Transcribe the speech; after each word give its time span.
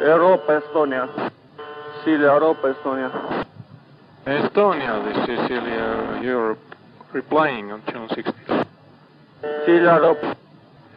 Europa, 0.00 0.56
Estonia. 0.56 1.08
Silja, 2.04 2.32
Europa, 2.32 2.68
Estonia. 2.68 3.10
Estonia, 4.26 5.04
this 5.04 5.28
is 5.28 5.48
Celia 5.48 6.20
Europe 6.22 6.58
replying 7.12 7.70
on 7.70 7.82
channel 7.84 8.08
16. 8.08 8.34
Silja, 9.66 9.96
Europa. 9.96 10.36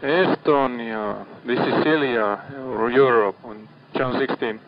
Estonia, 0.02 1.26
this 1.46 1.60
is 1.60 1.84
Celia 1.84 2.40
Europe 2.94 3.36
on 3.44 3.68
channel 3.94 4.18
16. 4.20 4.60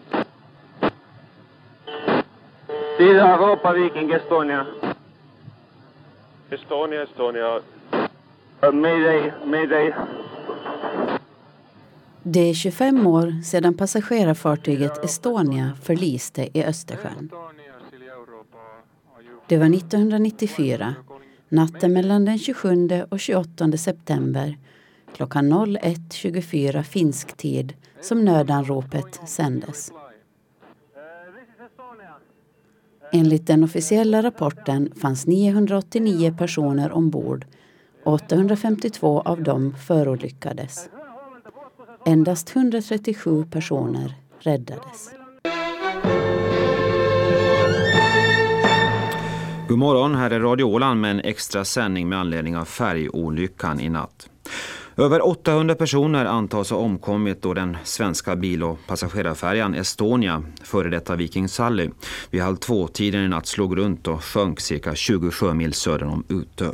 Silja, 2.97 3.37
Europa, 3.37 3.73
Viking, 3.73 4.09
Estonia. 4.09 4.65
Estonia, 6.51 7.05
Estonia. 7.07 7.63
Uh, 8.63 8.71
mayday, 8.71 9.31
mayday. 9.45 9.91
Det 12.27 12.39
är 12.39 12.53
25 12.53 13.07
år 13.07 13.41
sedan 13.43 13.73
passagerarfartyget 13.73 15.05
Estonia 15.05 15.71
förliste 15.81 16.49
i 16.57 16.63
Östersjön. 16.63 17.29
Det 19.47 19.57
var 19.57 19.75
1994, 19.75 20.95
natten 21.49 21.93
mellan 21.93 22.25
den 22.25 22.39
27 22.39 22.89
och 23.09 23.19
28 23.19 23.77
september 23.77 24.57
klockan 25.15 25.53
01.24 25.53 26.83
finsk 26.83 27.37
tid 27.37 27.73
som 28.01 28.25
nödanropet 28.25 29.19
sändes. 29.27 29.91
Enligt 33.11 33.47
den 33.47 33.63
officiella 33.63 34.23
rapporten 34.23 34.91
fanns 34.95 35.27
989 35.27 36.35
personer 36.37 36.91
ombord 36.91 37.45
och 38.03 38.13
852 38.13 39.21
av 39.21 39.43
dem 39.43 39.75
förolyckades. 39.87 40.89
Endast 42.07 42.55
137 42.55 43.45
personer 43.51 44.13
räddades. 44.39 45.09
God 49.67 49.77
morgon, 49.77 50.15
här 50.15 50.31
är 50.31 50.39
Radio 50.39 50.63
Åland 50.63 51.01
med 51.01 51.11
en 51.11 51.19
extra 51.19 51.65
sändning 51.65 52.09
med 52.09 52.19
anledning 52.19 52.57
av 52.57 52.65
färgolyckan 52.65 53.79
i 53.79 53.89
natt. 53.89 54.29
Över 54.97 55.27
800 55.27 55.75
personer 55.75 56.25
antas 56.25 56.69
ha 56.69 56.77
omkommit 56.77 57.41
då 57.41 57.53
den 57.53 57.77
svenska 57.83 58.35
bil- 58.35 58.63
och 58.63 58.79
passagerarfärjan 58.87 59.75
Estonia, 59.75 60.43
före 60.63 60.89
detta 60.89 61.15
Viking 61.15 61.47
Sally, 61.47 61.89
vid 62.29 62.41
halv 62.41 62.55
två-tiden 62.55 63.25
i 63.25 63.27
natt 63.27 63.47
slog 63.47 63.77
runt 63.77 64.07
och 64.07 64.23
sjönk 64.23 64.59
cirka 64.59 64.95
20 64.95 65.31
sjömil 65.31 65.73
söder 65.73 66.05
om 66.05 66.23
Utö. 66.29 66.71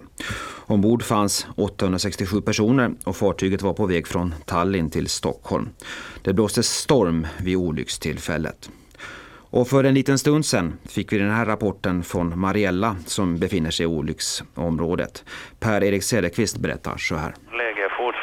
Ombord 0.66 1.04
fanns 1.04 1.48
867 1.56 2.42
personer 2.42 2.92
och 3.04 3.16
fartyget 3.16 3.62
var 3.62 3.74
på 3.74 3.86
väg 3.86 4.08
från 4.08 4.34
Tallinn 4.46 4.90
till 4.90 5.08
Stockholm. 5.08 5.70
Det 6.22 6.34
blåste 6.34 6.64
storm 6.64 7.28
vid 7.40 7.58
olyckstillfället. 7.58 8.70
Och 9.54 9.68
för 9.68 9.84
en 9.84 9.94
liten 9.94 10.20
stund 10.20 10.46
sedan 10.46 10.74
fick 10.86 11.14
vi 11.14 11.18
den 11.18 11.32
här 11.32 11.46
rapporten 11.46 12.04
från 12.04 12.40
Mariella 12.40 12.96
som 13.06 13.38
befinner 13.38 13.72
sig 13.72 13.84
i 13.84 13.88
olycksområdet. 13.88 15.24
Per-Erik 15.60 16.04
Cederqvist 16.04 16.58
berättar 16.58 16.98
så 16.98 17.16
här. 17.16 17.36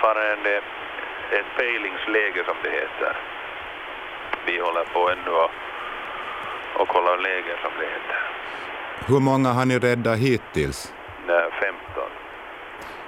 Fortfarande 0.00 0.56
ett 1.30 1.46
pejlingsläge 1.56 2.44
som 2.44 2.56
det 2.62 2.70
heter. 2.70 3.16
Vi 4.46 4.58
håller 4.58 4.84
på 4.84 5.10
ännu 5.10 5.30
och, 5.30 5.50
och 6.80 6.88
kollar 6.88 7.18
läge 7.18 7.56
som 7.62 7.70
det 7.80 7.86
heter. 7.86 8.18
Hur 9.08 9.20
många 9.20 9.48
har 9.48 9.66
ni 9.66 9.78
räddat 9.78 10.18
hittills? 10.18 10.94
Nej, 11.26 11.50
15. 11.60 12.02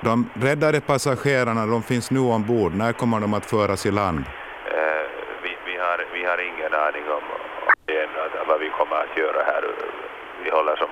De 0.00 0.30
räddade 0.34 0.80
passagerarna 0.80 1.66
de 1.66 1.82
finns 1.82 2.10
nu 2.10 2.20
ombord. 2.20 2.74
När 2.74 2.92
kommer 2.92 3.20
de 3.20 3.34
att 3.34 3.46
föras 3.46 3.86
i 3.86 3.90
land? 3.90 4.24
Eh, 4.66 5.04
vi, 5.42 5.56
vi, 5.64 5.76
har, 5.76 6.04
vi 6.12 6.24
har 6.24 6.38
ingen 6.38 6.74
aning 6.74 7.04
om, 7.08 7.24
om 7.66 7.72
det 7.86 8.02
ännu, 8.02 8.44
vad 8.48 8.60
vi 8.60 8.70
kommer 8.70 8.96
att 8.96 9.16
göra 9.16 9.42
här. 9.44 9.64
Vi 10.44 10.50
håller 10.50 10.76
som, 10.76 10.90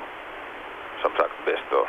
som 1.03 1.11
sagt 1.17 1.45
bäst 1.45 1.73
och, 1.73 1.89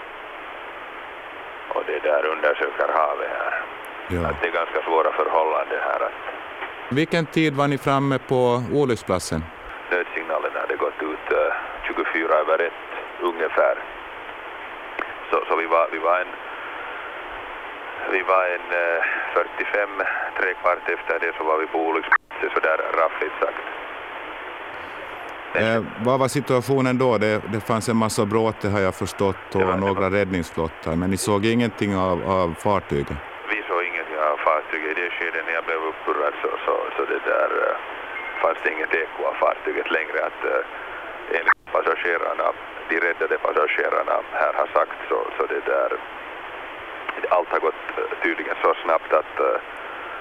och 1.75 1.84
det 1.88 2.00
där 2.00 2.25
undersöker 2.25 2.88
havet 2.94 3.30
här. 3.30 3.78
Ja. 4.16 4.28
Att 4.30 4.42
det 4.42 4.47
är 4.47 4.52
ganska 4.52 4.81
svåra 4.88 5.12
förhållanden 5.12 5.80
här. 5.90 6.02
Att 6.08 6.18
Vilken 6.90 7.25
tid 7.25 7.53
var 7.56 7.68
ni 7.68 7.78
framme 7.78 8.18
på 8.31 8.64
olycksplatsen? 8.74 9.44
nödsignalen 9.92 10.52
hade 10.62 10.75
gått 10.75 11.02
ut 11.12 11.25
eh, 11.31 11.53
24 11.88 12.34
över 12.34 12.59
ett 12.68 12.74
ungefär. 13.22 13.75
Så, 15.31 15.44
så 15.48 15.56
vi, 15.56 15.66
var, 15.66 15.90
vi 15.92 15.98
var 16.00 16.19
en 16.19 16.28
vi 18.12 18.22
var 18.24 18.44
en 18.56 18.68
eh, 18.84 19.03
45, 19.34 19.90
tre 20.42 20.53
kvart 20.62 20.90
efter 20.90 21.19
det 21.19 21.31
så 21.38 21.44
var 21.44 21.58
vi 21.59 21.68
på 21.68 21.78
olycksplatsen 21.80 22.50
sådär 22.53 22.78
raffligt 23.02 23.34
sagt. 23.42 23.58
Eh, 25.53 25.84
vad 26.06 26.19
var 26.19 26.28
situationen 26.28 26.98
då? 26.98 27.18
Det, 27.18 27.42
det 27.53 27.59
fanns 27.59 27.90
en 27.90 27.98
massa 27.98 28.25
bråte 28.25 28.69
har 28.69 28.80
jag 28.80 28.96
förstått 28.96 29.36
och 29.53 29.59
Det 29.59 29.66
var- 29.66 29.78
några 29.78 30.09
räddningsflottar, 30.09 30.96
men 30.96 31.09
ni 31.09 31.18
såg 31.18 31.46
ingenting 31.46 31.96
av, 31.98 32.18
av 32.31 32.53
fartyget? 32.64 33.18
Vi 33.50 33.64
såg 33.68 33.84
ingenting 33.84 34.18
av 34.31 34.38
fartyget. 34.38 34.98
I 34.98 35.02
det 35.02 35.09
skedet 35.09 35.46
när 35.48 35.53
jag 35.53 35.64
blev 35.66 35.78
upprörd 35.78 36.34
så, 36.42 36.50
så, 36.66 36.74
så 36.98 37.02
det 37.06 37.19
där 37.31 37.50
eh, 37.69 37.75
fanns 38.59 38.64
det 38.64 38.72
inget 38.72 38.94
eko 38.94 39.24
av 39.25 39.34
fartyget 39.34 39.92
längre. 39.92 40.25
Att, 40.25 40.44
eh, 40.46 41.38
enligt 41.38 41.72
passagerarna, 41.72 42.53
de 42.90 43.00
räddade 43.00 43.38
passagerarna 43.38 44.22
här 44.34 44.53
har 44.53 44.68
sagt 44.74 44.97
så, 45.09 45.28
så 45.38 45.46
det 45.46 45.66
där 45.66 45.92
allt 47.30 47.50
har 47.50 47.59
gått 47.59 47.84
eh, 47.98 48.24
tydligen 48.24 48.56
så 48.62 48.74
snabbt 48.84 49.14
att, 49.14 49.40
eh, 49.40 49.59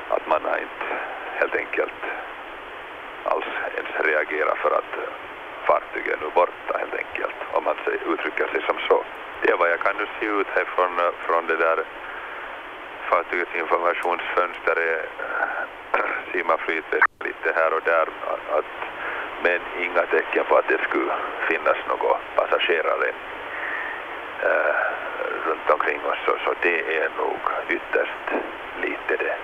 att 0.09 0.27
man 0.27 0.45
har 0.45 0.59
inte 0.59 0.87
helt 1.35 1.57
enkelt 1.57 2.03
alls 3.25 3.47
ens 3.77 4.07
reagerat 4.07 4.59
för 4.59 4.71
att 4.71 4.93
eh, 4.97 5.13
fartyget 5.67 6.13
är 6.13 6.25
nu 6.25 6.31
borta 6.35 6.79
helt 6.79 6.95
enkelt, 6.95 7.37
om 7.53 7.65
man 7.65 7.77
uttrycker 8.13 8.47
sig 8.49 8.63
som 8.63 8.79
så. 8.89 9.05
Det 9.43 9.51
är 9.51 9.57
vad 9.57 9.71
jag 9.71 9.81
kan 9.81 9.97
nu 9.97 10.07
se 10.21 10.27
ut 10.27 10.47
här 10.55 10.65
från, 10.65 10.99
eh, 10.99 11.13
från 11.27 11.47
det 11.47 11.57
där 11.57 11.85
fartygets 13.11 13.55
informationsfönster 13.63 14.77
är, 14.93 15.01
äh, 15.27 16.01
simmaflytet 16.33 17.03
lite 17.29 17.49
här 17.59 17.71
och 17.77 17.85
där. 17.93 18.07
Att, 18.59 18.75
men 19.45 19.61
inga 19.87 20.05
tecken 20.15 20.45
på 20.49 20.55
att 20.57 20.69
det 20.69 20.81
skulle 20.89 21.13
finnas 21.49 21.79
några 21.93 22.15
passagerare 22.39 23.09
äh, 24.49 24.75
runt 25.47 25.69
omkring 25.75 26.01
oss. 26.11 26.21
Så, 26.27 26.33
så 26.45 26.51
det 26.63 26.79
är 27.01 27.09
nog 27.23 27.41
ytterst 27.77 28.25
lite 28.85 29.13
det, 29.25 29.37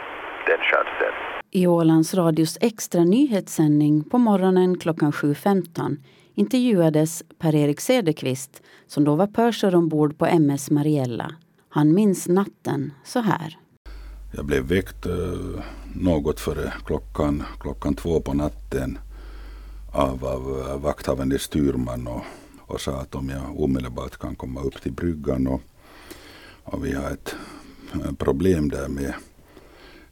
den 0.47 0.61
chansen. 0.71 1.15
I 1.51 1.67
Ålands 1.67 2.15
Radios 2.15 2.59
extra 2.61 3.05
nyhetssändning 3.05 4.05
på 4.05 4.19
morgonen 4.19 4.79
klockan 4.79 5.13
7.15 5.13 5.97
intervjuades 6.35 7.23
Per-Erik 7.39 7.81
Cederqvist 7.81 8.63
som 8.87 9.05
då 9.05 9.15
var 9.15 9.27
purser 9.27 9.75
ombord 9.75 10.19
på 10.19 10.27
MS 10.27 10.71
Mariella. 10.71 11.31
Han 11.75 11.95
minns 11.95 12.29
natten 12.29 12.93
så 13.05 13.21
här. 13.21 13.59
Jag 14.33 14.45
blev 14.45 14.65
väckt 14.65 15.07
eh, 15.07 15.63
något 15.95 16.41
före 16.41 16.73
klockan, 16.87 17.43
klockan 17.61 17.95
två 17.95 18.21
på 18.21 18.35
natten 18.35 18.99
av, 19.93 20.25
av 20.25 20.67
eh, 20.69 20.79
vakthavande 20.79 21.39
styrman 21.39 22.07
och, 22.07 22.23
och 22.61 22.81
sa 22.81 23.01
att 23.01 23.15
om 23.15 23.29
jag 23.29 23.61
omedelbart 23.61 24.17
kan 24.17 24.37
komma 24.37 24.63
upp 24.63 24.83
till 24.83 24.93
bryggan 24.93 25.47
och, 25.47 25.61
och 26.65 26.85
vi 26.85 26.93
har 26.93 27.11
ett 27.11 27.37
eh, 27.93 28.13
problem 28.13 28.69
där 28.69 28.89
med, 28.89 29.15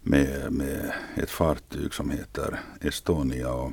med, 0.00 0.52
med 0.52 0.92
ett 1.14 1.30
fartyg 1.30 1.94
som 1.94 2.10
heter 2.10 2.60
Estonia. 2.80 3.52
Och, 3.52 3.72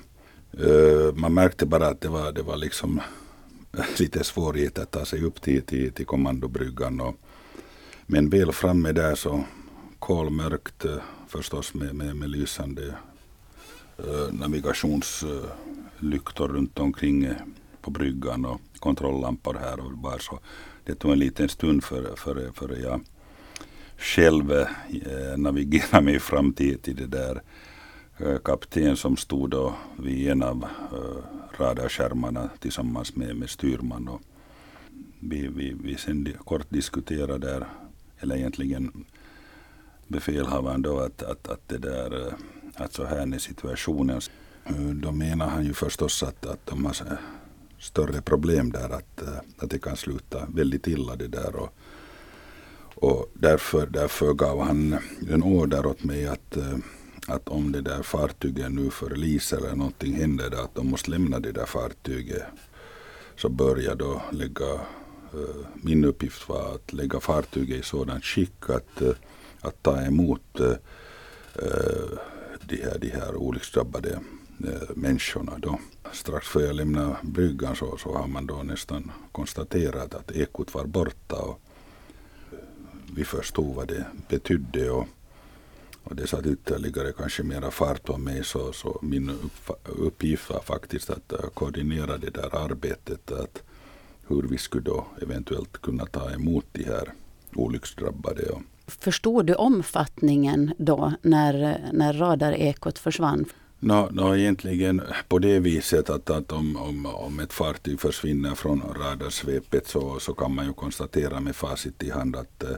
man 1.14 1.34
märkte 1.34 1.66
bara 1.66 1.88
att 1.88 2.02
det 2.02 2.10
var, 2.10 2.32
det 2.32 2.42
var 2.42 2.58
liksom 2.58 3.02
lite 4.00 4.24
svårigheter 4.24 4.82
att 4.82 4.92
ta 4.92 5.06
sig 5.06 5.24
upp 5.24 5.42
till, 5.42 5.62
till, 5.62 5.92
till 5.92 6.06
kommandobryggan. 6.06 7.02
Och, 7.02 7.16
men 8.12 8.30
väl 8.30 8.52
framme 8.52 8.92
där 8.92 9.16
så 9.16 9.44
kolmörkt 10.00 10.86
eh, 10.86 10.98
förstås 11.28 11.74
med, 11.74 11.96
med, 11.96 12.16
med 12.16 12.30
lysande 12.30 12.96
eh, 13.98 14.34
navigationslyktor 14.34 16.48
runt 16.48 16.80
omkring 16.80 17.26
eh, 17.26 17.36
på 17.82 17.92
bryggan 17.92 18.46
och 18.46 18.62
kontrolllampor 18.80 19.54
här 19.54 19.80
och 19.80 19.92
var. 19.92 20.18
Så 20.18 20.40
det 20.84 20.96
tog 20.96 21.12
en 21.12 21.20
liten 21.20 21.50
stund 21.50 21.84
före 21.84 22.16
för, 22.16 22.52
för 22.54 22.78
jag 22.84 23.02
själv 23.98 24.52
eh, 24.52 24.68
navigerade 25.38 26.02
mig 26.06 26.20
fram 26.20 26.54
till, 26.54 26.80
till 26.80 26.96
det 26.96 27.08
där 27.08 27.42
eh, 28.18 28.38
kapten 28.38 28.98
som 28.98 29.18
stod 29.18 29.50
då 29.50 29.74
vid 29.98 30.30
en 30.30 30.44
av 30.44 30.66
eh, 30.94 31.24
radarskärmarna 31.60 32.50
tillsammans 32.60 33.16
med, 33.16 33.36
med 33.36 33.50
styrman. 33.50 34.08
Och 34.08 34.22
vi, 35.20 35.48
vi, 35.48 35.76
vi 35.84 35.98
sen 35.98 36.34
kort 36.46 36.70
diskuterade 36.70 37.48
där, 37.48 37.68
eller 38.20 38.36
egentligen 38.36 39.06
befälhavaren 40.08 40.82
då 40.82 41.00
att, 41.00 41.24
att, 41.24 41.48
att 41.48 41.68
det 41.68 41.78
där 41.78 42.28
eh, 42.28 42.34
att 42.76 42.94
så 42.94 43.06
här 43.06 43.34
är 43.34 43.40
situationen. 43.40 44.22
Eh, 44.66 44.76
då 44.76 45.12
menar 45.12 45.48
han 45.48 45.66
ju 45.66 45.74
förstås 45.74 46.24
att, 46.24 46.46
att 46.46 46.66
de 46.66 46.86
har 46.86 46.96
större 47.80 48.22
problem 48.22 48.72
där 48.72 48.90
att, 48.90 49.22
eh, 49.22 49.38
att 49.58 49.70
det 49.70 49.80
kan 49.80 49.98
sluta 49.98 50.46
väldigt 50.46 50.88
illa 50.88 51.16
det 51.16 51.28
där. 51.28 51.56
Och, 51.56 51.74
och 52.96 53.32
därför, 53.34 53.88
därför 53.88 54.34
gav 54.34 54.62
han 54.62 54.98
en 55.30 55.44
order 55.44 55.86
åt 55.86 56.04
mig 56.04 56.28
att, 56.28 56.58
att 57.28 57.48
om 57.50 57.72
det 57.72 57.82
där 57.82 58.04
fartyget 58.04 58.72
nu 58.72 58.90
förliser 58.90 59.58
eller 59.58 59.76
någonting 59.76 60.14
händer, 60.14 60.64
att 60.64 60.76
de 60.76 60.88
måste 60.88 61.12
lämna 61.12 61.40
det 61.40 61.52
där 61.52 61.66
fartyget, 61.66 62.44
så 63.36 63.50
bör 63.50 63.78
jag 63.78 63.98
då 63.98 64.22
lägga, 64.32 64.80
Eh, 65.34 65.66
min 65.74 66.06
uppgift 66.06 66.50
var 66.50 66.76
att 66.76 66.94
lägga 66.94 67.20
fartyget 67.20 67.80
i 67.80 67.84
sådant 67.84 68.26
skick 68.26 68.70
att, 68.70 69.02
eh, 69.02 69.12
att 69.62 69.84
ta 69.84 70.02
emot 70.02 70.60
eh, 70.60 70.74
de, 72.62 72.76
här, 72.76 72.98
de 73.00 73.10
här 73.10 73.36
olycksdrabbade 73.36 74.20
människorna. 74.96 75.58
Då. 75.58 75.80
Strax 76.14 76.48
före 76.48 76.66
jag 76.66 76.76
lämnade 76.76 77.16
bryggan 77.22 77.76
så, 77.76 77.98
så 77.98 78.18
har 78.18 78.28
man 78.28 78.46
då 78.48 78.64
nästan 78.64 79.12
konstaterat 79.32 80.14
att 80.14 80.32
ekot 80.32 80.74
var 80.74 80.86
borta. 80.86 81.36
Och 81.36 81.62
vi 83.16 83.26
förstod 83.26 83.76
vad 83.76 83.88
det 83.88 84.06
betydde. 84.30 84.90
Och, 84.92 85.08
och 86.04 86.16
det 86.16 86.28
satt 86.28 86.46
ytterligare 86.46 87.12
kanske 87.12 87.44
mera 87.44 87.72
fart 87.72 88.04
på 88.04 88.18
mig. 88.18 88.44
Så, 88.44 88.74
så 88.74 89.00
min 89.02 89.32
uppgift 89.84 90.50
var 90.50 90.62
faktiskt 90.62 91.10
att 91.10 91.34
koordinera 91.54 92.18
det 92.18 92.30
där 92.30 92.56
arbetet. 92.56 93.32
Att 93.32 93.64
hur 94.30 94.42
vi 94.42 94.58
skulle 94.58 94.84
då 94.84 95.06
eventuellt 95.22 95.82
kunna 95.82 96.06
ta 96.06 96.32
emot 96.32 96.66
de 96.72 96.84
här 96.84 97.14
olycksdrabbade. 97.56 98.44
Förstod 98.88 99.46
du 99.46 99.56
omfattningen 99.56 100.74
då 100.78 101.14
när, 101.22 101.80
när 101.94 102.14
radarekot 102.14 103.00
försvann? 103.00 103.46
No, 103.80 104.10
no, 104.12 104.36
egentligen 104.36 105.02
på 105.28 105.40
det 105.40 105.60
viset 105.60 106.10
att, 106.10 106.30
att 106.30 106.52
om, 106.52 106.76
om, 106.76 107.06
om 107.06 107.40
ett 107.40 107.54
fartyg 107.54 108.00
försvinner 108.00 108.56
från 108.56 108.82
radarsvepet 108.96 109.88
så, 109.88 110.20
så 110.20 110.34
kan 110.34 110.56
man 110.56 110.66
ju 110.66 110.74
konstatera 110.74 111.40
med 111.40 111.56
facit 111.56 112.04
i 112.04 112.12
hand 112.12 112.36
att, 112.36 112.64
eh, 112.64 112.76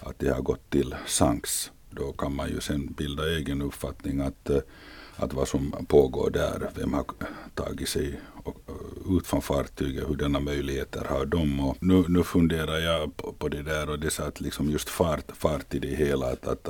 att 0.00 0.18
det 0.18 0.28
har 0.28 0.42
gått 0.42 0.70
till 0.70 0.94
sanks. 1.06 1.70
Då 1.90 2.12
kan 2.12 2.34
man 2.34 2.48
ju 2.48 2.60
sen 2.60 2.86
bilda 2.86 3.28
egen 3.28 3.62
uppfattning 3.62 4.20
att, 4.20 4.50
eh, 4.50 4.58
att 5.16 5.34
vad 5.34 5.48
som 5.48 5.86
pågår 5.88 6.30
där, 6.30 6.70
vem 6.74 6.92
har 6.92 7.04
tagit 7.54 7.88
sig 7.88 8.20
ut 9.18 9.26
från 9.26 9.42
fartyget, 9.42 10.08
hur 10.08 10.16
denna 10.16 10.40
möjligheter 10.40 11.04
har 11.08 11.26
de. 11.26 11.60
Och 11.60 11.76
nu, 11.80 12.04
nu 12.08 12.22
funderar 12.22 12.78
jag 12.78 13.16
på, 13.16 13.32
på 13.32 13.48
det 13.48 13.62
där 13.62 13.90
och 13.90 13.98
det 13.98 14.10
satt 14.10 14.40
liksom 14.40 14.70
just 14.70 14.88
fart, 14.88 15.32
fart 15.36 15.74
i 15.74 15.78
det 15.78 15.88
hela. 15.88 16.26
Att, 16.26 16.48
att, 16.48 16.68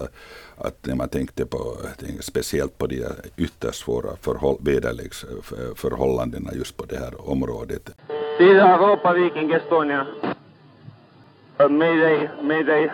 att 0.56 0.86
när 0.86 0.94
man 0.94 1.08
tänkte 1.08 1.46
på, 1.46 1.76
tänkte 1.98 2.22
speciellt 2.22 2.78
på 2.78 2.86
de 2.86 3.04
ytterst 3.36 3.84
svåra 3.84 4.16
förhåll, 4.16 4.56
väderleksförhållandena 4.60 6.50
just 6.54 6.76
på 6.76 6.84
det 6.84 6.98
här 6.98 7.30
området. 7.30 7.90
Sida 8.38 8.68
Europa 8.68 9.12
Viking 9.12 9.52
Estonia. 9.52 10.06
Mayday, 11.58 12.28
mayday. 12.42 12.90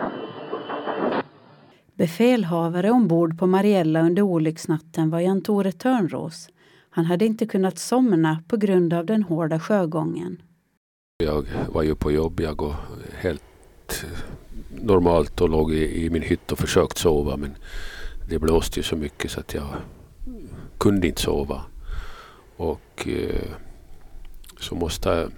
Befälhavare 1.93 2.91
ombord 2.91 3.39
på 3.39 3.47
Mariella 3.47 4.01
under 4.01 4.21
olycksnatten 4.21 5.09
var 5.09 5.19
Jan-Tore 5.19 5.71
Törnros. 5.71 6.49
Han 6.89 7.05
hade 7.05 7.25
inte 7.25 7.45
kunnat 7.45 7.77
somna 7.77 8.43
på 8.47 8.57
grund 8.57 8.93
av 8.93 9.05
den 9.05 9.23
hårda 9.23 9.59
sjögången. 9.59 10.41
Jag 11.23 11.45
var 11.69 11.83
ju 11.83 11.95
på 11.95 12.11
jobb, 12.11 12.39
jag 12.39 12.57
går 12.57 12.75
helt 13.17 13.43
eh, 14.03 14.19
normalt 14.83 15.41
och 15.41 15.49
låg 15.49 15.73
i, 15.73 16.05
i 16.05 16.09
min 16.09 16.21
hytt 16.21 16.51
och 16.51 16.59
försökt 16.59 16.97
sova 16.97 17.37
men 17.37 17.55
det 18.29 18.39
blåste 18.39 18.79
ju 18.79 18.83
så 18.83 18.95
mycket 18.95 19.31
så 19.31 19.39
att 19.39 19.53
jag 19.53 19.67
kunde 20.77 21.07
inte 21.07 21.21
sova. 21.21 21.61
Och 22.57 23.07
eh, 23.07 23.49
så 24.59 24.75
måste 24.75 25.09
jag 25.09 25.31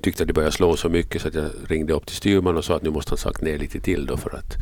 tyckte 0.00 0.22
att 0.22 0.26
det 0.26 0.32
började 0.32 0.52
slå 0.52 0.76
så 0.76 0.88
mycket 0.88 1.22
så 1.22 1.28
att 1.28 1.34
jag 1.34 1.50
ringde 1.68 1.92
upp 1.92 2.06
till 2.06 2.16
styrman 2.16 2.56
och 2.56 2.64
sa 2.64 2.76
att 2.76 2.82
nu 2.82 2.90
måste 2.90 3.10
han 3.10 3.18
sagt 3.18 3.42
ner 3.42 3.58
lite 3.58 3.80
till 3.80 4.06
då 4.06 4.16
för 4.16 4.36
att 4.36 4.56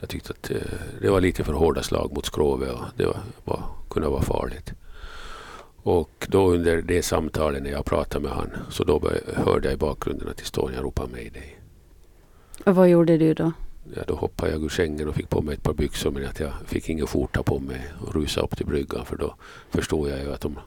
jag 0.00 0.08
tyckte 0.08 0.32
att 0.32 0.50
eh, 0.50 0.56
det 1.00 1.10
var 1.10 1.20
lite 1.20 1.44
för 1.44 1.52
hårda 1.52 1.82
slag 1.82 2.12
mot 2.14 2.26
skrovet 2.26 2.72
och 2.72 2.84
det 2.96 3.06
var, 3.06 3.20
var, 3.44 3.62
kunde 3.90 4.08
vara 4.08 4.22
farligt. 4.22 4.72
Och 5.82 6.26
då 6.28 6.50
under 6.50 6.82
det 6.82 7.02
samtalet 7.02 7.62
när 7.62 7.70
jag 7.70 7.84
pratade 7.84 8.22
med 8.22 8.32
han 8.32 8.50
så 8.70 8.84
då 8.84 9.10
hörde 9.34 9.68
jag 9.68 9.74
i 9.74 9.76
bakgrunden 9.76 10.28
att 10.28 10.40
Estonia 10.40 10.82
ropade 10.82 11.12
Mayday. 11.12 11.56
Och 12.64 12.74
vad 12.74 12.88
gjorde 12.88 13.16
du 13.16 13.34
då? 13.34 13.52
Ja, 13.96 14.02
då 14.06 14.14
hoppade 14.14 14.52
jag 14.52 14.64
ur 14.64 14.68
sängen 14.68 15.08
och 15.08 15.14
fick 15.14 15.28
på 15.28 15.42
mig 15.42 15.54
ett 15.54 15.62
par 15.62 15.72
byxor 15.72 16.10
men 16.10 16.26
att 16.26 16.40
jag 16.40 16.52
fick 16.66 16.88
ingen 16.88 17.06
skjorta 17.06 17.42
på 17.42 17.58
mig 17.58 17.80
och 18.00 18.14
rusade 18.14 18.46
upp 18.46 18.56
till 18.56 18.66
bryggan 18.66 19.04
för 19.04 19.16
då 19.16 19.34
förstod 19.70 20.10
jag 20.10 20.20
ju 20.20 20.32
att 20.32 20.44
om 20.44 20.58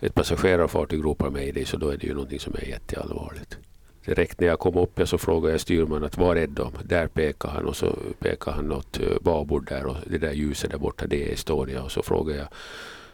ett 0.00 0.14
passagerarfartyg 0.14 1.04
ropar 1.04 1.30
Mayday 1.30 1.64
så 1.64 1.76
då 1.76 1.88
är 1.88 1.96
det 1.96 2.06
ju 2.06 2.14
någonting 2.14 2.40
som 2.40 2.54
är 2.54 2.68
jätteallvarligt. 2.68 3.58
Direkt 4.04 4.40
när 4.40 4.48
jag 4.48 4.58
kom 4.58 4.76
upp 4.76 5.00
så 5.04 5.18
frågade 5.18 5.52
jag 5.52 5.60
styrman 5.60 6.04
att 6.04 6.18
var 6.18 6.36
är 6.36 6.46
de? 6.46 6.72
Där 6.84 7.06
pekade 7.06 7.54
han 7.54 7.64
och 7.64 7.76
så 7.76 7.96
pekade 8.18 8.56
han 8.56 8.68
något 8.68 9.00
eh, 9.00 9.06
babord 9.20 9.68
där 9.68 9.86
och 9.86 9.96
det 10.06 10.18
där 10.18 10.32
ljuset 10.32 10.70
där 10.70 10.78
borta 10.78 11.06
det 11.06 11.28
är 11.28 11.32
Estonia 11.32 11.82
och 11.82 11.92
så 11.92 12.02
frågade 12.02 12.38
jag 12.38 12.48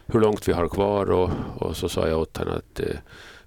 hur 0.05 0.19
långt 0.19 0.47
vi 0.47 0.53
har 0.53 0.67
kvar 0.67 1.11
och, 1.11 1.29
och 1.57 1.77
så 1.77 1.89
sa 1.89 2.07
jag 2.07 2.19
åt 2.19 2.37
honom 2.37 2.53
att 2.53 2.79
eh, 2.79 2.95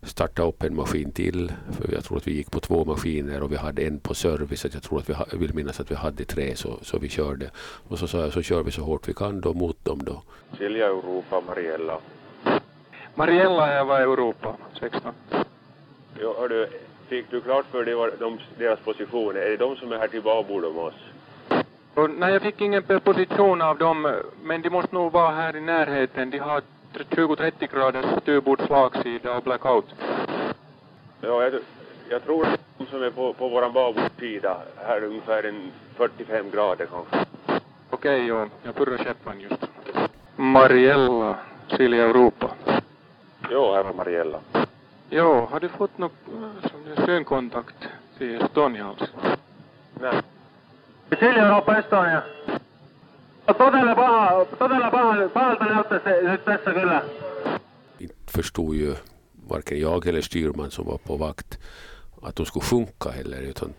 starta 0.03 0.43
upp 0.43 0.63
en 0.63 0.77
maskin 0.77 1.13
till. 1.13 1.53
För 1.71 1.95
jag 1.95 2.05
tror 2.05 2.17
att 2.17 2.27
vi 2.27 2.33
gick 2.33 2.51
på 2.51 2.61
två 2.61 2.85
maskiner 2.85 3.43
och 3.43 3.53
vi 3.53 3.57
hade 3.57 3.83
en 3.83 4.01
på 4.01 4.15
service. 4.15 4.67
jag 4.73 4.83
tror 4.83 4.99
att 4.99 5.09
vi 5.09 5.15
jag 5.33 5.39
vill 5.39 5.55
minnas 5.55 5.81
att 5.81 5.91
vi 5.91 5.95
hade 5.95 6.25
tre 6.25 6.57
så, 6.57 6.79
så 6.83 6.99
vi 6.99 7.09
körde. 7.09 7.51
Och 7.89 7.99
så 7.99 8.07
sa 8.07 8.21
jag 8.21 8.33
så 8.33 8.43
kör 8.43 8.63
vi 8.63 8.71
så 8.71 8.83
hårt 8.83 9.09
vi 9.09 9.15
kan 9.15 9.41
då 9.41 9.55
mot 9.55 9.85
dem 9.85 10.05
då. 10.05 10.23
Silja 10.59 10.87
Europa, 10.87 11.43
Mariella. 11.47 11.99
Mariella 13.15 13.73
är 13.73 13.85
var 13.85 14.01
Europa, 14.01 14.57
16. 14.81 15.13
Jo, 16.21 16.35
hördu, 16.39 16.67
fick 17.09 17.31
du 17.31 17.41
klart 17.41 17.67
för 17.71 17.85
dig 17.85 17.95
de, 18.19 18.39
deras 18.59 18.81
position? 18.81 19.37
Är 19.37 19.51
det 19.51 19.57
de 19.57 19.77
som 19.77 19.93
är 19.93 19.99
här 19.99 20.09
till 20.09 20.23
babord 20.23 20.65
om 20.65 20.79
oss? 20.79 20.95
Och, 21.97 22.11
nej, 22.11 22.33
jag 22.33 22.43
fick 22.43 22.61
ingen 22.61 22.83
position 22.83 23.63
av 23.63 23.79
dem, 23.79 24.23
men 24.43 24.63
de 24.63 24.71
måste 24.71 24.95
nog 24.95 25.13
vara 25.13 25.31
här 25.35 25.57
i 25.57 25.61
närheten. 25.61 26.31
De 26.31 26.39
har 26.39 26.63
20-30 26.93 27.73
graders 27.73 28.23
styrbord 28.23 28.61
slagsida 28.67 29.37
och 29.37 29.43
blackout. 29.43 29.95
Ja, 31.21 31.43
jag, 31.43 31.53
jag 32.09 32.25
tror 32.25 32.47
att 32.47 32.61
de 32.79 32.87
som 32.87 33.03
är 33.03 33.11
på, 33.11 33.33
på 33.33 33.49
våran 33.49 33.73
babordsida, 33.73 34.57
här 34.77 35.05
ungefär 35.05 35.43
en 35.43 35.73
45 35.97 36.51
grader 36.51 36.87
kanske. 36.87 37.27
Okej, 37.91 38.25
okay, 38.25 38.27
ja. 38.27 38.47
Jag 38.63 38.75
purrar 38.75 38.99
käppan 38.99 39.41
just. 39.41 39.67
Mariella, 40.37 41.37
Silja 41.77 42.05
Europa. 42.05 42.51
Jo, 43.51 43.75
här 43.75 43.83
var 43.83 43.93
Mariella. 43.93 44.41
Jo, 45.11 45.47
har 45.51 45.61
du 45.61 45.69
fått 45.69 45.99
något 45.99 46.13
synkontakt 47.07 47.89
till 48.19 48.43
Estonia 48.43 48.87
alltså? 48.87 49.07
Nej. 50.01 50.23
Silja 51.11 51.47
Europa 51.47 51.79
Estonia. 51.79 52.23
Todella 53.59 53.95
paha, 53.95 54.45
todella 54.59 54.91
paha, 54.91 55.29
pahalta 55.29 55.65
näyttää 55.65 56.01
se 56.05 56.23
nyt 56.23 56.45
tässä 56.45 56.71
kyllä. 56.73 57.03
Inte 58.01 58.15
förstod 58.37 58.75
ju 58.75 58.95
varken 59.51 59.81
jag 59.81 60.07
eller 60.07 60.23
styrman 60.23 60.71
som 60.71 60.87
var 60.87 60.99
på 60.99 61.19
vakt 61.19 61.59
att 62.23 62.37
de 62.37 62.47
skulle 62.47 62.65
sjunka 62.65 63.11
heller 63.11 63.43
utan 63.43 63.75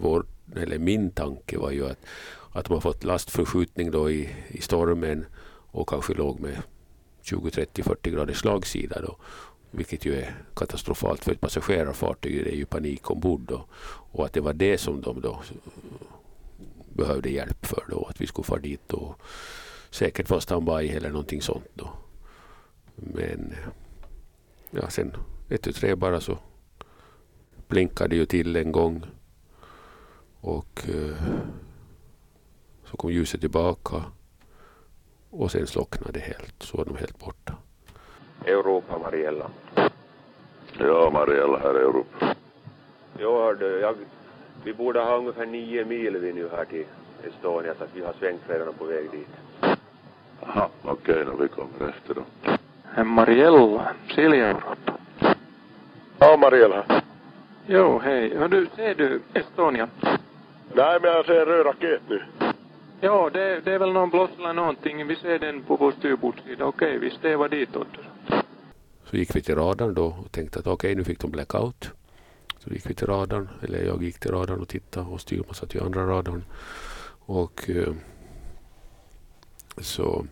vår, 0.00 0.26
eller 0.56 0.78
min 0.78 1.10
tanke 1.10 1.58
var 1.58 1.70
ju 1.70 1.90
att, 1.90 1.98
att 2.52 2.64
de 2.64 2.74
har 2.74 2.80
fått 2.80 3.04
lastförskjutning 3.04 3.90
då 3.90 4.10
i, 4.10 4.28
i 4.48 4.60
stormen 4.60 5.26
och 5.72 5.88
kanske 5.88 6.14
låg 6.14 6.40
med 6.40 6.62
20, 7.22 7.50
30, 7.50 7.82
40 7.82 8.10
graders 8.10 8.38
slagsida 8.38 9.00
då. 9.00 9.16
Vilket 9.70 10.04
ju 10.04 10.14
är 10.14 10.34
katastrofalt 10.56 11.24
för 11.24 11.32
ett 11.32 11.40
passagerarfartyg. 11.40 12.44
Det 12.44 12.50
är 12.50 12.56
ju 12.56 12.66
panik 12.66 13.10
ombord 13.10 13.40
då. 13.40 13.64
Och 14.12 14.24
att 14.24 14.32
det 14.32 14.40
var 14.40 14.52
det 14.52 14.78
som 14.78 15.00
de 15.00 15.20
då 15.20 15.42
behövde 16.92 17.30
hjälp 17.30 17.66
för 17.66 17.84
då. 17.88 18.06
Att 18.10 18.20
vi 18.20 18.26
skulle 18.26 18.44
fara 18.44 18.60
dit 18.60 18.92
och 18.92 19.20
säkert 19.90 20.30
vara 20.30 20.40
standby 20.40 20.88
eller 20.88 21.10
någonting 21.10 21.42
sånt 21.42 21.68
då. 21.74 21.90
Men 22.94 23.54
ja, 24.70 24.90
sen 24.90 25.16
ett 25.48 25.66
och 25.66 25.74
tre 25.74 25.94
bara 25.94 26.20
så 26.20 26.38
blinkade 27.68 28.16
ju 28.16 28.26
till 28.26 28.56
en 28.56 28.72
gång. 28.72 29.06
Och 30.40 30.88
eh, 30.88 31.22
så 32.84 32.96
kom 32.96 33.12
ljuset 33.12 33.40
tillbaka. 33.40 34.04
Och 35.30 35.50
sen 35.50 35.66
slocknade 35.66 36.12
det 36.12 36.20
helt. 36.20 36.62
Så 36.62 36.76
var 36.76 36.84
de 36.84 36.96
helt 36.96 37.18
borta. 37.18 37.56
Europa, 38.44 38.98
Mariella. 38.98 39.50
Ja, 40.78 41.10
Mariella 41.12 41.58
här 41.58 41.74
är 41.74 41.80
Europa. 41.80 42.34
Jo, 43.18 43.38
hördu, 43.38 43.80
jag 43.80 43.96
vi 44.64 44.72
borde 44.72 45.00
ha 45.00 45.16
ungefär 45.16 45.46
nio 45.46 45.84
mil 45.84 46.16
vi 46.16 46.32
nu 46.32 46.48
här 46.56 46.64
till 46.64 46.84
Estonia 47.28 47.74
så 47.78 47.84
att 47.84 47.90
vi 47.94 48.04
har 48.04 48.12
svängt 48.12 48.42
redan 48.48 48.74
på 48.74 48.84
väg 48.84 49.10
dit. 49.10 49.28
Jaha, 50.40 50.68
okej 50.82 51.22
okay, 51.22 51.34
vi 51.40 51.48
kommer 51.48 51.88
efter 51.88 52.14
då. 52.14 52.24
Mariella, 53.04 53.92
Silja 54.14 54.46
Europa. 54.46 54.94
Ja, 56.18 56.36
Mariella. 56.36 56.84
Jo, 57.66 57.98
hej. 57.98 58.36
Hör 58.36 58.48
du, 58.48 58.66
ser 58.76 58.94
du 58.94 59.20
Estonia? 59.34 59.88
Nej, 60.74 60.98
men 61.02 61.10
jag 61.10 61.26
ser 61.26 61.46
röd 61.46 61.66
raket 61.66 62.02
nu. 62.08 62.22
Ja, 63.00 63.30
det, 63.32 63.60
det 63.64 63.72
är 63.72 63.78
väl 63.78 63.92
någon 63.92 64.10
blås 64.10 64.30
eller 64.38 64.52
någonting. 64.52 65.06
Vi 65.06 65.16
ser 65.16 65.38
den 65.38 65.62
på 65.62 65.76
vår 65.76 65.92
styrbordssida. 65.92 66.66
Okej, 66.66 66.98
vi 66.98 67.10
stävar 67.10 67.48
ditåt. 67.48 67.88
Så 69.04 69.16
gick 69.16 69.36
vi 69.36 69.42
till 69.42 69.54
radarn 69.54 69.94
då 69.94 70.06
och 70.06 70.32
tänkte 70.32 70.58
att 70.58 70.66
okej, 70.66 70.74
okay, 70.74 70.94
nu 70.94 71.04
fick 71.04 71.20
de 71.20 71.30
blackout. 71.30 71.90
Så 72.64 72.70
gick 72.70 72.90
vi 72.90 72.94
till 72.94 73.06
radarn, 73.06 73.48
eller 73.62 73.84
jag 73.84 74.02
gick 74.02 74.18
till 74.18 74.30
radarn 74.30 74.60
och 74.60 74.68
tittade 74.68 75.06
och 75.06 75.20
styrman 75.20 75.54
satt 75.54 75.74
i 75.74 75.80
andra 75.80 76.06
radarn. 76.06 76.44
Och 77.20 77.70
eh, 77.70 77.94
så 79.78 80.26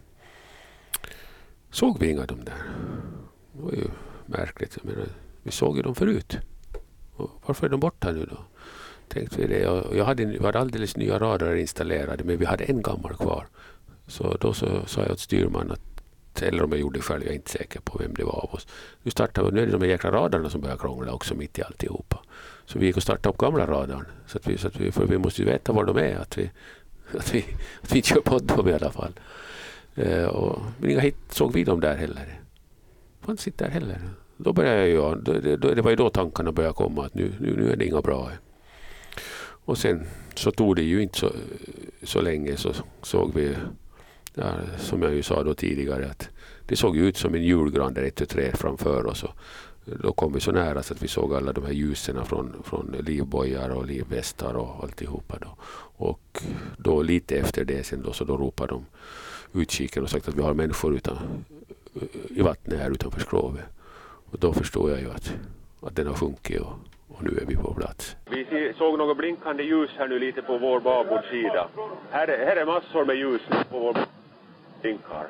såg 1.70 1.99
vi 1.99 2.11
inga 2.11 2.20
av 2.20 2.26
dem 2.26 2.44
där. 2.44 2.62
Det 3.52 3.62
var 3.62 3.73
ju 3.73 3.85
märkligt. 4.26 4.78
Jag 4.82 4.92
menar, 4.92 5.08
vi 5.42 5.50
såg 5.50 5.76
ju 5.76 5.82
dem 5.82 5.94
förut. 5.94 6.38
Och 7.16 7.30
varför 7.47 7.66
är 7.66 7.70
de 7.70 7.80
borta 7.80 8.12
nu 8.12 8.25
då? 8.25 8.38
Tänkte 9.08 9.37
vi 9.40 9.47
det. 9.47 9.61
Jag 9.97 10.04
hade, 10.04 10.25
vi 10.25 10.44
hade 10.44 10.58
alldeles 10.58 10.97
nya 10.97 11.18
radar 11.18 11.54
installerade 11.54 12.25
men 12.25 12.38
vi 12.38 12.44
hade 12.44 12.64
en 12.64 12.82
gammal 12.82 13.16
kvar. 13.16 13.47
Så 14.06 14.37
då 14.40 14.52
så 14.52 14.87
sa 14.87 15.02
jag 15.02 15.11
åt 15.11 15.20
styrman 15.20 15.70
att 15.70 15.98
eller 16.42 16.64
om 16.64 16.71
jag 16.71 16.80
gjorde 16.80 16.99
det 16.99 17.02
själv, 17.02 17.23
jag 17.23 17.30
är 17.30 17.35
inte 17.35 17.50
säker 17.50 17.80
på 17.80 17.99
vem 17.99 18.14
det 18.14 18.25
var 18.25 18.33
av 18.33 18.54
oss. 18.54 18.66
Nu 19.02 19.11
startade, 19.11 19.50
vi, 19.50 19.54
nu 19.54 19.62
är 19.62 19.66
det 19.66 19.73
de 19.73 19.80
här 19.80 19.88
jäkla 19.88 20.11
radarna 20.11 20.50
som 20.50 20.61
börjar 20.61 20.76
krångla 20.76 21.12
också 21.12 21.35
mitt 21.35 21.59
i 21.59 21.62
alltihopa. 21.62 22.18
Så 22.66 22.78
vi 22.78 22.87
gick 22.87 22.97
och 22.97 23.02
startade 23.02 23.28
upp 23.28 23.38
gamla 23.38 23.66
radarn. 23.66 24.07
Så 24.26 24.38
att 24.38 24.47
vi, 24.47 24.59
så 24.59 24.68
att 24.68 24.80
vi, 24.80 24.92
för 24.92 25.07
vi 25.07 25.18
måste 25.18 25.42
ju 25.42 25.49
veta 25.49 25.73
var 25.73 25.85
de 25.85 25.97
är, 25.97 26.16
att 26.16 26.38
vi, 26.38 26.50
att 27.18 27.35
vi, 27.35 27.45
att 27.83 27.92
vi 27.92 27.97
inte 27.97 28.09
kör 28.09 28.21
på 28.21 28.38
dem 28.38 28.68
i 28.68 28.73
alla 28.73 28.90
fall. 28.90 29.12
Eh, 29.95 30.25
och, 30.25 30.62
men 30.78 30.90
inga 30.90 31.00
hit 31.00 31.16
såg 31.28 31.52
vi 31.52 31.64
dem 31.64 31.80
där 31.80 31.97
heller. 31.97 32.40
Fanns 33.21 33.47
inte 33.47 33.64
där 33.64 33.71
heller. 33.71 34.00
Då 34.37 34.52
började 34.52 34.88
jag, 34.88 35.23
då, 35.23 35.33
det, 35.33 35.57
det 35.57 35.83
var 35.83 35.90
ju 35.90 35.97
då 35.97 36.11
tankarna 36.11 36.52
började 36.52 36.75
komma 36.75 37.07
att 37.07 37.14
nu, 37.14 37.33
nu, 37.40 37.57
nu 37.57 37.73
är 37.73 37.76
det 37.76 37.87
inga 37.87 38.00
bra. 38.00 38.30
Och 39.40 39.78
sen 39.78 40.07
så 40.35 40.50
tog 40.50 40.76
det 40.76 40.83
ju 40.83 41.02
inte 41.02 41.18
så, 41.18 41.33
så 42.02 42.21
länge 42.21 42.57
så 42.57 42.73
såg 43.02 43.35
vi 43.35 43.57
ja, 44.38 44.52
som 44.78 45.02
jag 45.02 45.14
ju 45.14 45.23
sa 45.23 45.42
då 45.42 45.54
tidigare, 45.54 46.07
att 46.11 46.28
det 46.66 46.76
såg 46.76 46.97
ut 46.97 47.16
som 47.16 47.35
en 47.35 47.42
julgran 47.42 47.95
där 47.95 48.02
ett 48.02 48.21
och 48.21 48.28
tre 48.28 48.52
framför 48.52 49.07
oss. 49.07 49.23
Och 49.23 49.35
då 50.02 50.12
kom 50.12 50.33
vi 50.33 50.40
så 50.40 50.52
nära 50.52 50.83
så 50.83 50.95
att 50.95 51.02
vi 51.02 51.09
såg 51.09 51.35
alla 51.35 51.52
de 51.52 51.64
här 51.64 51.73
ljusen 51.73 52.25
från, 52.25 52.62
från 52.64 52.97
livbojar 53.00 53.68
och 53.68 53.87
livvästar 53.87 54.54
och 54.54 54.83
alltihopa. 54.83 55.38
Då. 55.40 55.57
Och 55.97 56.42
då 56.76 57.02
lite 57.02 57.37
efter 57.37 57.64
det 57.64 57.87
sen 57.87 58.02
då, 58.02 58.12
så 58.12 58.25
då 58.25 58.37
ropade 58.37 58.73
de 58.73 58.87
utkiken 59.61 60.02
och 60.02 60.11
sagt 60.11 60.28
att 60.28 60.37
vi 60.37 60.42
har 60.42 60.54
människor 60.54 60.95
utan, 60.95 61.16
i 62.28 62.42
vattnet 62.42 62.80
här 62.80 62.90
utanför 62.90 63.21
skrovet. 63.21 63.64
Och 64.30 64.38
då 64.38 64.52
förstod 64.52 64.90
jag 64.90 65.00
ju 65.00 65.11
att, 65.11 65.35
att 65.83 65.97
den 65.97 66.07
har 66.07 66.14
sjunkit 66.14 66.61
och, 66.61 66.73
och 67.09 67.25
nu 67.25 67.38
är 67.42 67.47
vi 67.47 67.57
på 67.57 67.75
plats. 67.75 68.16
Vi 68.30 68.75
såg 68.78 68.99
något 68.99 69.16
blinkande 69.16 69.62
ljus 69.62 69.90
här 69.99 70.09
nu 70.09 70.18
lite 70.18 70.42
på 70.42 70.59
vår 70.59 70.80
babordsida. 70.80 71.68
Här, 72.11 72.26
här 72.28 72.57
är 72.57 72.66
massor 72.66 73.04
med 73.04 73.16
ljus 73.16 73.42
på 73.71 73.78
vår 73.78 73.99
blinkar. 74.80 75.26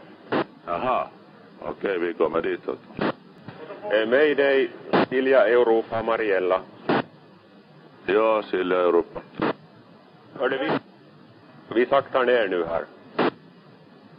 Jaha, 0.67 1.09
okej 1.61 1.71
okay, 1.71 1.99
vi 1.99 2.15
kommer 2.15 2.43
ditåt. 2.43 2.79
Eh, 3.91 4.09
Mayday, 4.09 4.71
Silja 5.09 5.49
Europa, 5.49 6.03
Mariella. 6.03 6.61
Ja, 8.07 8.43
Silja 8.43 8.77
Europa. 8.77 9.21
Hörde 10.39 10.59
vi? 10.59 10.71
Vi 11.75 11.87
saktar 11.87 12.25
ner 12.25 12.49
nu 12.49 12.65
här. 12.65 12.85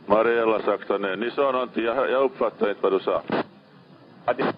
Mariella 0.05 0.59
saktar 0.59 1.00
ner. 1.00 1.15
Ni 1.15 1.31
sa 1.31 1.51
någonting, 1.51 1.83
jag, 1.83 2.12
jag 2.12 2.24
uppfattar 2.24 2.69
inte 2.69 2.81
vad 2.81 2.91
du 2.91 3.00
sa. 3.00 3.21
Ja, 4.25 4.33
det 4.33 4.43
är 4.43 4.53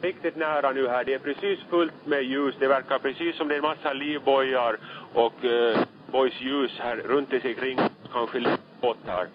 riktigt 0.00 0.36
nära 0.36 0.72
nu 0.72 0.88
här. 0.88 1.04
Det 1.04 1.14
är 1.14 1.18
precis 1.18 1.60
fullt 1.70 2.06
med 2.06 2.22
ljus. 2.22 2.54
Det 2.58 2.68
verkar 2.68 2.98
precis 2.98 3.36
som 3.36 3.48
det 3.48 3.54
är 3.54 3.56
en 3.56 3.62
massa 3.62 3.92
livbojar 3.92 4.76
och 5.14 5.44
uh, 5.44 5.78
boys 6.06 6.40
ljus 6.40 6.78
här 6.78 6.96
runt 6.96 7.32
omkring. 7.32 7.78
Kanske 8.12 8.56
båtar. 8.80 9.26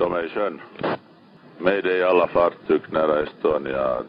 De 0.00 0.12
är 0.12 0.24
i 0.24 0.28
sjön. 0.28 0.60
Med 1.58 1.86
i 1.86 2.02
alla 2.02 2.28
fartyg 2.28 2.80
nära 2.90 3.22
Estonia. 3.22 4.02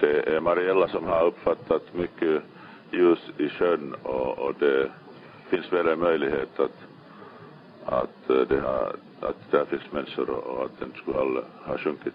Det 0.00 0.36
är 0.36 0.40
Mariella 0.40 0.88
som 0.88 1.04
har 1.06 1.26
uppfattat 1.26 1.94
mycket 1.94 2.42
ljus 2.90 3.18
i 3.38 3.48
sjön 3.48 3.94
och, 4.02 4.38
och 4.38 4.54
det 4.58 4.90
finns 5.50 5.72
väl 5.72 5.88
en 5.88 5.98
möjlighet 5.98 6.60
att, 6.60 6.78
att, 7.84 8.48
det 8.48 8.60
har, 8.60 8.96
att 9.20 9.50
där 9.50 9.64
finns 9.64 9.92
människor 9.92 10.30
och 10.30 10.64
att 10.64 10.78
den 10.78 10.92
skulle 11.02 11.42
ha 11.64 11.78
sjunkit. 11.78 12.14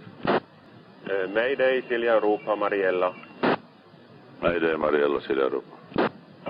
Eh, 1.05 1.29
Mayday, 1.33 1.81
Silja 1.81 2.17
Europa, 2.17 2.55
Mariella. 2.55 3.13
Mayday, 4.39 4.77
Mariella, 4.77 5.19
Silja 5.19 5.45
Europa. 5.45 5.77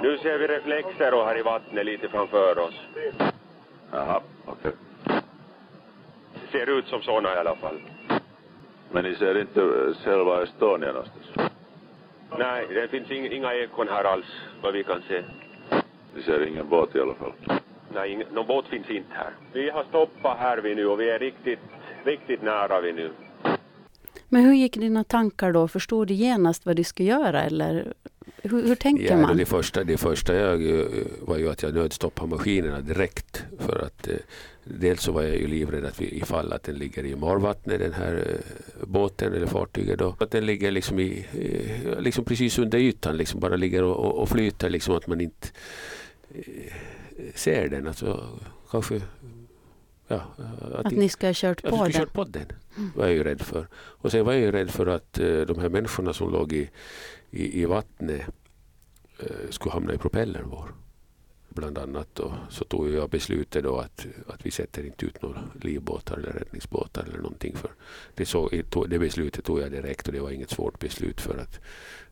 Nu 0.01 0.17
ser 0.17 0.37
vi 0.37 0.47
reflexer 0.47 1.13
och 1.13 1.25
här 1.25 1.39
i 1.39 1.41
vattnet 1.41 1.85
lite 1.85 2.09
framför 2.09 2.59
oss. 2.59 2.75
Jaha, 3.91 4.21
ut 6.87 6.89
som 6.89 7.01
sådana 7.01 7.35
i 7.35 7.37
alla 7.37 7.55
fall. 7.55 7.79
Men 8.91 9.03
ni 9.03 9.15
ser 9.15 9.41
inte 9.41 9.93
själva 10.03 10.43
Estonia 10.43 10.91
någonstans? 10.91 11.51
Nej, 12.39 12.67
det 12.69 12.87
finns 12.87 13.11
inga, 13.11 13.27
inga 13.27 13.53
ekon 13.53 13.87
här 13.87 14.03
alls, 14.03 14.25
vad 14.61 14.73
vi 14.73 14.83
kan 14.83 15.01
se. 15.07 15.23
Ni 16.15 16.23
ser 16.23 16.47
ingen 16.47 16.69
båt 16.69 16.95
i 16.95 16.99
alla 16.99 17.15
fall? 17.15 17.33
Nej, 17.93 18.11
ingen, 18.11 18.27
någon 18.33 18.47
båt 18.47 18.65
finns 18.65 18.89
inte 18.89 19.13
här. 19.13 19.31
Vi 19.53 19.69
har 19.69 19.83
stoppat 19.83 20.37
här 20.37 20.57
vi 20.57 20.75
nu 20.75 20.87
och 20.87 20.99
vi 20.99 21.09
är 21.09 21.19
riktigt, 21.19 21.59
riktigt 22.03 22.41
nära 22.41 22.81
vi 22.81 22.93
nu. 22.93 23.11
Men 24.29 24.43
hur 24.43 24.53
gick 24.53 24.73
dina 24.73 25.03
tankar 25.03 25.51
då? 25.51 25.67
Förstod 25.67 26.07
du 26.07 26.13
genast 26.13 26.65
vad 26.65 26.75
du 26.75 26.83
skulle 26.83 27.09
göra 27.09 27.43
eller 27.43 27.93
hur, 28.41 28.67
hur 28.67 28.75
tänker 28.75 29.11
ja, 29.11 29.17
man? 29.17 29.37
Det 29.37 29.45
första, 29.45 29.83
det 29.83 29.97
första 29.97 30.35
jag, 30.35 30.57
var 31.21 31.37
ju 31.37 31.49
att 31.49 31.63
jag 31.63 31.73
nödstoppade 31.73 32.29
maskinerna 32.29 32.81
direkt. 32.81 33.43
För 33.59 33.85
att 33.85 34.07
eh, 34.07 34.15
dels 34.69 35.01
så 35.01 35.11
var 35.11 35.21
jag 35.21 35.37
ju 35.37 35.47
livrädd 35.47 35.85
att 35.85 36.01
vi, 36.01 36.17
ifall 36.17 36.53
att 36.53 36.63
den 36.63 36.75
ligger 36.75 37.05
i 37.05 37.15
marvattnet 37.15 37.79
den 37.79 37.93
här 37.93 38.27
eh, 38.27 38.87
båten 38.87 39.33
eller 39.33 39.47
fartyget 39.47 39.99
då. 39.99 40.15
Att 40.19 40.31
den 40.31 40.45
ligger 40.45 40.71
liksom, 40.71 40.99
i, 40.99 41.25
eh, 41.33 42.01
liksom 42.01 42.25
precis 42.25 42.59
under 42.59 42.77
ytan, 42.77 43.17
liksom 43.17 43.39
bara 43.39 43.55
ligger 43.55 43.83
och, 43.83 43.95
och, 43.95 44.21
och 44.21 44.29
flyter 44.29 44.69
liksom 44.69 44.95
att 44.95 45.07
man 45.07 45.21
inte 45.21 45.47
eh, 46.29 46.73
ser 47.35 47.69
den. 47.69 47.87
Alltså, 47.87 48.39
kanske 48.71 49.01
Ja, 50.09 50.21
att, 50.61 50.85
att 50.85 50.91
ni 50.91 51.09
ska 51.09 51.27
ha 51.27 51.33
kört 51.33 51.61
på 51.61 51.83
den? 51.83 51.91
kört 51.91 52.13
på 52.13 52.23
den 52.23 52.45
var 52.95 53.05
jag 53.05 53.13
ju 53.13 53.23
rädd 53.23 53.41
för. 53.41 53.67
Och 53.75 54.11
sen 54.11 54.25
var 54.25 54.33
jag 54.33 54.41
ju 54.41 54.51
rädd 54.51 54.69
för 54.69 54.87
att 54.87 55.13
de 55.47 55.59
här 55.59 55.69
människorna 55.69 56.13
som 56.13 56.31
låg 56.31 56.53
i, 56.53 56.69
i, 57.31 57.61
i 57.61 57.65
vattnet 57.65 58.21
skulle 59.49 59.73
hamna 59.73 59.93
i 59.93 59.97
propellern 59.97 60.49
vår. 60.49 60.71
Bland 61.57 61.77
annat 61.77 62.07
då, 62.13 62.33
så 62.49 62.63
tog 62.63 62.89
jag 62.89 63.09
beslutet 63.09 63.63
då 63.63 63.77
att, 63.77 64.07
att 64.27 64.45
vi 64.45 64.51
sätter 64.51 64.85
inte 64.85 65.05
ut 65.05 65.21
några 65.21 65.39
livbåtar 65.61 66.17
eller 66.17 66.31
räddningsbåtar 66.31 67.03
eller 67.03 67.17
någonting. 67.17 67.55
För 67.55 67.71
det, 68.15 68.25
så, 68.25 68.49
det 68.87 68.99
beslutet 68.99 69.45
tog 69.45 69.59
jag 69.59 69.71
direkt 69.71 70.07
och 70.07 70.13
det 70.13 70.19
var 70.19 70.31
inget 70.31 70.49
svårt 70.49 70.79
beslut 70.79 71.21
för 71.21 71.37
att 71.37 71.59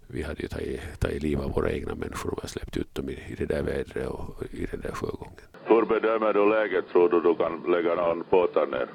vi 0.07 0.23
hade 0.23 0.41
ju 0.41 0.47
tagit, 0.47 0.99
tagit 0.99 1.23
liv 1.23 1.41
av 1.41 1.51
våra 1.51 1.71
egna 1.71 1.95
människor 1.95 2.39
och 2.43 2.49
släppt 2.49 2.77
ut 2.77 2.95
dem 2.95 3.09
i, 3.09 3.13
i 3.13 3.35
det 3.37 3.45
där 3.45 3.61
vädret 3.63 4.07
och 4.07 4.43
i 4.51 4.65
den 4.71 4.81
där 4.81 4.91
sjögången. 4.91 5.41
Hur 5.65 5.85
bedömer 5.85 6.33
du 6.33 6.49
läget? 6.49 6.89
Tror 6.91 7.09
du 7.09 7.21
du 7.21 7.35
kan 7.35 7.71
lägga 7.71 7.95
någon 7.95 8.23
båtar 8.29 8.67
ner? 8.67 8.87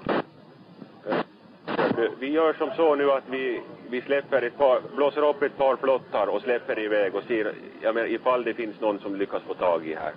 Vi 2.19 2.31
gör 2.31 2.53
som 2.53 2.71
så 2.77 2.95
nu 2.95 3.11
att 3.11 3.25
vi, 3.31 3.61
vi 3.91 4.01
släpper 4.01 4.43
ett 4.43 4.59
par, 4.59 4.83
blåser 4.97 5.29
upp 5.29 5.43
ett 5.43 5.57
par 5.57 5.77
flottar 5.77 6.27
och 6.27 6.43
släpper 6.43 6.79
iväg 6.79 7.15
och 7.15 7.23
ser 7.25 7.55
jag 7.83 7.95
menar, 7.95 8.09
ifall 8.09 8.45
det 8.45 8.55
finns 8.55 8.81
någon 8.81 8.99
som 8.99 9.17
lyckas 9.17 9.43
få 9.43 9.55
tag 9.55 9.87
i 9.87 9.95
här. 9.95 10.13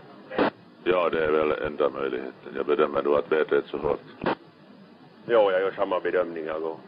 Ja, 0.83 1.09
det 1.09 1.25
är 1.25 1.31
väl 1.31 1.51
enda 1.51 1.89
möjligheten. 1.89 2.53
Jag 2.55 2.65
bedömer 2.65 3.01
då 3.01 3.15
att 3.15 3.31
vädret 3.31 3.65
är 3.65 3.69
så 3.71 3.77
hårt. 3.77 3.99
Ja, 5.25 5.51
jag 5.51 5.61
gör 5.61 5.71
samma 5.71 5.99
bedömning 5.99 6.45
jag 6.45 6.63
och. 6.63 6.79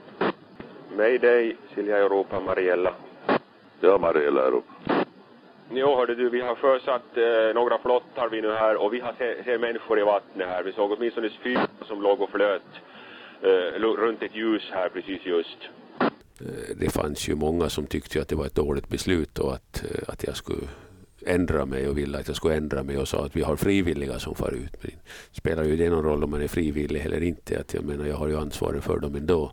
Mayday, 0.98 1.56
Silja 1.76 1.98
Europa, 1.98 2.40
Mariella. 2.40 2.94
Ja, 3.80 3.98
Mariella 3.98 4.48
Europa. 4.48 4.74
Jo, 5.72 5.96
hörde 5.96 6.16
du, 6.16 6.30
vi 6.30 6.42
har 6.42 6.56
sjösatt 6.56 7.18
eh, 7.18 7.56
några 7.56 7.78
flottar 7.78 8.30
vi 8.30 8.42
nu 8.42 8.52
här 8.52 8.76
och 8.76 8.94
vi 8.94 9.00
har 9.00 9.14
se, 9.18 9.44
ser 9.44 9.58
människor 9.58 10.00
i 10.00 10.04
vattnet 10.04 10.48
här. 10.48 10.64
Vi 10.64 10.72
såg 10.72 10.92
åtminstone 10.92 11.30
fyra 11.44 11.68
som 11.88 12.02
låg 12.02 12.22
och 12.22 12.30
flöt 12.30 12.62
eh, 13.42 13.80
runt 13.80 14.24
ett 14.24 14.36
ljus 14.36 14.70
här 14.72 14.90
precis 14.90 15.26
just. 15.26 15.58
Eh, 16.42 16.76
det 16.80 16.90
fanns 16.90 17.30
ju 17.30 17.36
många 17.36 17.70
som 17.70 17.88
tyckte 17.88 18.22
att 18.22 18.28
det 18.28 18.36
var 18.36 18.46
ett 18.46 18.56
dåligt 18.56 18.90
beslut 18.90 19.40
och 19.40 19.54
att, 19.54 19.84
eh, 19.84 20.10
att 20.10 20.24
jag 20.24 20.36
skulle 20.36 20.68
ändra 21.26 21.66
mig 21.66 21.88
och 21.88 21.98
ville 21.98 22.18
att 22.18 22.28
jag 22.28 22.38
skulle 22.38 22.56
ändra 22.56 22.84
mig 22.84 22.98
och 22.98 23.08
sa 23.08 23.26
att 23.26 23.36
vi 23.36 23.42
har 23.42 23.56
frivilliga 23.56 24.20
som 24.20 24.36
far 24.36 24.52
ut. 24.52 24.84
Men 24.84 24.92
spelar 25.32 25.64
ju 25.64 25.76
det 25.76 25.90
någon 25.90 26.04
roll 26.04 26.24
om 26.24 26.30
man 26.30 26.42
är 26.42 26.48
frivillig 26.48 27.02
eller 27.06 27.24
inte? 27.24 27.60
Att 27.60 27.74
jag 27.74 27.84
menar, 27.84 28.06
jag 28.06 28.16
har 28.16 28.28
ju 28.28 28.38
ansvaret 28.38 28.84
för 28.84 29.00
dem 29.00 29.16
ändå. 29.16 29.52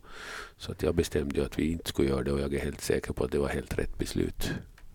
Så 0.57 0.71
att 0.71 0.83
jag 0.83 0.95
bestämde 0.95 1.39
ju 1.39 1.45
att 1.45 1.59
vi 1.59 1.71
inte 1.71 1.89
skulle 1.89 2.09
göra 2.09 2.23
det 2.23 2.31
och 2.31 2.39
jag 2.39 2.53
är 2.53 2.59
helt 2.59 2.81
säker 2.81 3.13
på 3.13 3.23
att 3.23 3.31
det 3.31 3.37
var 3.37 3.49
helt 3.49 3.77
rätt 3.77 3.97
beslut 3.97 4.51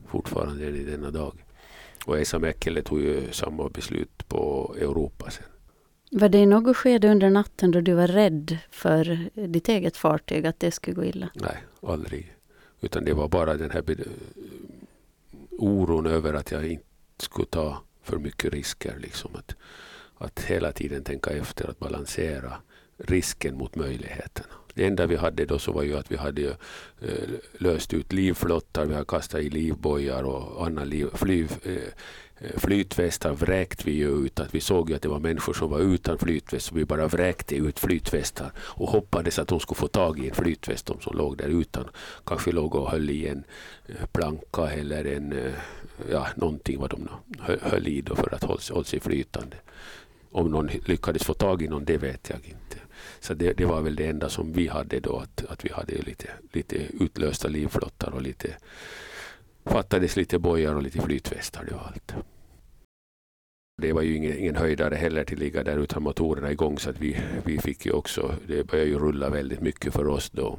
fortfarande 0.07 0.67
än 0.67 0.77
i 0.77 0.85
denna 0.85 1.11
dag. 1.11 1.33
Och 2.07 2.19
Esa 2.19 2.39
Mäkelä 2.39 2.83
tog 2.83 3.01
ju 3.01 3.33
samma 3.33 3.69
beslut 3.69 4.29
på 4.29 4.75
Europa 4.79 5.31
sen. 5.31 5.45
Var 6.11 6.29
det 6.29 6.39
i 6.39 6.47
något 6.47 6.77
skede 6.77 7.11
under 7.11 7.31
natten 7.31 7.71
då 7.71 7.81
du 7.81 7.95
var 7.95 8.07
rädd 8.07 8.59
för 8.71 9.29
ditt 9.35 9.69
eget 9.69 9.97
fartyg, 9.97 10.47
att 10.47 10.61
det 10.61 10.71
skulle 10.71 10.95
gå 10.95 11.05
illa? 11.05 11.29
Nej, 11.35 11.57
aldrig. 11.83 12.35
Utan 12.81 13.05
det 13.05 13.13
var 13.13 13.29
bara 13.29 13.57
den 13.57 13.71
här 13.71 13.83
oron 15.59 16.07
över 16.07 16.35
att 16.35 16.51
jag 16.51 16.67
inte 16.67 16.85
skulle 17.19 17.47
ta 17.47 17.83
för 18.03 18.19
mycket 18.19 18.53
risker. 18.53 18.99
Liksom. 18.99 19.31
Att, 19.35 19.55
att 20.19 20.41
hela 20.41 20.73
tiden 20.73 21.05
tänka 21.05 21.31
efter, 21.31 21.71
att 21.71 21.79
balansera 21.79 22.53
risken 22.97 23.57
mot 23.57 23.75
möjligheterna. 23.77 24.55
Det 24.75 24.87
enda 24.87 25.07
vi 25.07 25.17
hade 25.17 25.45
då 25.45 25.59
så 25.59 25.73
var 25.73 25.83
ju 25.83 25.97
att 25.97 26.13
vi 26.13 26.17
hade 26.17 26.49
eh, 27.01 27.29
löst 27.59 27.95
ut 27.95 28.13
livflottar, 28.13 28.87
vi 28.87 28.95
har 28.95 29.05
kastat 29.05 29.41
i 29.41 29.51
livbojar 29.51 30.23
och 30.23 30.67
annan 30.67 30.89
liv, 30.89 31.09
fly, 31.15 31.43
eh, 31.63 31.93
flytvästar 32.57 33.33
vräkte 33.33 33.85
vi 33.87 33.93
ju 33.93 34.27
ut. 34.27 34.41
Att 34.41 34.55
vi 34.55 34.61
såg 34.61 34.91
ju 34.91 34.97
att 34.97 35.03
det 35.03 35.09
var 35.09 35.19
människor 35.19 35.53
som 35.53 35.71
var 35.71 35.81
utan 35.81 36.19
flytväst 36.19 36.67
så 36.67 36.75
vi 36.75 36.85
bara 36.85 37.09
vräkte 37.09 37.57
ut 37.57 37.79
flytvästar 37.79 38.53
och 38.59 38.91
hoppades 38.91 39.39
att 39.39 39.49
de 39.49 39.61
skulle 39.61 39.79
få 39.79 39.89
tag 39.89 40.19
i 40.19 40.29
en 40.29 40.35
flytväst, 40.35 40.87
de 40.87 41.01
som 41.01 41.17
låg 41.17 41.37
där 41.37 41.49
utan. 41.49 41.85
Kanske 42.27 42.53
låg 42.53 42.75
och 42.75 42.91
höll 42.91 43.11
i 43.11 43.27
en 43.27 43.45
eh, 43.87 44.07
planka 44.13 44.71
eller 44.71 45.05
en, 45.05 45.33
eh, 45.33 45.53
ja, 46.11 46.27
någonting 46.37 46.81
vad 46.81 46.91
de 46.91 47.09
höll 47.61 47.89
i 47.89 48.01
då 48.01 48.17
för 48.17 48.35
att 48.35 48.45
hålla, 48.45 48.61
hålla 48.71 48.85
sig 48.85 49.01
flytande. 49.01 49.57
Om 50.31 50.51
någon 50.51 50.67
lyckades 50.67 51.25
få 51.25 51.35
tag 51.35 51.63
i 51.63 51.69
någon, 51.69 51.85
det 51.85 51.99
vet 51.99 52.31
jag 52.31 52.39
inte. 52.45 52.77
Så 53.21 53.35
det, 53.35 53.53
det, 53.53 53.65
var 53.65 53.81
väl 53.81 53.97
det 53.97 54.07
enda 54.07 54.29
som 54.29 54.53
vi 54.53 54.69
hade 54.69 55.01
då, 55.01 55.17
att, 55.17 55.45
att 55.49 55.65
vi 55.65 55.73
hade 55.73 56.03
lite, 56.03 56.31
lite 56.53 56.77
utlösta 56.77 57.49
livflottar 57.49 58.11
och 58.11 58.23
lite 58.23 58.57
fattades 59.69 60.17
lite 60.17 60.39
bojar 60.39 60.75
och 60.75 60.83
lite 60.83 61.01
flytvästar. 61.01 61.65
Det 61.65 61.75
var 61.75 61.81
allt. 61.81 62.15
Det 63.83 63.93
var 63.93 64.03
ju 64.03 64.17
ingen, 64.17 64.39
ingen 64.39 64.57
höjdare 64.57 64.95
heller 64.95 65.25
till 65.25 65.39
ligga 65.39 65.63
där 65.63 65.79
utan 65.79 66.03
motorerna 66.03 66.53
igång 66.53 66.79
så 66.79 66.91
att 66.91 67.01
vi, 67.01 67.17
vi 67.45 67.59
fick 67.59 67.87
ju 67.87 67.93
också, 67.93 68.35
det 68.47 68.67
började 68.67 68.91
ju 68.91 68.99
rulla 68.99 69.31
väldigt 69.31 69.61
mycket 69.61 69.93
för 69.93 70.07
oss 70.07 70.31
då. 70.31 70.59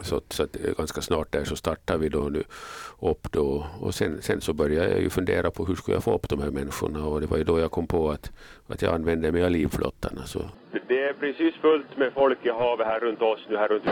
Så, 0.00 0.20
så 0.28 0.42
att 0.42 0.56
eh, 0.56 0.74
ganska 0.76 1.00
snart 1.00 1.32
där 1.32 1.44
så 1.44 1.56
startade 1.56 1.98
vi 1.98 2.08
då 2.08 2.20
nu 2.20 2.42
upp 3.00 3.32
då 3.32 3.66
och 3.80 3.94
sen, 3.94 4.22
sen 4.22 4.40
så 4.40 4.52
började 4.52 4.90
jag 4.90 5.00
ju 5.00 5.10
fundera 5.10 5.50
på 5.50 5.64
hur 5.64 5.74
skulle 5.74 5.96
jag 5.96 6.04
få 6.04 6.14
upp 6.14 6.28
de 6.28 6.42
här 6.42 6.50
människorna 6.50 7.06
och 7.06 7.20
det 7.20 7.26
var 7.26 7.38
ju 7.38 7.44
då 7.44 7.58
jag 7.58 7.70
kom 7.70 7.86
på 7.86 8.10
att, 8.10 8.32
att 8.66 8.82
jag 8.82 8.94
använde 8.94 9.32
mig 9.32 9.44
av 9.44 9.50
livflottarna. 9.50 10.22
Så. 10.22 10.40
Det 10.88 11.02
är 11.02 11.12
precis 11.12 11.54
fullt 11.54 11.96
med 11.96 12.12
folk 12.12 12.46
i 12.46 12.50
havet 12.50 12.86
här 12.86 13.00
runt 13.00 13.22
oss 13.22 13.46
nu 13.48 13.56
här 13.56 13.68
runt 13.68 13.84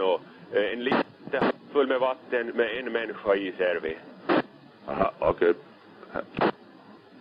och 0.00 0.20
en 0.54 0.84
lite 0.84 1.52
full 1.72 1.86
med 1.86 2.00
vatten 2.00 2.46
med 2.46 2.78
en 2.78 2.92
människa 2.92 3.34
i 3.34 3.52
ser 3.58 3.80
vi. 3.82 3.96
Aha, 4.86 5.12
okej. 5.18 5.50
Okay. 5.50 6.50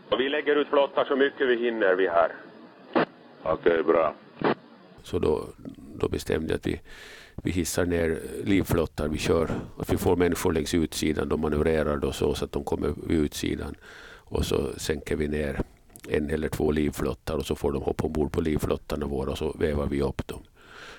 Och 0.10 0.20
vi 0.20 0.30
lägger 0.30 0.56
ut 0.56 0.68
flottar 0.68 1.06
så 1.06 1.16
mycket 1.16 1.48
vi 1.48 1.56
hinner 1.56 1.96
vi 1.96 2.08
här. 2.08 2.32
Okej, 3.44 3.72
okay, 3.72 3.84
bra. 3.84 4.13
Så 5.04 5.20
då, 5.20 5.46
då 6.00 6.10
bestämde 6.10 6.48
jag 6.48 6.58
att 6.58 6.68
vi 6.68 6.82
vi 7.36 7.52
hissar 7.52 7.86
ner 7.86 8.20
livflottar, 8.44 9.08
vi 9.08 9.18
kör, 9.18 9.50
att 9.80 9.94
vi 9.94 9.98
får 9.98 10.16
människor 10.16 10.54
längs 10.54 10.74
utsidan, 10.74 11.30
de 11.30 11.42
manövrerar 11.42 11.98
då 11.98 12.12
så, 12.12 12.34
så 12.34 12.46
att 12.46 12.52
de 12.52 12.63
kommer 12.63 12.94
vid 13.08 13.20
utsidan. 13.20 13.75
Och 14.16 14.46
så 14.46 14.70
sänker 14.78 15.16
vi 15.16 15.28
ner 15.28 15.62
en 16.10 16.30
eller 16.30 16.50
två 16.50 16.72
livflottar 16.72 17.38
och 17.38 17.46
så 17.46 17.56
får 17.56 17.72
de 17.72 17.82
hoppa 17.82 18.04
ombord 18.04 18.32
på 18.32 18.42
livflottarna 18.42 19.06
våra 19.06 19.32
och 19.32 19.38
så 19.38 19.56
vävar 19.60 19.86
vi 19.86 20.02
upp 20.02 20.28
dem. 20.28 20.44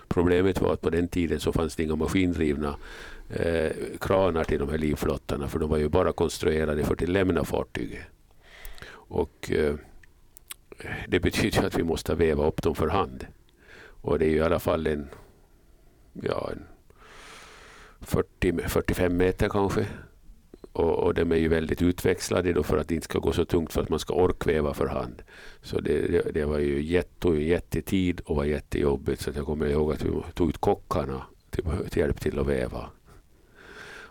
Problemet 0.08 0.60
var 0.60 0.72
att 0.72 0.80
på 0.80 0.90
den 0.90 1.08
tiden 1.08 1.40
så 1.40 1.52
fanns 1.52 1.76
det 1.76 1.82
inga 1.82 1.96
maskindrivna 1.96 2.76
eh, 3.30 3.72
kranar 4.00 4.44
till 4.44 4.58
de 4.58 4.68
här 4.68 4.78
livflottarna 4.78 5.48
för 5.48 5.58
de 5.58 5.70
var 5.70 5.78
ju 5.78 5.88
bara 5.88 6.12
konstruerade 6.12 6.84
för 6.84 6.94
att 6.94 7.08
lämna 7.08 7.44
fartyget. 7.44 8.02
Och 8.90 9.50
eh, 9.50 9.74
det 11.08 11.20
betyder 11.20 11.66
att 11.66 11.78
vi 11.78 11.82
måste 11.82 12.14
väva 12.14 12.46
upp 12.46 12.62
dem 12.62 12.74
för 12.74 12.88
hand. 12.88 13.26
Och 14.00 14.18
det 14.18 14.26
är 14.26 14.30
i 14.30 14.40
alla 14.40 14.58
fall 14.58 14.86
en 14.86 15.08
ja, 16.12 16.50
40, 18.00 18.68
45 18.68 19.16
meter 19.16 19.48
kanske. 19.48 19.86
Och, 20.74 20.98
och 20.98 21.14
de 21.14 21.32
är 21.32 21.36
ju 21.36 21.48
väldigt 21.48 21.82
utväxlade 21.82 22.52
då 22.52 22.62
för 22.62 22.78
att 22.78 22.88
det 22.88 22.94
inte 22.94 23.04
ska 23.04 23.18
gå 23.18 23.32
så 23.32 23.44
tungt 23.44 23.72
för 23.72 23.82
att 23.82 23.88
man 23.88 23.98
ska 23.98 24.14
orkväva 24.14 24.74
för 24.74 24.86
hand. 24.86 25.22
Så 25.62 25.80
det, 25.80 26.00
det, 26.00 26.34
det 26.34 26.44
var 26.44 26.58
ju 26.58 26.82
jätte, 26.82 27.28
jättetid 27.28 28.20
och 28.20 28.36
var 28.36 28.44
jättejobbigt. 28.44 29.22
Så 29.22 29.30
jag 29.34 29.46
kommer 29.46 29.66
ihåg 29.66 29.92
att 29.92 30.04
vi 30.04 30.10
tog 30.34 30.48
ut 30.48 30.58
kockarna 30.58 31.22
till, 31.50 31.64
till 31.90 32.00
hjälp 32.00 32.20
till 32.20 32.38
att 32.38 32.46
väva. 32.46 32.90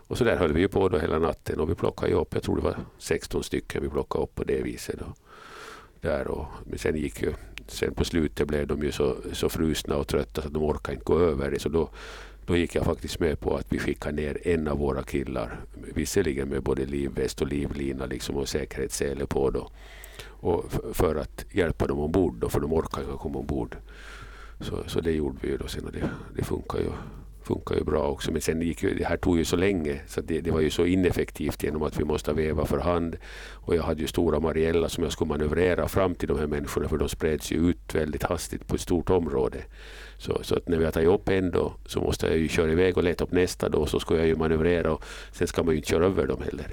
Och 0.06 0.18
så 0.18 0.24
där 0.24 0.36
höll 0.36 0.52
vi 0.52 0.68
på 0.68 0.88
då 0.88 0.98
hela 0.98 1.18
natten 1.18 1.60
och 1.60 1.70
vi 1.70 1.74
plockade 1.74 2.12
upp, 2.12 2.34
jag 2.34 2.42
tror 2.42 2.56
det 2.56 2.62
var 2.62 2.76
16 2.98 3.42
stycken 3.42 3.82
vi 3.82 3.88
plockade 3.88 4.24
upp 4.24 4.34
på 4.34 4.44
det 4.44 4.62
viset. 4.62 4.98
Då. 4.98 5.14
Där 6.00 6.28
och, 6.28 6.46
men 6.64 6.78
sen 6.78 6.96
gick 6.96 7.22
ju 7.22 7.32
sen 7.66 7.94
på 7.94 8.04
slutet 8.04 8.48
blev 8.48 8.66
de 8.66 8.82
ju 8.82 8.92
så, 8.92 9.16
så 9.32 9.48
frusna 9.48 9.96
och 9.96 10.06
trötta 10.06 10.42
så 10.42 10.48
att 10.48 10.54
de 10.54 10.62
orkade 10.62 10.94
inte 10.94 11.04
gå 11.04 11.18
över 11.18 11.50
det. 11.50 11.58
Så 11.58 11.68
då, 11.68 11.90
då 12.46 12.56
gick 12.56 12.74
jag 12.74 12.84
faktiskt 12.84 13.20
med 13.20 13.40
på 13.40 13.56
att 13.56 13.72
vi 13.72 13.78
skickade 13.78 14.16
ner 14.16 14.46
en 14.46 14.68
av 14.68 14.78
våra 14.78 15.02
killar, 15.02 15.60
visserligen 15.94 16.48
med 16.48 16.62
både 16.62 16.86
livväst 16.86 17.40
och 17.40 17.48
livlina 17.48 18.06
liksom 18.06 18.36
och 18.36 18.48
säkerhetssele 18.48 19.26
på 19.26 19.50
då. 19.50 19.70
Och 20.26 20.64
för 20.92 21.16
att 21.16 21.44
hjälpa 21.50 21.86
dem 21.86 21.98
ombord 21.98 22.34
då, 22.34 22.48
för 22.48 22.60
de 22.60 22.72
orkade 22.72 23.06
inte 23.06 23.18
komma 23.18 23.38
ombord. 23.38 23.76
Så, 24.60 24.84
så 24.86 25.00
det 25.00 25.12
gjorde 25.12 25.38
vi 25.40 25.48
ju 25.48 25.56
då 25.56 25.66
sen 25.66 25.84
och 25.84 25.92
det, 25.92 26.10
det 26.36 26.44
funkar 26.44 26.78
ju 26.78 26.90
funkar 27.44 27.74
ju 27.74 27.84
bra 27.84 28.02
också. 28.02 28.32
Men 28.32 28.40
sen 28.40 28.62
gick 28.62 28.82
ju, 28.82 28.94
det 28.94 29.04
här 29.04 29.16
tog 29.16 29.38
ju 29.38 29.44
så 29.44 29.56
länge 29.56 30.00
så 30.06 30.20
det, 30.20 30.40
det, 30.40 30.50
var 30.50 30.60
ju 30.60 30.70
så 30.70 30.86
ineffektivt 30.86 31.62
genom 31.62 31.82
att 31.82 32.00
vi 32.00 32.04
måste 32.04 32.32
veva 32.32 32.66
för 32.66 32.78
hand. 32.78 33.16
Och 33.52 33.76
jag 33.76 33.82
hade 33.82 34.00
ju 34.00 34.06
stora 34.06 34.40
Mariella 34.40 34.88
som 34.88 35.04
jag 35.04 35.12
skulle 35.12 35.28
manövrera 35.28 35.88
fram 35.88 36.14
till 36.14 36.28
de 36.28 36.38
här 36.38 36.46
människorna 36.46 36.88
för 36.88 36.98
de 36.98 37.08
spreds 37.08 37.52
ju 37.52 37.56
ut 37.56 37.94
väldigt 37.94 38.22
hastigt 38.22 38.66
på 38.66 38.74
ett 38.74 38.80
stort 38.80 39.10
område. 39.10 39.58
Så, 40.18 40.38
så 40.42 40.54
att 40.56 40.68
när 40.68 40.78
vi 40.78 40.84
har 40.84 40.92
tagit 40.92 41.08
upp 41.08 41.28
en 41.28 41.50
då 41.50 41.72
så 41.86 42.00
måste 42.00 42.26
jag 42.26 42.38
ju 42.38 42.48
köra 42.48 42.72
iväg 42.72 42.96
och 42.96 43.04
leta 43.04 43.24
upp 43.24 43.32
nästa 43.32 43.68
då 43.68 43.86
så 43.86 44.00
ska 44.00 44.16
jag 44.16 44.26
ju 44.26 44.36
manövrera 44.36 44.92
och 44.92 45.04
sen 45.32 45.46
ska 45.46 45.62
man 45.62 45.72
ju 45.72 45.76
inte 45.76 45.88
köra 45.88 46.04
över 46.04 46.26
dem 46.26 46.42
heller. 46.44 46.66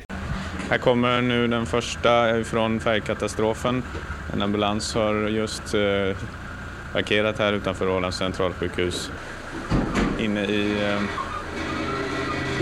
Här 0.70 0.78
kommer 0.78 1.22
nu 1.22 1.48
den 1.48 1.66
första 1.66 2.44
från 2.44 2.80
färgkatastrofen. 2.80 3.84
En 4.34 4.42
ambulans 4.42 4.96
har 4.96 5.30
just 5.30 5.74
eh, 5.74 6.18
parkerat 6.94 7.40
här 7.40 7.54
utanför 7.54 7.90
Ålands 7.90 8.18
centralsjukhus 8.18 9.12
inne 10.22 10.46
i, 10.46 10.72
eh, 10.82 11.02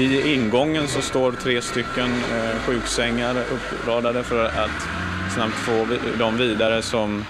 i 0.04 0.34
ingången 0.34 0.88
så 0.88 1.02
står 1.02 1.32
tre 1.32 1.62
stycken 1.62 2.10
eh, 2.10 2.60
sjuksängar 2.66 3.36
uppradade 3.52 4.24
för 4.24 4.46
att 4.46 4.88
snabbt 5.36 5.54
få 5.54 5.88
dem 6.20 6.38
vidare 6.38 6.82
som 6.82 7.26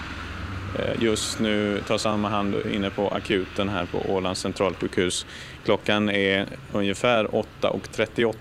eh, 0.78 1.02
just 1.02 1.40
nu 1.40 1.82
tas 1.86 2.06
om 2.06 2.24
hand 2.24 2.54
inne 2.72 2.90
på 2.90 3.08
akuten 3.08 3.68
här 3.68 3.86
på 3.86 4.12
Ålands 4.12 4.40
centralsjukhus. 4.40 5.26
Klockan 5.64 6.10
är 6.10 6.46
ungefär 6.72 7.24
8.38 7.24 8.34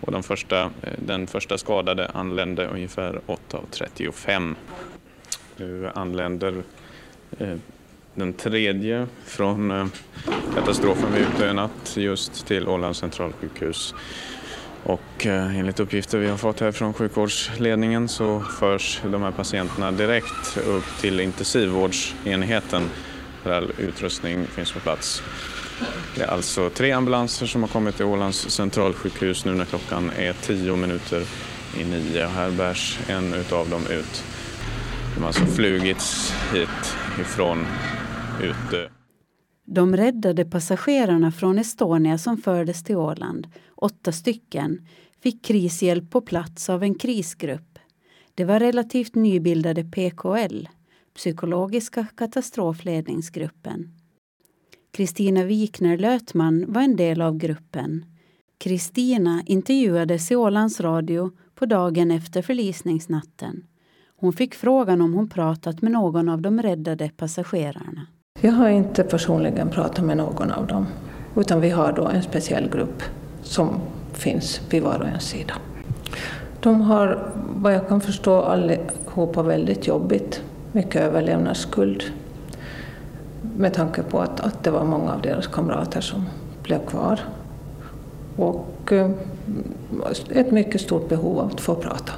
och 0.00 0.12
den 0.12 0.22
första, 0.22 0.62
eh, 0.62 0.92
den 0.98 1.26
första 1.26 1.58
skadade 1.58 2.08
anlände 2.08 2.66
ungefär 2.66 3.20
8.35. 3.26 4.54
Nu 5.56 5.90
anländer 5.94 6.62
eh, 7.38 7.56
den 8.18 8.32
tredje 8.32 9.06
från 9.24 9.70
eh, 9.70 9.86
katastrofen 10.54 11.12
vid 11.12 11.22
Utö 11.22 11.52
natt 11.52 11.96
just 11.96 12.46
till 12.46 12.68
Ålands 12.68 12.98
centralsjukhus. 12.98 13.94
Och 14.82 15.26
eh, 15.26 15.58
enligt 15.58 15.80
uppgifter 15.80 16.18
vi 16.18 16.28
har 16.28 16.36
fått 16.36 16.60
här 16.60 16.72
från 16.72 16.94
sjukvårdsledningen 16.94 18.08
så 18.08 18.40
förs 18.40 19.00
de 19.04 19.22
här 19.22 19.30
patienterna 19.30 19.92
direkt 19.92 20.58
upp 20.66 21.00
till 21.00 21.20
intensivvårdsenheten 21.20 22.82
där 23.44 23.52
all 23.52 23.72
utrustning 23.78 24.46
finns 24.46 24.72
på 24.72 24.80
plats. 24.80 25.22
Det 26.16 26.22
är 26.22 26.26
alltså 26.26 26.70
tre 26.70 26.92
ambulanser 26.92 27.46
som 27.46 27.62
har 27.62 27.68
kommit 27.68 27.96
till 27.96 28.04
Ålands 28.04 28.50
centralsjukhus 28.50 29.44
nu 29.44 29.54
när 29.54 29.64
klockan 29.64 30.10
är 30.16 30.32
tio 30.32 30.76
minuter 30.76 31.22
i 31.80 31.84
nio. 31.84 32.26
Här 32.26 32.50
bärs 32.50 32.98
en 33.08 33.34
utav 33.34 33.70
dem 33.70 33.86
ut. 33.86 34.24
De 35.14 35.20
har 35.20 35.26
alltså 35.26 35.46
flugits 35.46 36.34
hit 36.52 36.96
ifrån 37.20 37.66
ute. 38.42 38.90
De 39.64 39.96
räddade 39.96 40.44
passagerarna 40.44 41.32
från 41.32 41.58
Estonia 41.58 42.18
som 42.18 42.36
fördes 42.36 42.84
till 42.84 42.96
Åland, 42.96 43.46
åtta 43.74 44.12
stycken, 44.12 44.86
fick 45.20 45.44
krishjälp 45.44 46.10
på 46.10 46.20
plats 46.20 46.70
av 46.70 46.82
en 46.82 46.94
krisgrupp. 46.94 47.78
Det 48.34 48.44
var 48.44 48.60
relativt 48.60 49.14
nybildade 49.14 49.84
PKL, 49.84 50.68
Psykologiska 51.14 52.06
katastrofledningsgruppen. 52.16 53.94
Kristina 54.90 55.44
Wikner 55.44 55.98
Lötman 55.98 56.64
var 56.68 56.82
en 56.82 56.96
del 56.96 57.22
av 57.22 57.36
gruppen. 57.36 58.04
Kristina 58.58 59.42
intervjuades 59.46 60.30
i 60.30 60.36
Ålands 60.36 60.80
Radio 60.80 61.30
på 61.54 61.66
dagen 61.66 62.10
efter 62.10 62.42
förlisningsnatten. 62.42 63.66
Hon 64.16 64.32
fick 64.32 64.54
frågan 64.54 65.00
om 65.00 65.14
hon 65.14 65.28
pratat 65.28 65.82
med 65.82 65.92
någon 65.92 66.28
av 66.28 66.42
de 66.42 66.62
räddade 66.62 67.10
passagerarna. 67.16 68.06
Jag 68.40 68.52
har 68.52 68.68
inte 68.68 69.04
personligen 69.04 69.68
pratat 69.68 70.04
med 70.04 70.16
någon 70.16 70.50
av 70.50 70.66
dem, 70.66 70.86
utan 71.36 71.60
vi 71.60 71.70
har 71.70 71.92
då 71.92 72.06
en 72.06 72.22
speciell 72.22 72.70
grupp 72.70 73.02
som 73.42 73.80
finns 74.12 74.60
vid 74.70 74.82
var 74.82 75.00
och 75.00 75.08
en 75.08 75.20
sida. 75.20 75.54
De 76.60 76.80
har, 76.80 77.32
vad 77.54 77.74
jag 77.74 77.88
kan 77.88 78.00
förstå, 78.00 78.40
allihopa 78.40 79.42
väldigt 79.42 79.86
jobbigt, 79.86 80.42
mycket 80.72 81.02
överlevnadsskuld 81.02 82.04
med 83.56 83.74
tanke 83.74 84.02
på 84.02 84.20
att, 84.20 84.40
att 84.40 84.64
det 84.64 84.70
var 84.70 84.84
många 84.84 85.12
av 85.12 85.22
deras 85.22 85.46
kamrater 85.46 86.00
som 86.00 86.24
blev 86.62 86.86
kvar. 86.86 87.20
Och 88.36 88.92
eh, 88.92 89.10
ett 90.30 90.50
mycket 90.50 90.80
stort 90.80 91.08
behov 91.08 91.38
av 91.38 91.46
att 91.46 91.60
få 91.60 91.74
prata. 91.74 92.12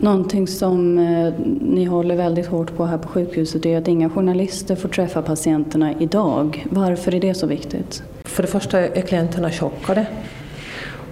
Någonting 0.00 0.46
som 0.46 0.98
eh, 0.98 1.32
ni 1.60 1.84
håller 1.84 2.16
väldigt 2.16 2.46
hårt 2.46 2.76
på 2.76 2.84
här 2.84 2.98
på 2.98 3.08
sjukhuset 3.08 3.66
är 3.66 3.78
att 3.78 3.88
inga 3.88 4.10
journalister 4.10 4.76
får 4.76 4.88
träffa 4.88 5.22
patienterna 5.22 5.94
idag. 5.98 6.66
Varför 6.70 7.14
är 7.14 7.20
det 7.20 7.34
så 7.34 7.46
viktigt? 7.46 8.02
För 8.24 8.42
det 8.42 8.48
första 8.48 8.80
är 8.80 9.00
klienterna 9.00 9.50
chockade. 9.50 10.06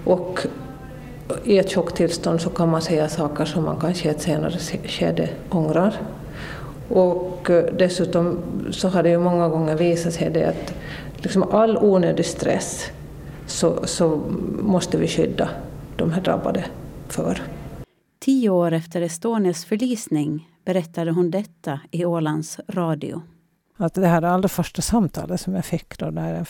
Och 0.03 0.39
i 1.43 1.57
ett 1.57 1.73
chocktillstånd 1.73 2.41
så 2.41 2.49
kan 2.49 2.69
man 2.69 2.81
säga 2.81 3.09
saker 3.09 3.45
som 3.45 3.63
man 3.63 3.79
kanske 3.79 4.07
i 4.07 4.11
ett 4.11 4.21
senare 4.21 4.57
skede 4.85 5.29
ångrar. 5.49 5.93
Och 6.89 7.49
eh, 7.49 7.63
dessutom 7.77 8.37
så 8.71 8.87
har 8.87 9.03
det 9.03 9.09
ju 9.09 9.19
många 9.19 9.49
gånger 9.49 9.75
visat 9.75 10.13
sig 10.13 10.29
det 10.29 10.45
att 10.45 10.73
liksom 11.17 11.43
all 11.43 11.77
onödig 11.77 12.25
stress 12.25 12.85
så, 13.47 13.79
så 13.83 14.21
måste 14.61 14.97
vi 14.97 15.07
skydda 15.07 15.49
de 15.97 16.11
här 16.11 16.21
drabbade 16.21 16.63
för. 17.07 17.41
Tio 18.25 18.49
år 18.49 18.71
efter 18.71 19.01
Estonias 19.01 19.65
förlisning 19.65 20.49
berättade 20.65 21.11
hon 21.11 21.31
detta 21.31 21.79
i 21.91 22.05
Ålands 22.05 22.59
Radio. 22.67 23.21
Att 23.77 23.93
det 23.93 24.07
här 24.07 24.21
allra 24.21 24.49
första 24.49 24.81
samtalet 24.81 25.41
som 25.41 25.55
jag 25.55 25.65
fick 25.65 25.99
då 25.99 26.05
när 26.05 26.47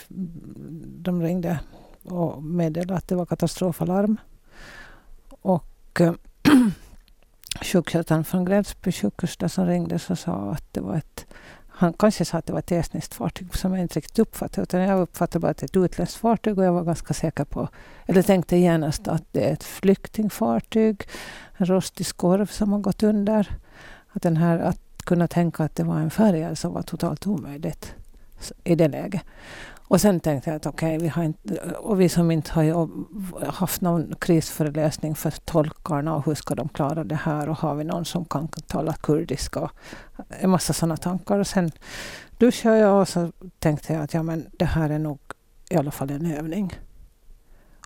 de 1.03 1.21
ringde 1.21 1.59
och 2.03 2.43
meddelade 2.43 2.95
att 2.95 3.07
det 3.07 3.15
var 3.15 3.25
katastrofalarm. 3.25 4.17
Och 5.29 6.01
eh, 6.01 6.13
sjuksköterskan 7.61 8.23
från 8.23 8.45
Gränsby 8.45 8.91
sjukhus 8.91 9.37
som 9.47 9.67
ringde 9.67 9.99
så 9.99 10.15
sa 10.15 10.51
att 10.51 10.73
det 10.73 10.81
var 10.81 10.95
ett 10.95 11.27
han 11.77 11.93
kanske 11.93 12.25
sa 12.25 12.37
att 12.37 12.45
det 12.45 12.53
var 12.53 12.59
ett 12.59 12.71
estniskt 12.71 13.13
fartyg 13.13 13.55
som 13.55 13.73
jag 13.73 13.81
inte 13.81 13.95
riktigt 13.95 14.19
uppfattade. 14.19 14.63
Utan 14.63 14.81
jag 14.81 14.99
uppfattade 14.99 15.39
bara 15.39 15.51
att 15.51 15.57
det 15.57 15.63
är 15.63 15.67
ett 15.67 15.85
utländskt 15.85 16.19
fartyg 16.19 16.57
och 16.57 16.65
jag 16.65 16.73
var 16.73 16.83
ganska 16.83 17.13
säker 17.13 17.43
på, 17.43 17.69
eller 18.05 18.21
tänkte 18.21 18.57
genast 18.57 19.07
att 19.07 19.23
det 19.31 19.49
är 19.49 19.53
ett 19.53 19.63
flyktingfartyg, 19.63 21.07
en 21.57 21.65
rostig 21.65 22.05
skorv 22.05 22.45
som 22.45 22.71
har 22.71 22.79
gått 22.79 23.03
under. 23.03 23.57
Att, 24.11 24.21
den 24.21 24.37
här, 24.37 24.59
att 24.59 24.79
kunna 25.05 25.27
tänka 25.27 25.63
att 25.63 25.75
det 25.75 25.83
var 25.83 25.99
en 25.99 26.09
färja 26.09 26.55
som 26.55 26.73
var 26.73 26.81
totalt 26.81 27.27
omöjligt 27.27 27.93
i 28.63 28.75
det 28.75 28.87
läget. 28.87 29.21
Och 29.87 30.01
sen 30.01 30.19
tänkte 30.19 30.49
jag 30.49 30.57
att 30.57 30.65
okej, 30.65 30.95
okay, 30.95 31.03
vi 31.03 31.07
har 31.07 31.23
inte, 31.23 31.59
och 31.71 32.01
vi 32.01 32.09
som 32.09 32.31
inte 32.31 32.51
har 32.51 32.89
haft 33.51 33.81
någon 33.81 34.15
krisföreläsning 34.19 35.15
för 35.15 35.31
tolkarna 35.31 36.15
och 36.15 36.25
hur 36.25 36.35
ska 36.35 36.55
de 36.55 36.69
klara 36.69 37.03
det 37.03 37.15
här 37.15 37.49
och 37.49 37.57
har 37.57 37.75
vi 37.75 37.83
någon 37.83 38.05
som 38.05 38.25
kan 38.25 38.47
tala 38.47 38.93
kurdiska 38.93 39.59
och 39.59 39.71
en 40.29 40.49
massa 40.49 40.73
sådana 40.73 40.97
tankar. 40.97 41.39
Och 41.39 41.47
sen 41.47 41.71
duschade 42.37 42.77
jag 42.77 43.01
och 43.01 43.07
så 43.07 43.31
tänkte 43.59 43.93
jag 43.93 44.03
att 44.03 44.13
ja, 44.13 44.23
men 44.23 44.45
det 44.51 44.65
här 44.65 44.89
är 44.89 44.99
nog 44.99 45.19
i 45.69 45.75
alla 45.75 45.91
fall 45.91 46.09
en 46.09 46.25
övning. 46.25 46.79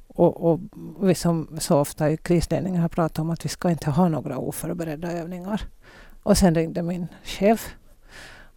Och, 0.08 0.52
och 0.52 0.60
vi 1.02 1.16
som 1.16 1.58
så 1.60 1.80
ofta 1.80 2.12
i 2.12 2.18
krisledningen 2.18 2.82
har 2.82 2.90
pratat 2.90 3.20
om 3.20 3.30
att 3.30 3.46
vi 3.46 3.50
ska 3.50 3.70
inte 3.70 3.90
ha 3.90 4.10
några 4.10 4.38
oförberedda 4.38 5.12
övningar. 5.12 5.62
Och 6.24 6.38
sen 6.38 6.56
ringde 6.56 6.84
min 6.84 7.08
chef 7.24 7.76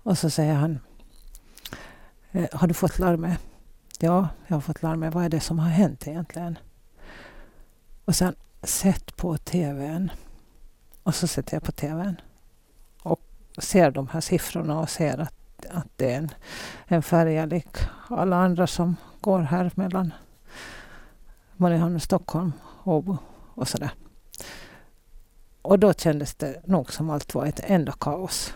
och 0.02 0.18
så 0.18 0.30
säger 0.30 0.54
han 0.54 0.78
Eh, 2.32 2.48
har 2.52 2.68
du 2.68 2.74
fått 2.74 2.98
larmet? 2.98 3.40
Ja, 3.98 4.28
jag 4.46 4.56
har 4.56 4.60
fått 4.60 4.82
larmet. 4.82 5.14
Vad 5.14 5.24
är 5.24 5.28
det 5.28 5.40
som 5.40 5.58
har 5.58 5.68
hänt 5.68 6.08
egentligen? 6.08 6.58
Och 8.04 8.14
sen 8.14 8.34
sätt 8.62 9.16
på 9.16 9.36
tvn. 9.36 10.10
Och 11.02 11.14
så 11.14 11.26
sätter 11.26 11.54
jag 11.54 11.62
på 11.62 11.72
tvn. 11.72 12.20
Och 13.02 13.20
ser 13.58 13.90
de 13.90 14.08
här 14.08 14.20
siffrorna 14.20 14.80
och 14.80 14.90
ser 14.90 15.18
att, 15.18 15.66
att 15.70 15.88
det 15.96 16.12
är 16.12 16.18
en, 16.18 16.30
en 16.86 17.02
färja 17.02 17.46
lik 17.46 17.76
alla 18.08 18.36
andra 18.36 18.66
som 18.66 18.96
går 19.20 19.40
här 19.40 19.70
mellan 19.74 20.14
Mariehamn 21.56 21.94
och 21.94 22.02
Stockholm, 22.02 22.52
Åbo 22.84 23.18
och 23.54 23.68
sådär. 23.68 23.90
Och 25.62 25.78
då 25.78 25.92
kändes 25.92 26.34
det 26.34 26.62
nog 26.66 26.92
som 26.92 27.10
allt 27.10 27.34
var 27.34 27.46
ett 27.46 27.60
enda 27.64 27.92
kaos. 27.92 28.54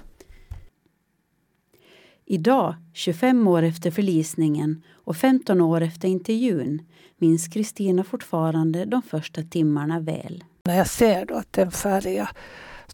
Idag, 2.29 2.75
25 2.93 3.49
år 3.49 3.62
efter 3.62 3.91
förlisningen 3.91 4.83
och 5.05 5.17
15 5.17 5.61
år 5.61 5.81
efter 5.81 6.09
intervjun 6.09 6.83
minns 7.19 7.49
Kristina 7.49 8.05
fortfarande 8.05 8.85
de 8.85 9.03
första 9.03 9.43
timmarna 9.43 10.01
väl. 10.01 10.45
När 10.65 10.77
jag 10.77 10.87
ser 10.87 11.27
då 11.27 11.35
att 11.35 11.53
det 11.53 11.61
är 11.61 11.67
en 11.67 11.73
färja, 11.73 12.29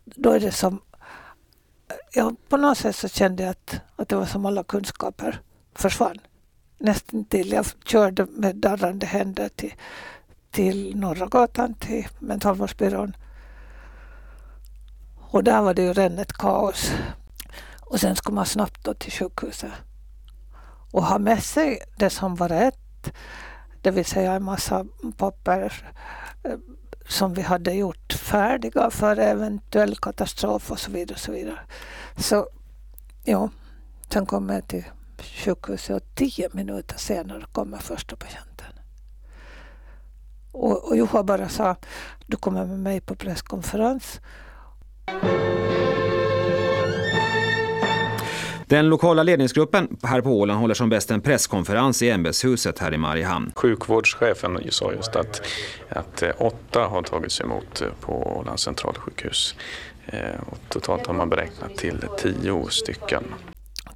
då 0.04 0.30
är 0.30 0.40
det 0.40 0.52
som... 0.52 0.80
Ja, 2.14 2.32
på 2.48 2.56
något 2.56 2.78
sätt 2.78 2.96
så 2.96 3.08
kände 3.08 3.42
jag 3.42 3.50
att, 3.50 3.80
att 3.96 4.08
det 4.08 4.16
var 4.16 4.26
som 4.26 4.46
alla 4.46 4.64
kunskaper 4.64 5.40
försvann. 5.74 6.18
Nästan 6.78 7.24
till 7.24 7.52
jag 7.52 7.66
körde 7.84 8.26
med 8.30 8.56
darrande 8.56 9.06
händer 9.06 9.48
till, 9.48 9.74
till 10.50 10.96
Norra 10.96 11.26
gatan, 11.26 11.74
till 11.74 12.06
mentalvårdsbyrån. 12.18 13.16
Och 15.30 15.44
där 15.44 15.62
var 15.62 15.74
det 15.74 15.82
ju 15.82 15.92
redan 15.92 16.18
ett 16.18 16.32
kaos 16.32 16.92
och 17.92 18.00
sen 18.00 18.16
ska 18.16 18.32
man 18.32 18.46
snabbt 18.46 18.84
då 18.84 18.94
till 18.94 19.12
sjukhuset 19.12 19.72
och 20.90 21.04
ha 21.04 21.18
med 21.18 21.42
sig 21.42 21.78
det 21.96 22.10
som 22.10 22.34
var 22.34 22.48
rätt. 22.48 23.12
Det 23.82 23.90
vill 23.90 24.04
säga 24.04 24.32
en 24.32 24.44
massa 24.44 24.86
papper 25.16 25.92
eh, 26.42 26.56
som 27.08 27.34
vi 27.34 27.42
hade 27.42 27.72
gjort 27.72 28.12
färdiga 28.12 28.90
för 28.90 29.16
eventuell 29.16 29.96
katastrof 29.96 30.70
och 30.70 30.78
så 30.78 30.90
vidare. 30.90 31.14
Och 31.14 31.20
så 31.20 31.32
vidare. 31.32 31.58
Så 32.16 32.48
ja, 33.24 33.48
sen 34.12 34.26
kom 34.26 34.48
jag 34.48 34.68
till 34.68 34.84
sjukhuset 35.18 35.96
och 35.96 36.14
tio 36.14 36.48
minuter 36.52 36.98
senare 36.98 37.44
kommer 37.52 37.78
första 37.78 38.16
patienten. 38.16 38.72
Och, 40.52 40.88
och 40.88 40.96
Juha 40.96 41.22
bara 41.22 41.48
sa, 41.48 41.76
du 42.26 42.36
kommer 42.36 42.66
med 42.66 42.78
mig 42.78 43.00
på 43.00 43.14
presskonferens. 43.14 44.20
Den 48.72 48.88
lokala 48.88 49.22
ledningsgruppen 49.22 49.96
här 50.02 50.20
på 50.20 50.30
Åland 50.30 50.60
håller 50.60 50.74
som 50.74 50.88
bäst 50.88 51.10
en 51.10 51.20
presskonferens 51.20 52.02
i 52.02 52.10
ämbetshuset 52.10 52.78
här 52.78 52.94
i 52.94 52.98
Mariehamn. 52.98 53.52
Sjukvårdschefen 53.56 54.58
sa 54.70 54.92
just 54.92 55.16
att, 55.16 55.42
att 55.88 56.22
eh, 56.22 56.30
åtta 56.38 56.80
har 56.80 57.02
tagits 57.02 57.40
emot 57.40 57.80
eh, 57.80 57.88
på 58.00 58.36
Ålands 58.38 58.62
centralsjukhus. 58.62 59.54
Eh, 60.06 60.40
och 60.46 60.58
totalt 60.68 61.06
har 61.06 61.14
man 61.14 61.28
beräknat 61.28 61.76
till 61.76 62.04
tio 62.18 62.66
stycken. 62.70 63.24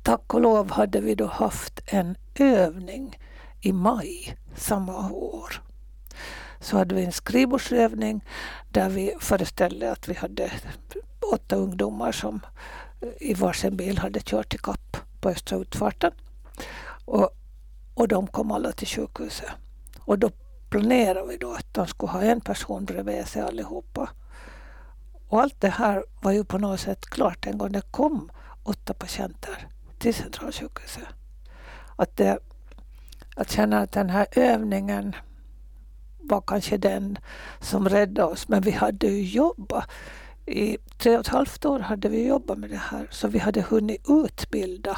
Tack 0.03 0.35
och 0.35 0.41
lov 0.41 0.71
hade 0.71 1.01
vi 1.01 1.15
då 1.15 1.27
haft 1.27 1.81
en 1.87 2.17
övning 2.35 3.19
i 3.61 3.73
maj 3.73 4.37
samma 4.57 5.11
år. 5.11 5.63
Så 6.61 6.77
hade 6.77 6.95
vi 6.95 7.05
en 7.05 7.13
skrivbordsövning 7.13 8.25
där 8.71 8.89
vi 8.89 9.15
föreställde 9.21 9.93
att 9.93 10.09
vi 10.09 10.15
hade 10.15 10.51
åtta 11.33 11.57
ungdomar 11.57 12.13
som 12.13 12.41
i 13.21 13.35
varsin 13.35 13.77
bil 13.77 13.99
hade 13.99 14.21
kört 14.21 14.55
i 14.55 14.59
kapp 14.59 14.97
på 15.21 15.29
östra 15.29 15.59
utfarten. 15.59 16.13
Och, 17.05 17.31
och 17.95 18.09
de 18.09 18.27
kom 18.27 18.51
alla 18.51 18.73
till 18.73 18.89
sjukhuset. 18.89 19.51
Och 20.01 20.19
då 20.19 20.31
planerade 20.71 21.29
vi 21.29 21.37
då 21.37 21.53
att 21.53 21.75
de 21.75 21.87
skulle 21.87 22.13
ha 22.13 22.23
en 22.23 22.41
person 22.41 22.85
bredvid 22.85 23.27
sig 23.27 23.43
allihopa. 23.43 24.11
Och 25.29 25.41
allt 25.41 25.61
det 25.61 25.69
här 25.69 26.05
var 26.21 26.33
ju 26.33 26.45
på 26.45 26.59
något 26.59 26.81
sätt 26.81 27.07
klart 27.07 27.47
en 27.47 27.59
gång 27.59 27.73
det 27.73 27.91
kom 27.91 28.31
åtta 28.63 28.95
patienter 28.95 29.69
till 29.99 30.15
centralsjukhuset. 30.15 31.09
Att, 31.97 32.17
det, 32.17 32.39
att 33.37 33.51
känna 33.51 33.81
att 33.81 33.93
den 33.93 34.11
här 34.11 34.27
övningen 34.33 35.17
var 36.19 36.41
kanske 36.47 36.77
den 36.77 37.19
som 37.61 37.89
räddade 37.89 38.29
oss. 38.29 38.49
Men 38.49 38.63
vi 38.63 38.71
hade 38.71 39.07
ju 39.07 39.23
jobbat 39.23 39.91
i 40.47 40.79
tre 40.99 41.15
och 41.15 41.21
ett 41.21 41.29
halvt 41.29 41.65
år 41.65 41.79
hade 41.79 42.09
vi 42.09 42.27
jobbat 42.27 42.59
med 42.59 42.71
det 42.71 42.77
här 42.77 43.09
så 43.11 43.29
vi 43.29 43.39
hade 43.39 43.61
hunnit 43.63 44.03
utbilda 44.09 44.97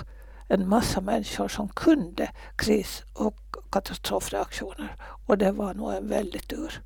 en 0.48 0.68
massa 0.68 1.00
människor 1.00 1.48
som 1.48 1.68
kunde 1.68 2.30
kris 2.56 3.02
och 3.14 3.36
katastrofreaktioner. 3.70 4.94
Och 5.26 5.38
det 5.38 5.52
var 5.52 5.74
nog 5.74 5.92
en 5.92 6.08
väldig 6.08 6.48
tur. 6.48 6.80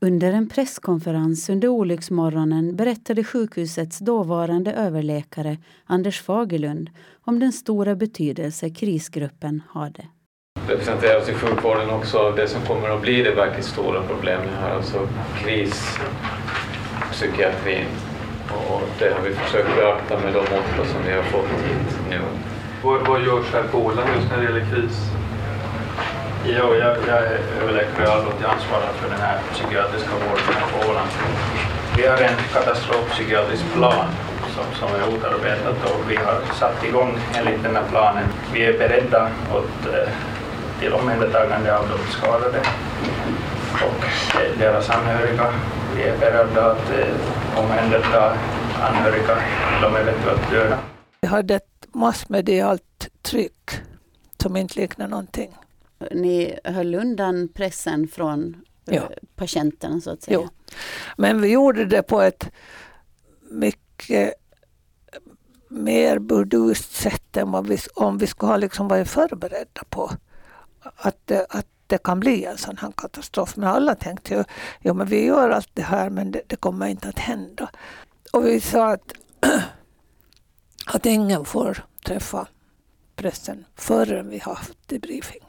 Under 0.00 0.32
en 0.32 0.48
presskonferens 0.48 1.48
under 1.48 1.68
olycksmorgonen 1.68 2.76
berättade 2.76 3.24
sjukhusets 3.24 3.98
dåvarande 3.98 4.72
överläkare 4.72 5.58
Anders 5.84 6.22
Fagerlund 6.22 6.90
om 7.24 7.38
den 7.38 7.52
stora 7.52 7.94
betydelse 7.94 8.70
krisgruppen 8.70 9.62
hade. 9.68 10.06
Representeras 10.68 11.28
i 11.28 11.32
sjukvården 11.32 11.90
också 11.90 12.18
av 12.18 12.36
det 12.36 12.48
som 12.48 12.62
kommer 12.62 12.88
att 12.88 13.02
bli 13.02 13.22
det 13.22 13.34
verkligt 13.34 13.66
stora 13.66 14.02
problemet 14.02 14.50
här, 14.50 14.70
alltså 14.70 15.08
kris 15.44 15.98
psykiatrin. 17.22 17.86
Och 18.68 18.82
det 18.98 19.10
har 19.14 19.20
vi 19.20 19.34
försökt 19.34 19.76
beakta 19.76 20.18
med 20.18 20.32
de 20.32 20.40
åtta 20.40 20.82
som 20.92 21.00
vi 21.06 21.12
har 21.12 21.22
fått 21.22 21.50
hit 21.66 21.98
nu. 22.10 22.20
Vad, 22.82 23.00
vad 23.08 23.20
görs 23.20 23.52
här 23.52 23.62
på 23.62 23.78
Åland 23.78 24.08
just 24.16 24.30
när 24.30 24.38
det 24.38 24.44
gäller 24.44 24.66
kris? 24.72 24.96
Jo, 26.44 26.74
jag, 26.74 26.96
jag 27.08 27.18
är 27.18 27.38
överläkare 27.62 28.06
och 28.06 28.12
allmänt 28.12 28.44
ansvarig 28.44 28.94
för 29.00 29.08
den 29.10 29.20
här 29.20 29.38
psykiatriska 29.52 30.10
vården 30.10 30.54
här 30.58 30.68
på 30.72 30.90
Åland. 30.90 31.10
Vi 31.96 32.06
har 32.06 32.18
en 32.18 32.36
katastrofpsykiatrisk 32.52 33.64
plan 33.74 34.06
som, 34.54 34.64
som 34.78 34.88
är 34.94 35.16
utarbetad 35.16 35.70
och 35.70 36.10
vi 36.10 36.16
har 36.16 36.40
satt 36.54 36.84
igång 36.84 37.18
enligt 37.38 37.62
den 37.62 37.76
här 37.76 37.84
planen. 37.90 38.24
Vi 38.52 38.64
är 38.64 38.78
beredda 38.78 39.30
åt, 39.54 39.94
eh, 39.94 40.08
till 40.80 40.92
omhändertagande 40.92 41.78
av 41.78 41.84
de 41.88 42.12
skadade 42.12 42.58
och 43.72 44.04
deras 44.58 44.90
anhöriga 44.90 45.52
vi 45.96 46.02
är 46.02 46.18
beredda 46.18 46.72
att 46.72 46.90
eh, 46.90 47.60
omhänderta 47.64 48.38
anhöriga 48.82 49.38
de 49.82 49.96
eventuellt 49.96 50.50
döda. 50.50 50.78
Vi 51.20 51.28
hade 51.28 51.54
ett 51.54 51.86
massmedialt 51.92 53.08
tryck 53.22 53.70
som 54.42 54.56
inte 54.56 54.80
liknar 54.80 55.08
någonting. 55.08 55.56
Ni 56.10 56.58
höll 56.64 56.94
undan 56.94 57.48
pressen 57.54 58.08
från 58.08 58.56
eh, 58.90 58.94
Ja. 58.96 59.02
patienterna 59.36 60.00
så 60.00 60.10
att 60.10 60.22
säga? 60.22 60.38
Jo. 60.42 60.48
Men 61.16 61.40
vi 61.40 61.48
gjorde 61.52 61.84
det 61.84 62.02
på 62.02 62.20
ett 62.20 62.50
mycket 63.50 64.34
mer 65.68 66.18
burdust 66.18 66.92
sätt 66.94 67.36
än 67.36 67.50
vad 67.50 67.66
vi, 67.66 67.78
om 67.94 68.18
vi 68.18 68.26
skulle 68.26 68.52
ha 68.52 68.56
liksom 68.56 68.88
varit 68.88 69.08
förberedda 69.08 69.82
på 69.90 70.10
att 70.96 71.30
att 71.48 71.66
det 71.92 72.02
kan 72.02 72.20
bli 72.20 72.44
en 72.44 72.58
sån 72.58 72.76
här 72.76 72.92
katastrof. 72.96 73.56
Men 73.56 73.68
alla 73.68 73.94
tänkte 73.94 74.34
ju, 74.34 74.44
jo 74.80 74.94
men 74.94 75.06
vi 75.06 75.24
gör 75.24 75.50
allt 75.50 75.70
det 75.74 75.82
här 75.82 76.10
men 76.10 76.30
det, 76.30 76.42
det 76.46 76.56
kommer 76.56 76.86
inte 76.86 77.08
att 77.08 77.18
hända. 77.18 77.70
Och 78.32 78.46
vi 78.46 78.60
sa 78.60 78.92
att, 78.92 79.12
att 80.86 81.06
ingen 81.06 81.44
får 81.44 81.84
träffa 82.04 82.48
pressen 83.16 83.64
förrän 83.76 84.28
vi 84.28 84.38
har 84.38 84.54
haft 84.54 84.88
debriefing. 84.88 85.42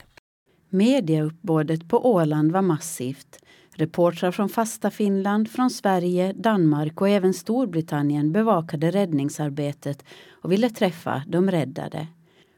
Mediauppbådet 0.70 1.90
på 1.90 2.12
Åland 2.12 2.52
var 2.52 2.62
massivt. 2.62 3.40
Reportrar 3.76 4.32
från 4.32 4.50
fasta 4.50 4.92
Finland, 4.92 5.52
från 5.52 5.70
Sverige, 5.70 6.34
Danmark 6.34 7.02
och 7.02 7.10
även 7.10 7.34
Storbritannien 7.34 8.32
bevakade 8.32 8.92
räddningsarbetet 8.92 10.04
och 10.32 10.52
ville 10.52 10.70
träffa 10.70 11.24
de 11.28 11.52
räddade. 11.52 12.08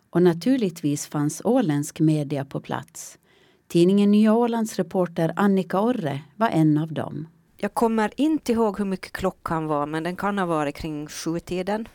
Och 0.09 0.21
naturligtvis 0.21 1.07
fanns 1.07 1.41
åländsk 1.45 1.99
media 1.99 2.45
på 2.45 2.61
plats. 2.61 3.17
Tidningen 3.67 4.11
Nya 4.11 4.33
Ålands 4.33 4.75
reporter 4.75 5.33
Annika 5.35 5.79
Orre 5.79 6.21
var 6.35 6.49
en 6.49 6.77
av 6.77 6.93
dem. 6.93 7.27
Jag 7.57 7.73
kommer 7.73 8.11
inte 8.17 8.51
ihåg 8.51 8.77
hur 8.77 8.85
mycket 8.85 9.11
klockan 9.11 9.67
var, 9.67 9.85
men 9.85 10.03
den 10.03 10.15
kan 10.15 10.37
ha 10.37 10.45
varit 10.45 10.75
kring 10.75 11.07
sjutiden 11.07 11.87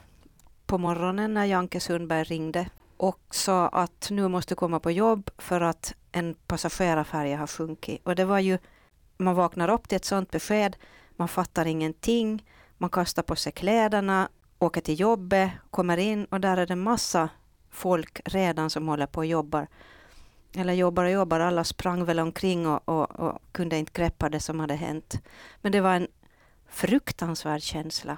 på 0.66 0.78
morgonen 0.78 1.34
när 1.34 1.44
Janke 1.44 1.80
Sundberg 1.80 2.24
ringde 2.24 2.70
och 2.96 3.20
sa 3.30 3.68
att 3.68 4.08
nu 4.10 4.28
måste 4.28 4.54
komma 4.54 4.80
på 4.80 4.90
jobb 4.90 5.30
för 5.38 5.60
att 5.60 5.94
en 6.12 6.34
passagerarfärja 6.46 7.36
har 7.36 7.46
sjunkit. 7.46 8.00
Och 8.04 8.14
det 8.14 8.24
var 8.24 8.38
ju, 8.38 8.58
man 9.16 9.34
vaknar 9.34 9.68
upp 9.68 9.88
till 9.88 9.96
ett 9.96 10.04
sådant 10.04 10.30
besked, 10.30 10.76
man 11.16 11.28
fattar 11.28 11.66
ingenting, 11.66 12.44
man 12.78 12.90
kastar 12.90 13.22
på 13.22 13.36
sig 13.36 13.52
kläderna, 13.52 14.28
åker 14.58 14.80
till 14.80 15.00
jobbet, 15.00 15.50
kommer 15.70 15.96
in 15.96 16.24
och 16.24 16.40
där 16.40 16.56
är 16.56 16.66
det 16.66 16.76
massa 16.76 17.28
folk 17.70 18.20
redan 18.24 18.70
som 18.70 18.88
håller 18.88 19.06
på 19.06 19.18
och 19.18 19.26
jobbar. 19.26 19.66
Eller 20.54 20.72
jobbar 20.72 21.04
och 21.04 21.10
jobbar, 21.10 21.40
alla 21.40 21.64
sprang 21.64 22.04
väl 22.04 22.20
omkring 22.20 22.66
och, 22.66 22.88
och, 22.88 23.10
och 23.20 23.38
kunde 23.52 23.78
inte 23.78 23.92
greppa 23.94 24.28
det 24.28 24.40
som 24.40 24.60
hade 24.60 24.74
hänt. 24.74 25.22
Men 25.60 25.72
det 25.72 25.80
var 25.80 25.94
en 25.94 26.08
fruktansvärd 26.68 27.62
känsla. 27.62 28.16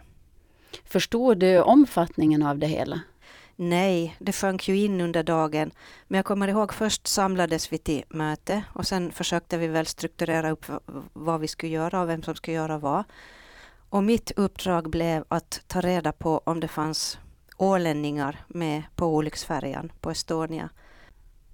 Förstod 0.84 1.38
du 1.38 1.60
omfattningen 1.60 2.42
av 2.42 2.58
det 2.58 2.66
hela? 2.66 3.00
Nej, 3.56 4.16
det 4.18 4.32
sjönk 4.32 4.68
ju 4.68 4.76
in 4.76 5.00
under 5.00 5.22
dagen. 5.22 5.70
Men 6.08 6.18
jag 6.18 6.24
kommer 6.24 6.48
ihåg 6.48 6.72
först 6.72 7.06
samlades 7.06 7.72
vi 7.72 7.78
till 7.78 8.04
möte 8.08 8.62
och 8.72 8.86
sen 8.86 9.12
försökte 9.12 9.58
vi 9.58 9.66
väl 9.66 9.86
strukturera 9.86 10.50
upp 10.50 10.64
vad 11.12 11.40
vi 11.40 11.48
skulle 11.48 11.72
göra 11.72 12.00
och 12.00 12.08
vem 12.08 12.22
som 12.22 12.34
skulle 12.34 12.56
göra 12.56 12.78
vad. 12.78 13.04
Och 13.88 14.04
mitt 14.04 14.30
uppdrag 14.30 14.90
blev 14.90 15.24
att 15.28 15.62
ta 15.66 15.80
reda 15.80 16.12
på 16.12 16.42
om 16.44 16.60
det 16.60 16.68
fanns 16.68 17.18
ålänningar 17.56 18.44
med 18.48 18.82
på 18.96 19.06
olycksfärjan 19.06 19.92
på 20.00 20.10
Estonia. 20.10 20.68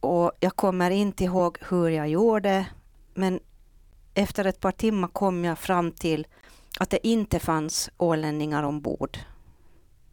Och 0.01 0.33
jag 0.41 0.57
kommer 0.57 0.91
inte 0.91 1.25
ihåg 1.25 1.59
hur 1.69 1.89
jag 1.89 2.09
gjorde, 2.09 2.67
men 3.15 3.41
efter 4.15 4.45
ett 4.45 4.61
par 4.61 4.73
timmar 4.73 5.09
kom 5.09 5.45
jag 5.45 5.59
fram 5.59 5.93
till 5.93 6.27
att 6.81 6.91
det 6.91 7.07
inte 7.07 7.39
fanns 7.39 7.91
ålänningar 7.97 8.63
ombord 8.63 9.19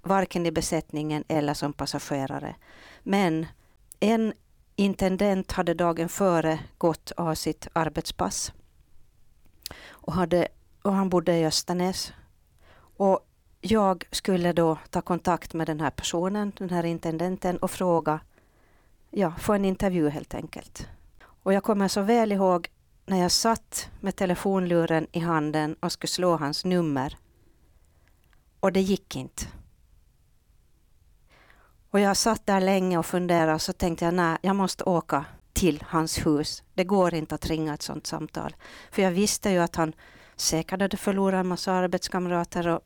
varken 0.06 0.46
i 0.46 0.52
besättningen 0.52 1.24
eller 1.28 1.54
som 1.54 1.74
passagerare. 1.74 2.56
Men 3.04 3.46
en 4.00 4.34
intendent 4.76 5.52
hade 5.52 5.74
dagen 5.74 6.10
före 6.10 6.60
gått 6.78 7.12
av 7.18 7.36
sitt 7.36 7.68
arbetspass 7.74 8.54
och, 9.90 10.14
hade, 10.14 10.48
och 10.82 10.94
han 10.94 11.10
bodde 11.10 11.38
i 11.38 11.46
Östernäs. 11.46 12.14
Och 12.98 13.20
jag 13.62 14.08
skulle 14.12 14.54
då 14.54 14.78
ta 14.90 15.02
kontakt 15.02 15.54
med 15.54 15.68
den 15.68 15.80
här 15.80 15.90
personen, 15.90 16.52
den 16.58 16.70
här 16.70 16.84
intendenten 16.84 17.58
och 17.58 17.72
fråga, 17.72 18.20
ja, 19.16 19.34
få 19.38 19.54
en 19.54 19.66
intervju 19.66 20.10
helt 20.10 20.34
enkelt. 20.34 20.88
Och 21.44 21.54
jag 21.54 21.64
kommer 21.64 21.88
så 21.88 22.02
väl 22.02 22.32
ihåg 22.32 22.68
när 23.06 23.22
jag 23.22 23.32
satt 23.32 23.90
med 24.02 24.16
telefonluren 24.16 25.08
i 25.12 25.20
handen 25.20 25.76
och 25.80 25.92
skulle 25.92 26.10
slå 26.10 26.36
hans 26.38 26.66
nummer. 26.66 27.18
Och 28.60 28.72
det 28.72 28.82
gick 28.82 29.16
inte. 29.16 29.46
Och 31.92 32.00
jag 32.00 32.18
satt 32.18 32.46
där 32.46 32.62
länge 32.62 32.98
och 32.98 33.06
funderade 33.06 33.54
och 33.54 33.62
så 33.62 33.74
tänkte 33.74 34.06
jag, 34.06 34.14
nej, 34.14 34.38
jag 34.42 34.56
måste 34.56 34.84
åka 34.84 35.26
till 35.54 35.84
hans 35.88 36.26
hus. 36.26 36.64
Det 36.74 36.84
går 36.84 37.14
inte 37.14 37.36
att 37.36 37.46
ringa 37.46 37.74
ett 37.74 37.82
sådant 37.82 38.08
samtal. 38.08 38.56
För 38.92 39.02
jag 39.02 39.12
visste 39.12 39.50
ju 39.50 39.60
att 39.60 39.76
han 39.76 39.94
säkert 40.36 40.82
hade 40.82 40.98
förlorat 40.98 41.40
en 41.40 41.48
massa 41.48 41.72
arbetskamrater 41.72 42.68
och 42.68 42.80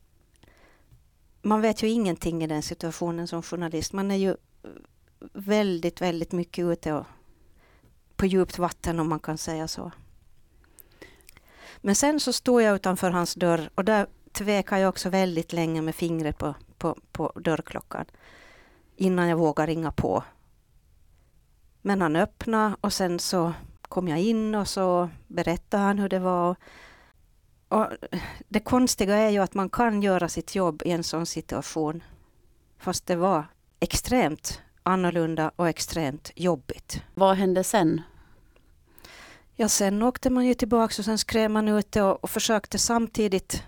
man 1.42 1.62
vet 1.62 1.84
ju 1.84 1.88
ingenting 1.88 2.44
i 2.44 2.48
den 2.48 2.64
situationen 2.64 3.28
som 3.28 3.44
journalist. 3.44 3.94
Man 3.94 4.12
är 4.12 4.16
ju 4.16 4.36
väldigt, 5.34 6.02
väldigt 6.02 6.32
mycket 6.32 6.66
ute 6.66 6.94
och 6.94 7.06
på 8.16 8.26
djupt 8.26 8.58
vatten 8.58 9.00
om 9.00 9.10
man 9.10 9.20
kan 9.20 9.38
säga 9.38 9.68
så. 9.68 9.92
Men 11.78 11.96
sen 11.96 12.20
så 12.20 12.34
stod 12.34 12.62
jag 12.62 12.76
utanför 12.76 13.12
hans 13.12 13.36
dörr 13.36 13.70
och 13.76 13.86
där 13.86 14.08
tvekade 14.32 14.82
jag 14.82 14.90
också 14.90 15.10
väldigt 15.10 15.54
länge 15.54 15.82
med 15.82 15.96
fingret 15.96 16.38
på, 16.38 16.56
på, 16.78 16.98
på 17.12 17.32
dörrklockan 17.36 18.06
innan 18.96 19.28
jag 19.28 19.38
vågade 19.38 19.72
ringa 19.72 19.92
på. 19.92 20.24
Men 21.82 22.02
han 22.02 22.16
öppnade 22.16 22.76
och 22.82 22.94
sen 22.94 23.20
så 23.20 23.54
kom 23.82 24.08
jag 24.08 24.20
in 24.20 24.56
och 24.56 24.68
så 24.68 25.10
berättade 25.28 25.84
han 25.84 26.00
hur 26.00 26.10
det 26.10 26.20
var. 26.20 26.56
Och 27.68 27.88
det 28.48 28.60
konstiga 28.60 29.16
är 29.16 29.30
ju 29.30 29.40
att 29.40 29.54
man 29.54 29.70
kan 29.70 30.02
göra 30.02 30.30
sitt 30.30 30.56
jobb 30.56 30.82
i 30.86 30.92
en 30.92 31.04
sån 31.04 31.26
situation. 31.26 32.04
Fast 32.78 33.06
det 33.06 33.16
var 33.16 33.44
extremt 33.80 34.62
annorlunda 34.90 35.52
och 35.56 35.70
extremt 35.70 36.32
jobbigt. 36.36 37.02
Vad 37.14 37.38
hände 37.38 37.64
sen? 37.64 38.02
Ja, 39.56 39.70
sen 39.70 40.04
åkte 40.04 40.30
man 40.30 40.46
ju 40.46 40.54
tillbaka 40.54 41.02
och 41.02 41.06
sen 41.06 41.18
skrev 41.18 41.52
man 41.52 41.68
ut 41.68 41.92
det 41.92 42.02
och, 42.02 42.24
och 42.24 42.30
försökte 42.30 42.78
samtidigt 42.78 43.64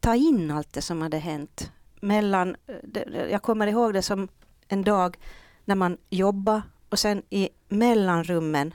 ta 0.00 0.14
in 0.14 0.50
allt 0.50 0.72
det 0.72 0.82
som 0.82 1.02
hade 1.02 1.18
hänt. 1.18 1.72
Mellan, 2.00 2.56
jag 3.30 3.42
kommer 3.42 3.66
ihåg 3.66 3.94
det 3.94 4.02
som 4.02 4.28
en 4.68 4.84
dag 4.84 5.16
när 5.64 5.74
man 5.74 5.98
jobbade 6.10 6.62
och 6.88 6.98
sen 6.98 7.22
i 7.30 7.48
mellanrummen 7.68 8.74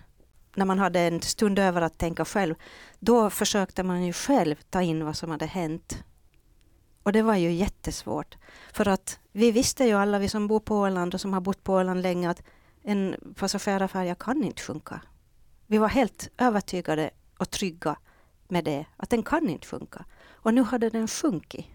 när 0.56 0.66
man 0.66 0.80
hade 0.80 1.00
en 1.00 1.22
stund 1.22 1.60
över 1.60 1.82
att 1.82 1.98
tänka 1.98 2.26
själv, 2.26 2.56
då 3.00 3.30
försökte 3.30 3.84
man 3.84 4.06
ju 4.06 4.14
själv 4.14 4.56
ta 4.70 4.82
in 4.82 5.06
vad 5.06 5.16
som 5.16 5.32
hade 5.32 5.46
hänt. 5.46 6.04
Och 7.04 7.12
det 7.12 7.22
var 7.22 7.36
ju 7.36 7.52
jättesvårt. 7.52 8.38
För 8.74 8.88
att 8.88 9.20
vi 9.32 9.52
visste 9.52 9.86
ju 9.86 9.94
alla, 9.94 10.20
vi 10.20 10.30
som 10.30 10.48
bor 10.48 10.60
på 10.60 10.76
Åland 10.76 11.14
och 11.14 11.22
som 11.22 11.34
har 11.34 11.42
bott 11.42 11.64
på 11.64 11.74
Åland 11.74 12.02
länge, 12.02 12.30
att 12.30 12.44
en 12.84 13.16
passagerarfärja 13.36 14.16
kan 14.16 14.44
inte 14.44 14.62
sjunka. 14.62 15.02
Vi 15.68 15.78
var 15.78 15.88
helt 15.88 16.30
övertygade 16.38 17.10
och 17.38 17.50
trygga 17.50 17.96
med 18.48 18.64
det, 18.64 18.86
att 18.98 19.10
den 19.10 19.24
kan 19.24 19.50
inte 19.50 19.68
sjunka. 19.68 20.06
Och 20.32 20.54
nu 20.54 20.64
hade 20.64 20.90
den 20.90 21.08
sjunkit. 21.08 21.66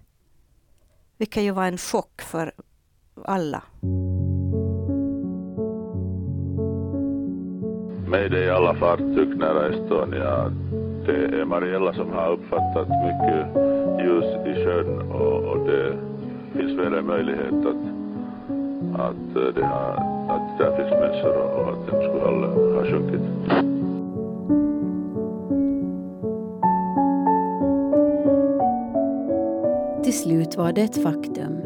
Vilket 1.17 1.43
ju 1.43 1.51
var 1.51 1.65
en 1.65 1.79
chock 1.79 2.23
för 2.23 2.53
alla. 3.25 3.62
Mayday 8.09 8.51
alla 8.51 8.75
fartyg 8.75 9.37
nära 9.37 9.75
Estonia. 9.75 10.53
Det 11.07 11.40
är 11.40 11.45
Mariella 11.45 11.92
som 11.92 12.12
har 12.12 12.33
uppfattat 12.33 12.88
mycket 12.88 13.47
ljus 14.01 14.25
i 14.25 14.64
sjön 14.64 15.11
och, 15.11 15.45
och 15.45 15.66
det 15.66 15.92
finns 16.53 16.79
väl 16.79 16.95
en 16.95 17.07
möjlighet 17.07 17.66
att, 17.66 17.83
att, 19.01 19.55
det 19.55 19.64
har, 19.64 19.92
att 20.29 20.59
där 20.59 20.77
finns 20.77 20.90
människor 20.90 21.37
och, 21.37 21.69
att 21.73 21.87
de 21.87 22.03
skulle 22.03 22.25
ha, 22.25 22.31
ha 22.77 22.85
sjunkit. 22.85 23.21
Till 30.05 30.19
slut 30.19 30.57
var 30.57 30.73
det 30.73 30.83
ett 30.83 31.03
faktum 31.03 31.57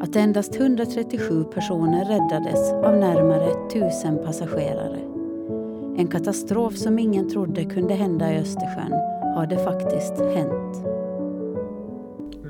att 0.00 0.16
endast 0.16 0.56
137 0.56 1.44
personer 1.44 2.04
räddades 2.04 2.72
av 2.72 2.96
närmare 2.96 3.48
1000 3.68 4.18
passagerare. 4.24 5.11
En 5.96 6.08
katastrof 6.08 6.76
som 6.76 6.98
ingen 6.98 7.30
trodde 7.30 7.64
kunde 7.64 7.94
hända 7.94 8.32
i 8.32 8.38
Östersjön 8.38 8.92
har 9.34 9.46
det 9.46 9.64
faktiskt 9.64 10.12
hänt. 10.18 10.84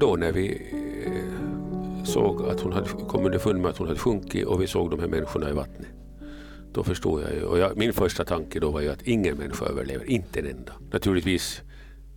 Då 0.00 0.16
när 0.16 0.32
vi 0.32 0.62
eh, 1.06 2.04
såg 2.04 2.42
att 2.42 2.60
hon 2.60 2.72
hade 2.72 2.88
kommit 2.88 3.26
underfund 3.26 3.60
med 3.60 3.70
att 3.70 3.76
hon 3.76 3.86
hade 3.86 3.98
sjunkit 3.98 4.46
och 4.46 4.62
vi 4.62 4.66
såg 4.66 4.90
de 4.90 5.00
här 5.00 5.08
människorna 5.08 5.50
i 5.50 5.52
vattnet. 5.52 5.88
Då 6.72 6.84
förstod 6.84 7.22
jag 7.22 7.34
ju. 7.34 7.44
Och 7.44 7.58
jag, 7.58 7.76
min 7.76 7.92
första 7.92 8.24
tanke 8.24 8.60
då 8.60 8.70
var 8.70 8.80
ju 8.80 8.88
att 8.88 9.02
ingen 9.02 9.36
människa 9.36 9.66
överlever, 9.66 10.10
inte 10.10 10.40
en 10.40 10.46
enda. 10.46 10.72
Naturligtvis 10.92 11.62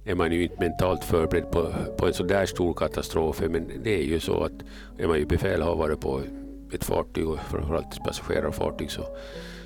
är 0.06 0.16
man 0.16 0.32
ju 0.32 0.44
inte 0.44 0.60
mentalt 0.60 1.04
förberedd 1.04 1.52
på, 1.52 1.74
på 1.98 2.08
en 2.08 2.14
så 2.14 2.24
där 2.24 2.46
stor 2.46 2.74
katastrof. 2.74 3.42
Men 3.50 3.72
det 3.84 4.00
är 4.00 4.04
ju 4.04 4.20
så 4.20 4.44
att 4.44 4.54
är 4.98 5.08
man 5.08 5.20
ju 5.20 5.26
befälhavare 5.26 5.96
på 5.96 6.22
ett 6.72 6.84
fartyg 6.84 7.28
och 7.28 7.40
framförallt 7.40 7.94
ett 7.94 8.04
passagerarfartyg 8.04 8.92
så, 8.92 9.02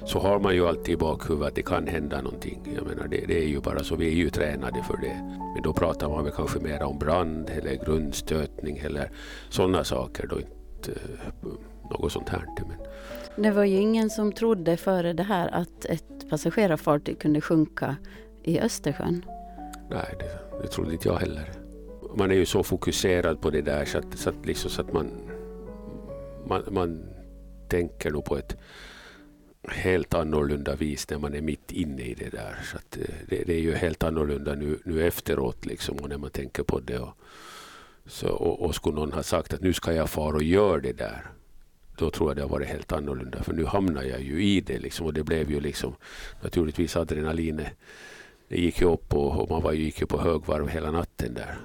så 0.10 0.19
har 0.19 0.39
man 0.39 0.56
ju 0.56 0.67
alltid 0.67 0.93
i 0.93 0.98
bakhuvudet 0.98 1.48
att 1.48 1.56
det 1.56 1.62
kan 1.62 1.88
hända 1.88 2.22
någonting. 2.22 2.62
Jag 2.76 2.88
menar, 2.88 3.08
det, 3.08 3.26
det, 3.28 3.43
är 3.43 3.48
ju 3.48 3.60
bara 3.60 3.84
så, 3.84 3.95
vi 3.95 4.08
är 4.08 4.15
ju 4.15 4.30
tränade 4.30 4.84
för 4.84 4.98
det. 4.98 5.38
Men 5.54 5.63
då 5.63 5.74
pratar 5.74 6.10
man 6.10 6.24
väl 6.24 6.34
kanske 6.34 6.60
mer 6.60 6.84
om 6.84 7.00
brand 7.00 7.50
eller 7.50 7.86
grundstötning 7.86 8.78
eller 8.78 9.12
sådana 9.50 9.84
saker. 9.84 10.28
Då 10.28 10.39
inte 10.39 10.91
eh, 10.91 11.50
något 11.91 12.12
sånt 12.12 12.30
här. 12.30 12.45
Men... 12.58 12.78
Det 13.43 13.52
var 13.52 13.63
ju 13.63 13.78
ingen 13.78 14.10
som 14.10 14.32
trodde 14.32 14.78
före 14.78 15.13
det 15.13 15.24
här 15.24 15.48
att 15.48 15.86
ett 15.86 16.30
passagerarfartyg 16.30 17.19
kunde 17.19 17.41
sjunka 17.41 17.95
i 18.43 18.60
Östersjön. 18.60 19.26
Nej, 19.89 20.15
det, 20.19 20.62
det 20.62 20.67
trodde 20.67 20.91
inte 20.93 21.08
jag 21.08 21.17
heller. 21.17 21.52
Man 22.15 22.32
är 22.32 22.36
ju 22.36 22.45
så 22.45 22.63
fokuserad 22.63 23.41
på 23.41 23.50
det 23.50 23.62
där 23.62 23.86
så 23.86 23.98
att, 23.98 24.17
så 24.17 24.30
att, 24.30 24.45
liksom, 24.45 24.72
så 24.72 24.82
att 24.82 24.93
man, 24.93 25.12
man, 26.48 26.63
man 26.72 27.04
tänker 27.67 28.12
nog 28.12 28.26
på 28.26 28.38
ett 28.38 28.58
helt 29.67 30.13
annorlunda 30.13 30.76
vis 30.76 31.10
när 31.10 31.17
man 31.17 31.34
är 31.34 31.41
mitt 31.41 31.72
inne 31.72 32.02
i 32.02 32.13
det 32.13 32.30
där. 32.30 32.60
Så 32.72 32.78
eh, 32.78 33.08
det, 33.28 33.43
det, 33.43 33.54
är 33.54 33.62
ju 33.62 33.76
helt 33.76 34.04
annorlunda 34.04 34.56
nu, 34.56 34.80
nu 34.84 35.08
efteråt 35.08 35.65
liksom 35.65 35.98
och 35.98 36.10
när 36.10 36.17
man 36.17 36.30
tänker 36.30 36.63
på 36.63 36.80
det. 36.80 37.00
Och, 37.00 37.17
så, 38.06 38.30
och, 38.30 38.62
och 38.62 38.76
skulle 38.76 38.95
någon 38.95 39.13
ha 39.13 39.24
sagt 39.24 39.54
att 39.54 39.62
nu 39.62 39.74
ska 39.74 39.93
jag 39.93 40.10
fara 40.10 40.36
och 40.36 40.43
göra 40.43 40.80
det 40.80 40.93
där. 40.93 41.26
Då 41.98 42.10
tror 42.10 42.30
jag 42.30 42.38
det 42.38 42.41
har 42.41 42.50
varit 42.50 42.67
helt 42.67 42.91
annorlunda. 42.91 43.43
För 43.43 43.54
nu 43.54 43.65
hamnar 43.65 44.04
jag 44.04 44.22
ju 44.22 44.43
i 44.43 44.62
det 44.62 44.80
liksom 44.80 45.06
och 45.06 45.13
det 45.13 45.24
blev 45.24 45.52
ju 45.52 45.60
liksom 45.60 45.95
naturligtvis 46.41 46.95
adrenalinet. 46.95 47.74
Det 48.48 48.62
gick 48.62 48.82
ju 48.82 48.88
upp 48.88 49.13
och, 49.13 49.41
och 49.41 49.50
man 49.50 49.62
var, 49.62 49.74
gick 49.74 50.02
ju 50.02 50.08
på 50.08 50.22
högvarv 50.22 50.67
hela 50.67 50.91
natten 50.91 51.34
där. 51.34 51.58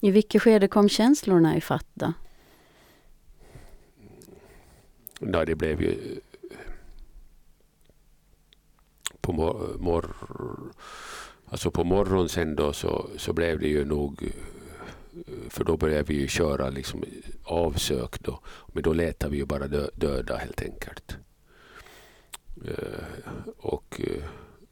I 0.00 0.10
vilket 0.10 0.42
skede 0.42 0.68
kom 0.68 0.88
känslorna 0.88 1.56
i 1.56 1.60
fatt 1.60 1.86
då? 1.94 2.12
Ja, 5.18 5.44
det 5.44 5.54
blev 5.54 5.82
ju 5.82 6.20
på, 9.22 9.32
mor, 9.78 10.16
alltså 11.46 11.70
på 11.70 11.84
morgonen 11.84 12.28
sen 12.28 12.56
då 12.56 12.72
så, 12.72 13.06
så 13.16 13.32
blev 13.32 13.60
det 13.60 13.68
ju 13.68 13.84
nog 13.84 14.32
för 15.48 15.64
då 15.64 15.76
började 15.76 16.02
vi 16.02 16.14
ju 16.14 16.28
köra 16.28 16.70
liksom 16.70 17.04
avsök 17.44 18.20
då. 18.22 18.40
Men 18.66 18.82
då 18.82 18.92
letade 18.92 19.32
vi 19.32 19.38
ju 19.38 19.44
bara 19.44 19.68
dö, 19.68 19.88
döda 19.94 20.36
helt 20.36 20.62
enkelt. 20.62 21.16
Eh, 22.64 23.44
och 23.58 24.00
eh, 24.00 24.16
uh, 24.16 24.22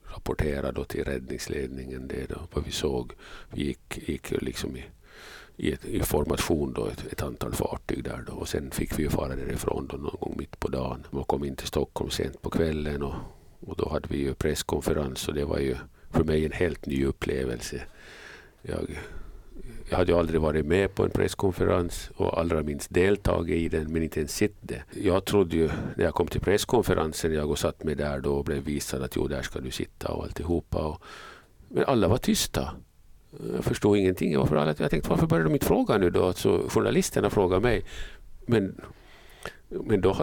rapporterade 0.05 0.73
då 0.73 0.85
till 0.85 1.05
räddningsledningen 1.05 2.09
det 2.09 2.29
då, 2.29 2.41
vad 2.53 2.65
vi 2.65 2.71
såg. 2.71 3.13
Vi 3.51 3.65
gick, 3.65 4.09
gick 4.09 4.43
liksom 4.43 4.77
i, 4.77 4.85
i, 5.57 5.73
ett, 5.73 5.85
i 5.85 6.01
formation 6.01 6.73
då, 6.73 6.87
ett, 6.87 7.13
ett, 7.13 7.23
antal 7.23 7.55
fartyg 7.55 8.05
där 8.05 8.25
då. 8.27 8.33
Och 8.33 8.49
sen 8.49 8.71
fick 8.71 8.99
vi 8.99 9.03
ju 9.03 9.11
fara 9.11 9.37
därifrån 9.37 9.87
då 9.87 9.97
någon 9.97 10.17
gång 10.21 10.35
mitt 10.39 10.61
på 10.61 10.69
dagen. 10.69 11.07
Man 11.11 11.25
kom 11.25 11.45
in 11.45 11.57
till 11.57 11.67
Stockholm 11.67 12.11
sent 12.11 12.43
på 12.43 12.51
kvällen 12.51 13.03
och, 13.03 13.15
och 13.61 13.77
då 13.77 13.89
hade 13.89 14.09
vi 14.09 14.19
ju 14.19 14.35
presskonferens 14.35 15.29
och 15.29 15.35
det 15.35 15.45
var 15.45 15.59
ju 15.59 15.77
för 16.11 16.25
mig 16.25 16.45
en 16.45 16.53
helt 16.53 16.87
ny 16.87 17.05
upplevelse. 17.05 17.83
Jag 18.63 18.99
jag 19.91 19.99
hade 19.99 20.19
aldrig 20.19 20.41
varit 20.41 20.67
med 20.67 20.95
på 20.95 21.05
en 21.05 21.11
presskonferens 21.11 22.11
och 22.17 22.39
allra 22.39 22.63
minst 22.63 22.95
deltagit 22.95 23.57
i 23.57 23.69
den, 23.69 23.93
men 23.93 24.03
inte 24.03 24.21
ens 24.21 24.37
sett 24.37 24.55
det. 24.61 24.83
Jag 24.91 25.25
trodde 25.25 25.57
ju 25.57 25.69
när 25.97 26.05
jag 26.05 26.15
kom 26.15 26.27
till 26.27 26.41
presskonferensen, 26.41 27.35
jag 27.35 27.51
och 27.51 27.59
satt 27.59 27.85
mig 27.85 27.95
där 27.95 28.21
då 28.21 28.35
och 28.35 28.45
blev 28.45 28.63
visad 28.63 29.03
att 29.03 29.17
jo, 29.17 29.29
där 29.29 29.43
ska 29.43 29.61
du 29.61 29.71
sitta 29.71 30.13
och 30.13 30.25
alltihopa. 30.25 30.79
Och, 30.79 31.03
men 31.69 31.85
alla 31.85 32.09
var 32.09 32.17
tysta. 32.17 32.75
Jag 33.55 33.65
förstod 33.65 33.97
ingenting. 33.97 34.39
Varför 34.39 34.57
alla, 34.57 34.75
jag 34.79 34.91
tänkte 34.91 35.11
varför 35.11 35.27
börjar 35.27 35.45
de 35.45 35.53
inte 35.53 35.67
fråga 35.67 35.99
nu 35.99 36.11
då? 36.11 36.27
Alltså, 36.27 36.69
journalisterna 36.69 37.31
frågar 37.31 37.61
mig. 37.61 37.85
Men, 38.47 38.81
men 39.69 40.01
då 40.01 40.17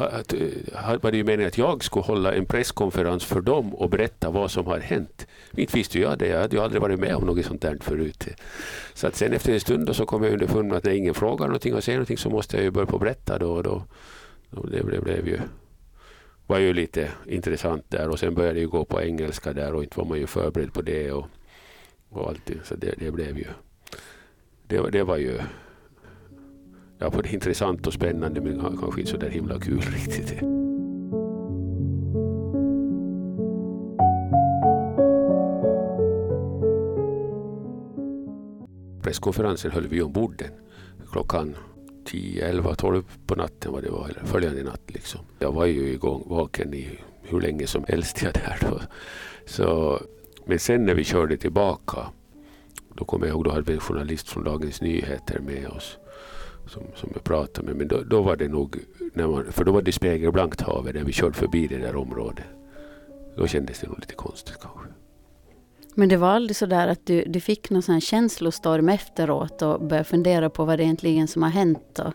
Eh, 0.00 0.96
var 1.02 1.10
det 1.10 1.16
ju 1.16 1.24
meningen 1.24 1.48
att 1.48 1.58
jag 1.58 1.84
skulle 1.84 2.04
hålla 2.04 2.34
en 2.34 2.46
presskonferens 2.46 3.24
för 3.24 3.40
dem 3.40 3.74
och 3.74 3.90
berätta 3.90 4.30
vad 4.30 4.50
som 4.50 4.66
har 4.66 4.78
hänt. 4.78 5.26
Inte 5.56 5.76
visste 5.76 6.00
jag 6.00 6.18
det, 6.18 6.26
jag 6.26 6.40
hade 6.40 6.56
ju 6.56 6.62
aldrig 6.62 6.82
varit 6.82 6.98
med 6.98 7.14
om 7.14 7.26
något 7.26 7.44
sånt 7.44 7.62
där 7.62 7.78
förut. 7.80 8.28
Så 8.94 9.06
att 9.06 9.16
sen 9.16 9.32
efter 9.32 9.52
en 9.52 9.60
stund 9.60 9.96
så 9.96 10.06
kom 10.06 10.22
jag 10.22 10.32
underfund 10.32 10.68
med 10.68 10.78
att 10.78 10.84
när 10.84 10.92
ingen 10.92 11.14
frågar 11.14 11.46
någonting 11.46 11.74
och 11.74 11.84
säger 11.84 11.98
någonting 11.98 12.18
så 12.18 12.30
måste 12.30 12.56
jag 12.56 12.64
ju 12.64 12.70
börja 12.70 12.86
på 12.86 12.98
berätta 12.98 13.38
då 13.38 13.52
och 13.52 13.62
då. 13.62 13.82
Och 14.50 14.70
det 14.70 14.84
blev, 14.84 15.02
blev 15.02 15.28
ju, 15.28 15.40
var 16.46 16.58
ju 16.58 16.72
lite 16.72 17.10
intressant 17.26 17.84
där 17.88 18.08
och 18.08 18.18
sen 18.18 18.34
började 18.34 18.54
det 18.54 18.60
ju 18.60 18.68
gå 18.68 18.84
på 18.84 19.02
engelska 19.02 19.52
där 19.52 19.74
och 19.74 19.82
inte 19.82 19.98
var 19.98 20.06
man 20.06 20.18
ju 20.18 20.26
förberedd 20.26 20.72
på 20.72 20.82
det 20.82 21.12
och, 21.12 21.26
och 22.10 22.28
allting. 22.28 22.60
Så 22.64 22.74
det, 22.74 22.94
det 22.98 23.10
blev 23.10 23.38
ju, 23.38 23.46
det, 24.66 24.90
det 24.90 25.02
var 25.02 25.16
ju 25.16 25.40
ja, 27.02 27.10
både 27.10 27.32
intressant 27.32 27.86
och 27.86 27.92
spännande 27.92 28.40
men 28.40 28.60
kanske 28.60 29.00
inte 29.00 29.12
så 29.12 29.16
där 29.16 29.30
himla 29.30 29.60
kul 29.60 29.80
riktigt. 29.80 30.34
Presskonferensen 39.02 39.70
höll 39.70 39.88
vi 39.88 40.02
ombord 40.02 40.34
den 40.38 40.50
klockan 41.12 41.54
10, 42.04 42.48
11, 42.48 42.74
12 42.74 43.02
på 43.26 43.34
natten 43.34 43.72
vad 43.72 43.82
det 43.82 43.90
var, 43.90 44.08
eller 44.08 44.24
följande 44.24 44.62
natt. 44.62 44.82
Liksom. 44.86 45.20
Jag 45.38 45.52
var 45.52 45.66
ju 45.66 45.88
igång, 45.88 46.24
vaken 46.26 46.74
i 46.74 46.98
hur 47.22 47.40
länge 47.40 47.66
som 47.66 47.84
helst 47.88 48.22
jag 48.22 48.32
där 48.32 48.58
då. 48.60 48.80
Så, 49.46 50.00
men 50.44 50.58
sen 50.58 50.84
när 50.84 50.94
vi 50.94 51.04
körde 51.04 51.36
tillbaka, 51.36 52.06
då 52.94 53.04
kommer 53.04 53.26
jag 53.26 53.34
ihåg, 53.34 53.44
då 53.44 53.50
hade 53.50 53.62
vi 53.62 53.72
en 53.72 53.80
journalist 53.80 54.28
från 54.28 54.44
Dagens 54.44 54.80
Nyheter 54.80 55.40
med 55.40 55.66
oss 55.66 55.98
som, 56.66 56.82
som 56.94 57.10
jag 57.12 57.24
pratade 57.24 57.66
med. 57.66 57.76
Men 57.76 57.88
då, 57.88 58.02
då 58.02 58.22
var 58.22 58.36
det 58.36 58.48
nog, 58.48 58.78
när 59.14 59.26
man, 59.26 59.52
för 59.52 59.64
då 59.64 59.72
var 59.72 59.82
det 59.82 59.92
spegelblankt 59.92 60.60
havet 60.60 60.94
när 60.94 61.04
vi 61.04 61.12
körde 61.12 61.34
förbi 61.34 61.66
det 61.66 61.78
där 61.78 61.96
området. 61.96 62.44
Då 63.36 63.46
kändes 63.46 63.80
det 63.80 63.86
nog 63.86 63.98
lite 63.98 64.14
konstigt 64.14 64.58
kanske. 64.60 64.88
Men 65.94 66.08
det 66.08 66.16
var 66.16 66.28
aldrig 66.28 66.56
så 66.56 66.66
där 66.66 66.88
att 66.88 67.06
du, 67.06 67.24
du 67.24 67.40
fick 67.40 67.70
någon 67.70 67.82
sån 67.82 67.92
här 67.92 68.00
känslostorm 68.00 68.88
efteråt 68.88 69.62
och 69.62 69.80
började 69.80 70.04
fundera 70.04 70.50
på 70.50 70.64
vad 70.64 70.78
det 70.78 70.84
egentligen 70.84 71.28
som 71.28 71.42
har 71.42 71.50
hänt? 71.50 71.98
Och... 71.98 72.12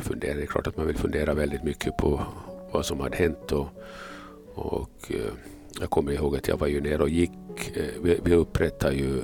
Fundera, 0.00 0.34
det 0.34 0.42
är 0.42 0.46
klart 0.46 0.66
att 0.66 0.76
man 0.76 0.86
vill 0.86 0.96
fundera 0.96 1.34
väldigt 1.34 1.64
mycket 1.64 1.96
på 1.96 2.22
vad 2.72 2.86
som 2.86 3.00
hade 3.00 3.16
hänt. 3.16 3.52
Och, 3.52 3.68
och 4.54 5.10
eh, 5.10 5.32
jag 5.80 5.90
kommer 5.90 6.12
ihåg 6.12 6.36
att 6.36 6.48
jag 6.48 6.56
var 6.56 6.66
ju 6.66 6.80
nere 6.80 7.02
och 7.02 7.08
gick. 7.08 7.30
Eh, 7.74 8.02
vi, 8.02 8.20
vi 8.24 8.34
upprättade 8.34 8.94
ju 8.94 9.22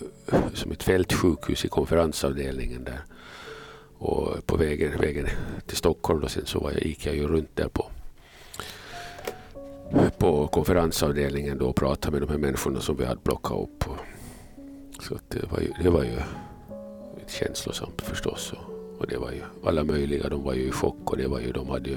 som 0.55 0.73
ett 0.73 0.83
fältsjukhus 0.83 1.65
i 1.65 1.69
konferensavdelningen 1.69 2.85
där. 2.85 3.05
Och 4.03 4.47
på 4.47 4.57
vägen, 4.57 5.01
vägen 5.01 5.27
till 5.67 5.77
Stockholm 5.77 6.23
och 6.23 6.31
sen 6.31 6.47
så 6.47 6.61
var 6.61 6.73
jag, 6.73 6.83
gick 6.83 7.07
jag 7.07 7.17
ju 7.17 7.27
runt 7.27 7.57
där 7.57 7.69
på, 7.69 7.87
på 10.19 10.47
konferensavdelningen 10.47 11.59
då 11.59 11.69
och 11.69 11.77
pratade 11.77 12.13
med 12.13 12.29
de 12.29 12.33
här 12.33 12.39
människorna 12.39 12.81
som 12.81 12.97
vi 12.97 13.05
hade 13.05 13.21
plockat 13.21 13.59
upp. 13.59 13.85
Så 15.01 15.19
det 15.29 15.51
var 15.51 15.61
ju, 15.61 15.73
det 15.83 15.91
var 15.91 16.05
ju 16.05 16.19
känslosamt 17.27 18.03
förstås. 18.03 18.53
Och, 18.53 19.01
och 19.01 19.07
det 19.07 19.17
var 19.17 19.31
ju 19.31 19.43
alla 19.65 19.85
möjliga, 19.85 20.29
de 20.29 20.43
var 20.43 20.55
ju 20.55 20.63
i 20.63 20.71
chock 20.71 21.11
och 21.11 21.17
det 21.17 21.29
var 21.29 21.41
ju, 21.41 21.53
de 21.53 21.69
hade 21.69 21.91
ju, 21.91 21.97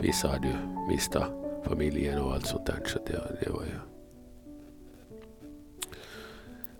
vissa 0.00 0.28
hade 0.28 0.46
ju 0.46 0.54
mist 0.90 1.16
familjen 1.64 2.18
och 2.18 2.34
allt 2.34 2.46
sånt 2.46 2.66
där. 2.66 2.82
Så 2.86 2.98
det, 3.06 3.44
det 3.44 3.50
var 3.50 3.62
ju 3.62 3.78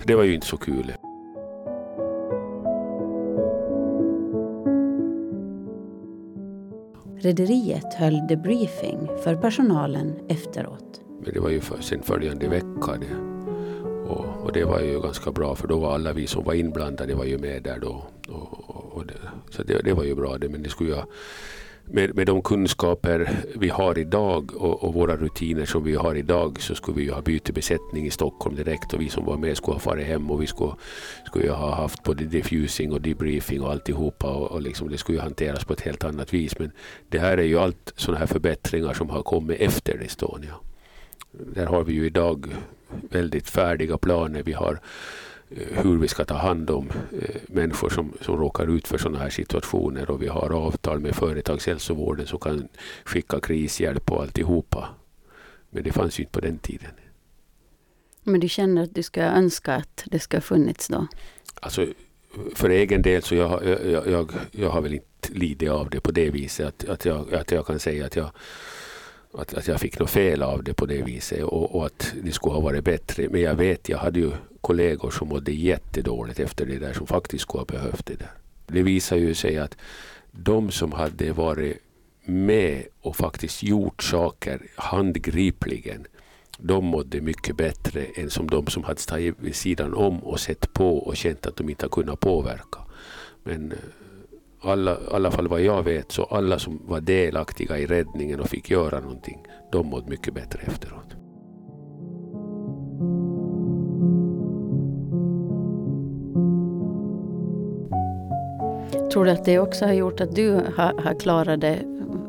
det 0.04 0.14
var 0.14 0.24
ju 0.24 0.34
inte 0.34 0.46
så 0.46 0.56
kul. 0.56 0.92
Rederiet 7.20 7.94
höll 7.94 8.26
debriefing 8.26 9.08
för 9.24 9.34
personalen 9.34 10.14
efteråt. 10.28 11.00
Men 11.24 11.34
det 11.34 11.40
var 11.40 11.50
ju 11.50 11.60
för, 11.60 11.80
sen 11.80 12.02
följande 12.02 12.48
vecka 12.48 12.96
det. 13.00 13.16
Och, 14.08 14.44
och, 14.44 14.52
det 14.52 14.64
var 14.64 14.80
ju 14.80 15.00
ganska 15.00 15.32
bra 15.32 15.54
för 15.54 15.68
då 15.68 15.78
var 15.78 15.94
alla 15.94 16.12
vi 16.12 16.26
som 16.26 16.44
var 16.44 16.54
inblandade 16.54 17.14
var 17.14 17.24
ju 17.24 17.38
med 17.38 17.62
där 17.62 17.78
då. 17.78 18.06
Och, 18.28 18.96
och 18.96 19.06
det, 19.06 19.14
så 19.50 19.62
det, 19.62 19.80
det, 19.84 19.92
var 19.92 20.04
ju 20.04 20.14
bra 20.14 20.38
det 20.38 20.48
men 20.48 20.62
det 20.62 20.68
skulle 20.68 20.90
ju 20.90 20.96
med, 21.90 22.14
med 22.14 22.26
de 22.26 22.42
kunskaper 22.42 23.30
vi 23.56 23.68
har 23.68 23.98
idag 23.98 24.52
och, 24.56 24.84
och, 24.84 24.94
våra 24.94 25.16
rutiner 25.16 25.64
som 25.64 25.84
vi 25.84 25.94
har 25.94 26.14
idag 26.14 26.60
så 26.60 26.74
skulle 26.74 26.96
vi 26.96 27.04
ju 27.04 27.10
ha 27.10 27.22
bytt 27.22 27.54
besättning 27.54 28.06
i 28.06 28.10
Stockholm 28.10 28.56
direkt 28.56 28.92
och 28.92 29.00
vi 29.00 29.08
som 29.08 29.24
var 29.24 29.36
med 29.36 29.56
skulle 29.56 29.74
ha 29.74 29.80
farit 29.80 30.06
hem 30.06 30.30
och 30.30 30.42
vi 30.42 30.46
skulle, 30.46 30.72
skulle 31.26 31.44
ju 31.44 31.50
ha 31.50 31.74
haft 31.74 32.02
både 32.02 32.24
diffusing 32.24 32.92
och 32.92 33.00
debriefing 33.00 33.62
och 33.62 33.70
alltihopa 33.70 34.34
och, 34.34 34.50
och 34.50 34.62
liksom 34.62 34.88
det 34.88 34.98
skulle 34.98 35.18
ju 35.18 35.22
hanteras 35.22 35.64
på 35.64 35.72
ett 35.72 35.80
helt 35.80 36.04
annat 36.04 36.34
vis. 36.34 36.58
Men 36.58 36.70
det 37.08 37.18
här 37.18 37.38
är 37.38 37.42
ju 37.42 37.58
allt 37.58 37.92
sådana 37.96 38.18
här 38.18 38.26
förbättringar 38.26 38.94
som 38.94 39.10
har 39.10 39.22
kommit 39.22 39.60
efter 39.60 40.02
Estonia. 40.02 40.54
Där 41.32 41.66
har 41.66 41.84
vi 41.84 41.92
ju 41.92 42.06
idag 42.06 42.46
väldigt 43.10 43.50
färdiga 43.50 43.98
planer. 43.98 44.42
Vi 44.42 44.52
har 44.52 44.80
hur 45.50 45.98
vi 45.98 46.08
ska 46.08 46.24
ta 46.24 46.34
hand 46.34 46.70
om 46.70 46.88
eh, 47.22 47.36
människor 47.46 47.90
som, 47.90 48.12
som 48.20 48.36
råkar 48.36 48.76
ut 48.76 48.88
för 48.88 48.98
sådana 48.98 49.18
här 49.18 49.30
situationer 49.30 50.10
och 50.10 50.22
vi 50.22 50.28
har 50.28 50.50
avtal 50.50 51.00
med 51.00 51.14
företagshälsovården 51.16 52.26
som 52.26 52.38
kan 52.38 52.68
skicka 53.04 53.40
krishjälp 53.40 54.12
och 54.12 54.22
alltihopa. 54.22 54.88
Men 55.70 55.82
det 55.82 55.92
fanns 55.92 56.18
ju 56.18 56.22
inte 56.22 56.32
på 56.32 56.40
den 56.40 56.58
tiden. 56.58 56.90
Men 58.22 58.40
du 58.40 58.48
känner 58.48 58.82
att 58.82 58.94
du 58.94 59.02
ska 59.02 59.22
önska 59.22 59.74
att 59.74 60.04
det 60.06 60.18
ska 60.18 60.40
funnits 60.40 60.88
då? 60.88 61.06
Alltså, 61.60 61.86
för 62.54 62.70
egen 62.70 63.02
del 63.02 63.22
så 63.22 63.34
jag, 63.34 63.66
jag, 63.66 64.06
jag, 64.06 64.32
jag 64.50 64.70
har 64.70 64.80
väl 64.80 64.94
inte 64.94 65.28
lidit 65.28 65.70
av 65.70 65.90
det 65.90 66.00
på 66.00 66.10
det 66.10 66.30
viset 66.30 66.66
att, 66.66 66.88
att, 66.88 67.04
jag, 67.04 67.34
att 67.34 67.50
jag 67.50 67.66
kan 67.66 67.78
säga 67.78 68.06
att 68.06 68.16
jag 68.16 68.30
att, 69.34 69.54
att 69.54 69.68
jag 69.68 69.80
fick 69.80 69.98
något 69.98 70.10
fel 70.10 70.42
av 70.42 70.64
det 70.64 70.74
på 70.74 70.86
det 70.86 71.02
viset 71.02 71.42
och, 71.42 71.74
och, 71.74 71.86
att 71.86 72.14
det 72.22 72.32
skulle 72.32 72.54
ha 72.54 72.60
varit 72.60 72.84
bättre. 72.84 73.28
Men 73.28 73.40
jag 73.40 73.54
vet, 73.54 73.88
jag 73.88 73.98
hade 73.98 74.20
ju 74.20 74.30
kollegor 74.68 75.10
som 75.10 75.28
mådde 75.28 75.52
jättedåligt 75.52 76.40
efter 76.40 76.66
det 76.66 76.78
där 76.78 76.92
som 76.92 77.06
faktiskt 77.06 77.42
skulle 77.42 77.60
ha 77.60 77.66
behövt 77.66 78.06
det 78.06 78.14
där. 78.14 78.32
Det 78.66 78.82
visar 78.82 79.16
ju 79.16 79.34
sig 79.34 79.58
att 79.58 79.76
de 80.30 80.70
som 80.70 80.92
hade 80.92 81.32
varit 81.32 81.78
med 82.24 82.82
och 83.00 83.16
faktiskt 83.16 83.62
gjort 83.62 84.02
saker 84.02 84.60
handgripligen 84.76 86.06
de 86.58 86.84
mådde 86.84 87.20
mycket 87.20 87.56
bättre 87.56 88.04
än 88.04 88.30
som 88.30 88.46
de 88.50 88.66
som 88.66 88.84
hade 88.84 89.00
stått 89.00 89.38
vid 89.38 89.54
sidan 89.54 89.94
om 89.94 90.18
och 90.24 90.40
sett 90.40 90.72
på 90.72 90.98
och 90.98 91.16
känt 91.16 91.46
att 91.46 91.56
de 91.56 91.68
inte 91.70 91.88
kunnat 91.88 92.20
påverka. 92.20 92.80
Men 93.42 93.72
eh, 93.72 93.78
alla, 94.60 94.92
i 94.92 95.12
alla 95.12 95.30
fall 95.30 95.48
vad 95.48 95.60
jag 95.60 95.82
vet, 95.82 96.12
så 96.12 96.24
alla 96.24 96.58
som 96.58 96.82
var 96.84 97.00
delaktiga 97.00 97.78
i 97.78 97.86
räddningen 97.86 98.40
och 98.40 98.48
fick 98.48 98.70
göra 98.70 99.00
någonting, 99.00 99.46
de 99.72 99.86
mådde 99.86 100.10
mycket 100.10 100.34
bättre 100.34 100.60
efteråt. 100.66 101.17
Tror 109.18 109.24
du 109.24 109.30
att 109.30 109.44
det 109.44 109.58
också 109.58 109.84
har 109.84 109.92
gjort 109.92 110.20
att 110.20 110.34
du 110.34 110.50
har, 110.50 111.02
har 111.02 111.20
klarat 111.20 111.60
det 111.60 111.78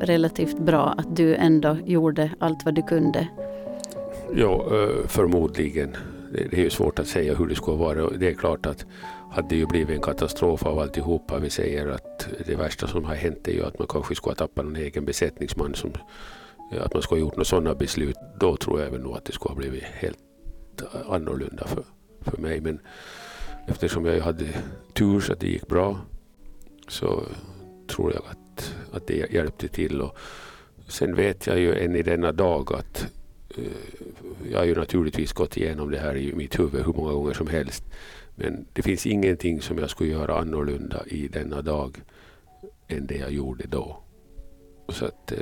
relativt 0.00 0.58
bra? 0.58 0.94
Att 0.98 1.16
du 1.16 1.34
ändå 1.34 1.76
gjorde 1.84 2.30
allt 2.38 2.64
vad 2.64 2.74
du 2.74 2.82
kunde? 2.82 3.28
Ja, 4.34 4.64
eh, 4.70 5.06
förmodligen. 5.06 5.96
Det 6.32 6.52
är 6.52 6.62
ju 6.62 6.70
svårt 6.70 6.98
att 6.98 7.06
säga 7.06 7.34
hur 7.34 7.46
det 7.46 7.54
skulle 7.54 7.76
vara. 7.76 8.10
Det 8.10 8.28
är 8.28 8.34
klart 8.34 8.66
att 8.66 8.86
hade 9.32 9.48
det 9.48 9.56
ju 9.56 9.66
blivit 9.66 9.96
en 9.96 10.02
katastrof 10.02 10.66
av 10.66 10.78
alltihopa. 10.78 11.38
Vi 11.38 11.50
säger 11.50 11.88
att 11.88 12.28
det 12.46 12.54
värsta 12.54 12.86
som 12.86 13.04
har 13.04 13.14
hänt 13.14 13.48
är 13.48 13.52
ju 13.52 13.64
att 13.64 13.78
man 13.78 13.88
kanske 13.88 14.14
skulle 14.14 14.30
ha 14.30 14.46
tappat 14.46 14.64
någon 14.64 14.76
egen 14.76 15.04
besättningsman. 15.04 15.74
Som, 15.74 15.90
att 16.80 16.94
man 16.94 17.02
skulle 17.02 17.20
ha 17.20 17.26
gjort 17.26 17.36
några 17.36 17.44
sådana 17.44 17.74
beslut. 17.74 18.16
Då 18.40 18.56
tror 18.56 18.80
jag 18.80 18.88
även 18.88 19.00
nog 19.00 19.16
att 19.16 19.24
det 19.24 19.32
skulle 19.32 19.52
ha 19.52 19.58
blivit 19.58 19.82
helt 19.82 20.18
annorlunda 21.08 21.66
för, 21.66 21.84
för 22.20 22.38
mig. 22.38 22.60
Men 22.60 22.80
eftersom 23.66 24.06
jag 24.06 24.20
hade 24.20 24.46
tur 24.92 25.20
så 25.20 25.32
att 25.32 25.40
det 25.40 25.46
gick 25.46 25.66
bra 25.68 25.96
så 26.90 27.22
tror 27.86 28.12
jag 28.12 28.22
att, 28.30 28.74
att 28.92 29.06
det 29.06 29.32
hjälpte 29.32 29.68
till. 29.68 30.00
Och 30.00 30.16
sen 30.88 31.14
vet 31.14 31.46
jag 31.46 31.58
ju 31.58 31.74
än 31.74 31.96
i 31.96 32.02
denna 32.02 32.32
dag 32.32 32.74
att 32.74 33.06
eh, 33.56 33.64
jag 34.50 34.58
har 34.58 34.64
ju 34.64 34.74
naturligtvis 34.74 35.32
gått 35.32 35.56
igenom 35.56 35.90
det 35.90 35.98
här 35.98 36.16
i 36.16 36.34
mitt 36.34 36.58
huvud 36.58 36.86
hur 36.86 36.92
många 36.92 37.12
gånger 37.12 37.34
som 37.34 37.46
helst. 37.46 37.84
Men 38.34 38.66
det 38.72 38.82
finns 38.82 39.06
ingenting 39.06 39.62
som 39.62 39.78
jag 39.78 39.90
skulle 39.90 40.10
göra 40.10 40.38
annorlunda 40.38 41.06
i 41.06 41.28
denna 41.28 41.62
dag 41.62 42.02
än 42.88 43.06
det 43.06 43.16
jag 43.16 43.32
gjorde 43.32 43.64
då. 43.66 44.02
Så 44.88 45.04
att 45.04 45.32
eh, 45.32 45.38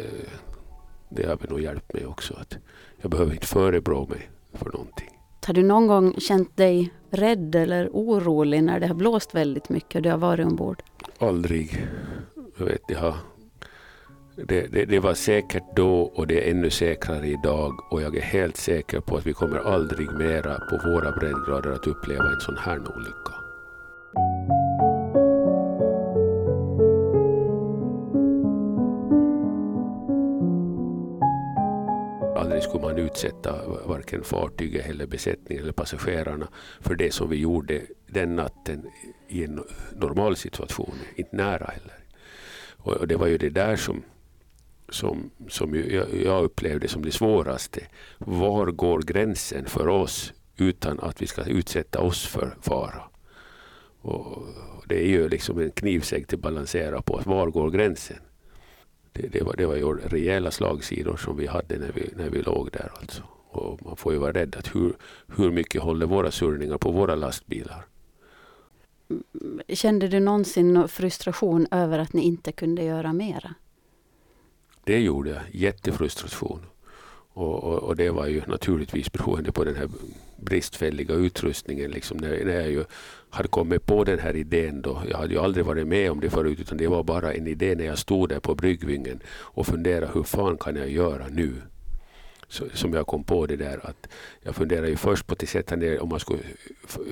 det 1.09 1.27
har 1.27 1.37
väl 1.37 1.51
nog 1.51 1.61
hjälpt 1.61 1.93
mig 1.93 2.07
också. 2.07 2.35
att 2.35 2.57
Jag 3.01 3.11
behöver 3.11 3.33
inte 3.33 3.47
förebrå 3.47 4.07
mig 4.07 4.31
för 4.53 4.71
någonting. 4.71 5.18
Har 5.49 5.55
du 5.55 5.63
någon 5.63 5.87
gång 5.87 6.15
känt 6.19 6.57
dig 6.57 6.93
rädd 7.11 7.55
eller 7.55 7.89
orolig 7.93 8.65
när 8.65 8.81
det 8.81 8.87
har 8.87 8.95
blåst 8.95 9.35
väldigt 9.35 9.69
mycket 9.69 9.97
och 9.97 10.03
du 10.03 10.11
har 10.11 10.19
varit 10.19 10.47
ombord? 10.47 10.83
Aldrig. 11.19 11.87
Jag 12.59 12.67
vet, 12.67 12.81
det, 12.89 12.95
har, 12.95 13.15
det, 14.37 14.73
det, 14.73 14.85
det, 14.85 15.01
var 15.01 15.15
säkert 15.15 15.77
då 15.77 16.01
och 16.01 16.27
det 16.27 16.47
är 16.47 16.51
ännu 16.51 16.71
säkrare 16.71 17.27
idag 17.27 17.73
och 17.91 18.03
jag 18.03 18.17
är 18.17 18.23
helt 18.23 18.57
säker 18.57 19.01
på 19.01 19.17
att 19.17 19.27
vi 19.27 19.33
kommer 19.33 19.59
aldrig 19.59 20.13
mera 20.13 20.55
på 20.55 20.91
våra 20.91 21.13
breddgrader 21.13 21.71
att 21.71 21.87
uppleva 21.87 22.25
en 22.25 22.41
sån 22.41 22.57
här 22.57 22.79
olycka. 22.79 23.35
Aldrig 32.39 32.63
skulle 32.63 32.83
man 32.83 32.99
utsätta 32.99 33.69
varken 33.87 34.25
fartyget 34.25 34.87
eller 34.87 35.07
besättningen 35.07 35.63
eller 35.63 35.73
passagerarna 35.73 36.49
för 36.81 36.95
det 36.95 37.15
som 37.15 37.31
vi 37.31 37.37
gjorde 37.37 37.83
den 38.07 38.37
natten 38.37 38.91
i 39.29 39.45
en 39.45 39.65
normal 39.97 40.37
situation, 40.37 40.95
inte 41.17 41.37
nära 41.37 41.65
heller. 41.65 41.99
Och 42.77 43.09
det 43.09 43.17
var 43.17 43.27
ju 43.27 43.39
det 43.39 43.51
där 43.51 43.77
som, 43.77 44.03
som, 44.89 45.31
som 45.49 45.85
jag 46.25 46.45
upplevde 46.45 46.89
som 46.89 47.05
det 47.05 47.13
svåraste. 47.13 47.81
Var 48.19 48.67
går 48.67 49.03
gränsen 49.03 49.65
för 49.65 49.89
oss 49.89 50.33
utan 50.57 51.01
att 51.01 51.23
vi 51.23 51.27
ska 51.27 51.45
utsätta 51.45 52.01
oss 52.01 52.27
för 52.27 52.57
fara? 52.61 53.03
Och 54.01 54.43
det 54.87 55.05
är 55.05 55.09
ju 55.09 55.29
liksom 55.29 55.59
en 55.59 55.71
knivsäck 55.71 56.33
att 56.33 56.41
balansera 56.41 57.03
på. 57.03 57.21
Var 57.25 57.47
går 57.47 57.71
gränsen? 57.71 58.19
Det, 59.23 59.29
det, 59.29 59.45
var, 59.45 59.55
det 59.57 59.67
var 59.67 59.77
ju 59.77 59.93
rejäla 59.93 60.51
slagsidor 60.51 61.17
som 61.17 61.37
vi 61.37 61.47
hade 61.47 61.79
när 61.79 61.93
vi, 61.95 62.11
när 62.17 62.31
vi 62.31 62.43
låg 62.43 62.71
där. 62.73 62.93
Alltså. 63.01 63.23
Och 63.51 63.83
man 63.87 63.97
får 63.97 64.13
ju 64.13 64.19
vara 64.19 64.33
rädd 64.33 64.57
att 64.59 64.75
hur, 64.75 64.93
hur 65.37 65.51
mycket 65.51 65.83
håller 65.83 66.07
våra 66.07 66.31
surrningar 66.31 66.79
på 66.79 66.91
våra 66.91 67.15
lastbilar? 67.15 67.87
Kände 69.69 70.09
du 70.09 70.21
någonsin 70.21 70.89
frustration 70.89 71.67
över 71.71 71.99
att 71.99 72.13
ni 72.13 72.23
inte 72.23 72.53
kunde 72.53 72.83
göra 72.83 73.13
mera? 73.13 73.55
Det 74.85 75.01
gjorde 75.01 75.31
jag. 75.31 75.43
Jättefrustration. 75.53 76.67
Och, 77.33 77.65
och, 77.65 77.79
och, 77.79 77.97
det 77.97 78.11
var 78.11 78.27
ju 78.27 78.43
naturligtvis 78.47 79.13
beroende 79.13 79.53
på 79.53 79.65
den 79.65 79.75
här 79.75 79.89
bristfälliga 80.41 81.15
utrustningen. 81.15 81.91
Liksom 81.91 82.17
när, 82.17 82.45
när 82.45 82.55
jag 82.55 82.71
ju 82.71 82.85
hade 83.31 83.49
kommit 83.49 83.87
på 83.87 84.05
den 84.05 84.19
här 84.19 84.37
idén 84.37 84.83
då. 84.83 85.03
Jag 85.11 85.19
hade 85.19 85.35
ju 85.35 85.41
aldrig 85.41 85.65
varit 85.67 85.87
med 85.87 86.11
om 86.11 86.21
det 86.21 86.31
förut 86.31 86.61
utan 86.61 86.79
det 86.79 86.89
var 86.89 87.03
bara 87.03 87.33
en 87.33 87.47
idé 87.47 87.75
när 87.75 87.85
jag 87.85 87.99
stod 87.99 88.29
där 88.29 88.41
på 88.41 88.55
bryggvingen 88.55 89.21
och 89.29 89.67
funderade 89.67 90.13
hur 90.15 90.23
fan 90.23 90.57
kan 90.57 90.77
jag 90.77 90.91
göra 90.91 91.29
nu? 91.31 91.53
Så, 92.49 92.65
som 92.75 92.93
jag 92.93 93.07
kom 93.07 93.25
på 93.25 93.47
det 93.47 93.57
där 93.57 93.87
att 93.87 94.09
jag 94.41 94.55
funderade 94.55 94.89
ju 94.89 94.97
först 94.97 95.27
på 95.27 95.33
att 95.33 95.49
sätta 95.49 95.77
ner 95.77 96.03
om 96.03 96.09
man 96.09 96.21
skulle 96.21 96.43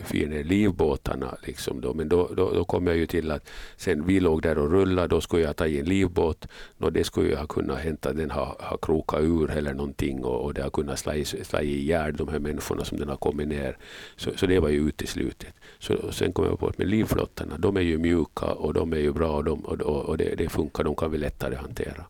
fyra 0.05 0.29
ner 0.29 0.45
livbåtarna. 0.45 1.39
Liksom 1.43 1.81
då. 1.81 1.95
Men 1.95 2.09
då, 2.09 2.31
då, 2.37 2.51
då, 2.51 2.65
kom 2.65 2.87
jag 2.87 2.97
ju 2.97 3.07
till 3.07 3.31
att 3.31 3.49
sen 3.77 4.07
vi 4.07 4.21
låg 4.21 4.43
där 4.43 4.59
och 4.59 4.71
rullade, 4.71 5.09
då 5.09 5.21
skulle 5.21 5.43
jag 5.43 5.57
ta 5.57 5.67
i 5.67 5.81
en 5.81 5.85
livbåt. 5.85 6.47
Och 6.79 6.93
det 6.93 7.05
skulle 7.05 7.29
ju 7.29 7.37
ha 7.37 7.47
kunnat 7.47 7.79
hämta, 7.79 8.11
att 8.11 8.17
den 8.17 8.31
har, 8.31 8.57
har 8.61 8.79
krokat 8.83 9.23
ur 9.23 9.51
eller 9.51 9.75
någonting 9.75 10.25
och, 10.25 10.45
och 10.45 10.55
det 10.55 10.63
har 10.63 10.71
kunnat 10.71 10.99
slå, 10.99 11.25
slå 11.25 11.61
ihjäl 11.61 12.17
de 12.17 12.29
här 12.29 12.39
människorna 12.39 12.85
som 12.85 12.99
den 12.99 13.09
har 13.09 13.17
kommit 13.17 13.49
ner. 13.49 13.79
Så, 14.17 14.31
så 14.37 14.47
det 14.47 14.61
var 14.61 14.69
ju 14.69 14.89
uteslutet. 14.89 15.55
Så, 15.79 16.13
sen 16.13 16.33
kom 16.33 16.45
jag 16.45 16.59
på 16.59 16.69
att 16.69 16.79
med 16.79 16.89
livflottarna, 16.89 17.59
de 17.59 17.77
är 17.77 17.81
ju 17.81 17.99
mjuka 17.99 18.47
och 18.47 18.75
de 18.75 18.93
är 18.93 18.99
ju 18.99 19.13
bra 19.13 19.37
och, 19.37 19.45
de, 19.45 19.65
och, 19.65 19.81
och 19.81 20.19
det, 20.19 20.35
det 20.35 20.49
funkar, 20.49 20.85
de 20.85 20.95
kan 20.95 21.11
vi 21.11 21.19
lättare 21.19 21.55
hantera. 21.55 22.05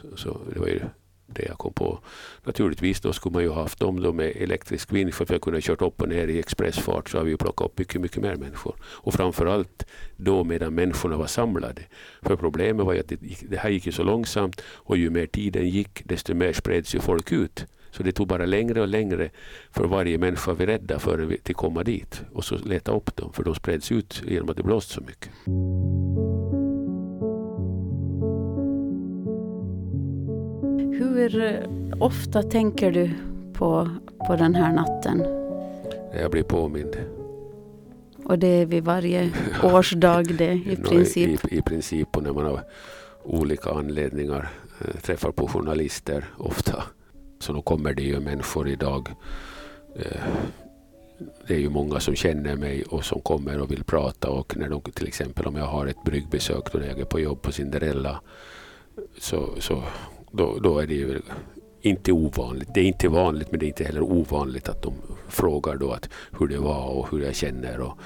Så, 0.00 0.16
så 0.16 0.40
det 0.54 0.60
var 0.60 0.66
ju 0.66 0.80
det 1.28 1.44
jag 1.48 1.58
kom 1.58 1.72
på. 1.72 1.98
Naturligtvis 2.44 3.00
då 3.00 3.12
skulle 3.12 3.32
man 3.32 3.42
ju 3.42 3.52
haft 3.52 3.78
dem 3.78 4.02
då 4.02 4.12
med 4.12 4.32
elektrisk 4.36 4.92
vind 4.92 5.14
för 5.14 5.34
att 5.34 5.40
kunna 5.40 5.60
kört 5.60 5.82
upp 5.82 6.02
och 6.02 6.08
ner 6.08 6.28
i 6.28 6.38
expressfart 6.38 7.10
så 7.10 7.18
har 7.18 7.24
vi 7.24 7.30
ju 7.30 7.36
plockat 7.36 7.66
upp 7.66 7.78
mycket, 7.78 8.00
mycket 8.00 8.22
mer 8.22 8.36
människor. 8.36 8.74
Och 8.82 9.14
framförallt 9.14 9.86
då 10.16 10.44
medan 10.44 10.74
människorna 10.74 11.16
var 11.16 11.26
samlade. 11.26 11.82
För 12.22 12.36
problemet 12.36 12.86
var 12.86 12.92
ju 12.92 13.00
att 13.00 13.08
det, 13.08 13.18
det 13.48 13.56
här 13.56 13.70
gick 13.70 13.86
ju 13.86 13.92
så 13.92 14.02
långsamt 14.02 14.62
och 14.74 14.96
ju 14.96 15.10
mer 15.10 15.26
tiden 15.26 15.68
gick 15.68 16.02
desto 16.04 16.34
mer 16.34 16.52
spreds 16.52 16.94
ju 16.94 17.00
folk 17.00 17.32
ut. 17.32 17.66
Så 17.90 18.02
det 18.02 18.12
tog 18.12 18.26
bara 18.26 18.46
längre 18.46 18.80
och 18.80 18.88
längre 18.88 19.30
för 19.70 19.84
varje 19.84 20.18
människa 20.18 20.52
vi 20.52 20.66
räddade 20.66 21.00
för 21.00 21.38
att 21.44 21.54
komma 21.54 21.84
dit 21.84 22.22
och 22.32 22.44
så 22.44 22.56
leta 22.56 22.92
upp 22.92 23.16
dem 23.16 23.32
för 23.32 23.44
de 23.44 23.54
spreds 23.54 23.92
ut 23.92 24.22
genom 24.26 24.50
att 24.50 24.56
det 24.56 24.62
blåste 24.62 24.94
så 24.94 25.00
mycket. 25.00 25.30
Hur 30.98 31.42
eh, 31.42 31.64
ofta 32.00 32.42
tänker 32.42 32.92
du 32.92 33.10
på, 33.52 33.88
på 34.26 34.36
den 34.36 34.54
här 34.54 34.72
natten? 34.72 35.24
Jag 36.20 36.30
blir 36.30 36.42
påmind. 36.42 36.96
Och 38.24 38.38
det 38.38 38.46
är 38.46 38.66
vid 38.66 38.84
varje 38.84 39.30
årsdag 39.62 40.36
det 40.36 40.52
i 40.52 40.76
princip? 40.76 41.52
I, 41.52 41.58
I 41.58 41.62
princip 41.62 42.16
och 42.16 42.22
när 42.22 42.32
man 42.32 42.46
av 42.46 42.60
olika 43.22 43.70
anledningar 43.70 44.50
äh, 44.80 45.00
träffar 45.00 45.30
på 45.30 45.48
journalister 45.48 46.24
ofta. 46.36 46.82
Så 47.38 47.52
då 47.52 47.62
kommer 47.62 47.94
det 47.94 48.02
ju 48.02 48.20
människor 48.20 48.68
idag. 48.68 49.08
Äh, 49.96 50.22
det 51.46 51.54
är 51.54 51.58
ju 51.58 51.70
många 51.70 52.00
som 52.00 52.14
känner 52.14 52.56
mig 52.56 52.82
och 52.82 53.04
som 53.04 53.20
kommer 53.20 53.60
och 53.60 53.70
vill 53.70 53.84
prata 53.84 54.30
och 54.30 54.56
när 54.56 54.68
de 54.68 54.80
till 54.80 55.06
exempel 55.06 55.46
om 55.46 55.56
jag 55.56 55.66
har 55.66 55.86
ett 55.86 56.04
bryggbesök 56.04 56.72
då 56.72 56.78
jag 56.78 57.00
är 57.00 57.04
på 57.04 57.20
jobb 57.20 57.42
på 57.42 57.52
Cinderella 57.52 58.20
så, 59.18 59.48
så 59.58 59.82
då, 60.32 60.58
då 60.58 60.78
är 60.78 60.86
det 60.86 60.94
ju 60.94 61.20
inte 61.80 62.12
ovanligt. 62.12 62.68
Det 62.74 62.80
är 62.80 62.84
inte 62.84 63.08
vanligt 63.08 63.50
men 63.50 63.60
det 63.60 63.66
är 63.66 63.68
inte 63.68 63.84
heller 63.84 64.02
ovanligt 64.02 64.68
att 64.68 64.82
de 64.82 64.94
frågar 65.28 65.76
då 65.76 65.92
att 65.92 66.08
hur 66.38 66.48
det 66.48 66.58
var 66.58 66.86
och 66.86 67.10
hur 67.10 67.20
jag 67.24 67.34
känner 67.34 67.80
och, 67.80 67.98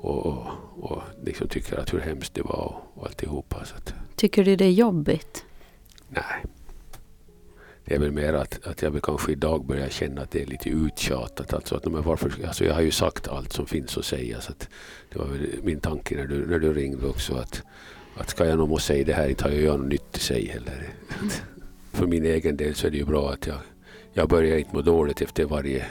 och, 0.00 0.26
och, 0.26 0.46
och 0.78 1.02
liksom 1.24 1.48
tycker 1.48 1.78
att 1.78 1.94
hur 1.94 2.00
hemskt 2.00 2.34
det 2.34 2.42
var 2.42 2.64
och, 2.64 3.00
och 3.00 3.06
alltihopa. 3.06 3.64
Så 3.64 3.76
att, 3.76 3.94
tycker 4.16 4.44
du 4.44 4.56
det 4.56 4.64
är 4.64 4.70
jobbigt? 4.70 5.44
Nej. 6.08 6.44
det 7.84 7.94
är 7.94 7.98
väl 7.98 8.12
mer 8.12 8.32
att, 8.32 8.66
att 8.66 8.82
jag 8.82 9.02
kanske 9.02 9.32
idag 9.32 9.66
börjar 9.66 9.88
känna 9.88 10.22
att 10.22 10.30
det 10.30 10.42
är 10.42 10.46
lite 10.46 10.68
uttjatat. 10.68 11.52
Alltså 11.52 11.76
att, 11.76 11.84
men 11.84 12.02
varför, 12.02 12.32
alltså 12.46 12.64
jag 12.64 12.74
har 12.74 12.80
ju 12.80 12.90
sagt 12.90 13.28
allt 13.28 13.52
som 13.52 13.66
finns 13.66 13.98
att 13.98 14.04
säga. 14.04 14.40
Så 14.40 14.52
att 14.52 14.68
det 15.12 15.18
var 15.18 15.26
väl 15.26 15.46
min 15.62 15.80
tanke 15.80 16.16
när 16.16 16.26
du, 16.26 16.46
när 16.46 16.58
du 16.58 16.72
ringde 16.72 17.06
också. 17.06 17.34
Att, 17.34 17.62
att 18.16 18.30
ska 18.30 18.46
jag 18.46 18.58
nog 18.58 18.80
säga 18.80 19.04
det 19.04 19.12
här, 19.12 19.28
inte 19.28 19.44
har 19.44 19.50
jag 19.50 19.80
något 19.80 19.88
nytt 19.88 20.14
att 20.14 20.20
säga 20.20 20.52
heller. 20.52 20.88
För 21.92 22.06
min 22.06 22.24
egen 22.24 22.56
del 22.56 22.74
så 22.74 22.86
är 22.86 22.90
det 22.90 22.96
ju 22.96 23.04
bra 23.04 23.30
att 23.30 23.46
jag, 23.46 23.58
jag 24.12 24.28
börjar 24.28 24.58
inte 24.58 24.76
må 24.76 24.82
dåligt 24.82 25.20
efter 25.20 25.44
varje 25.44 25.78
eh, 25.78 25.84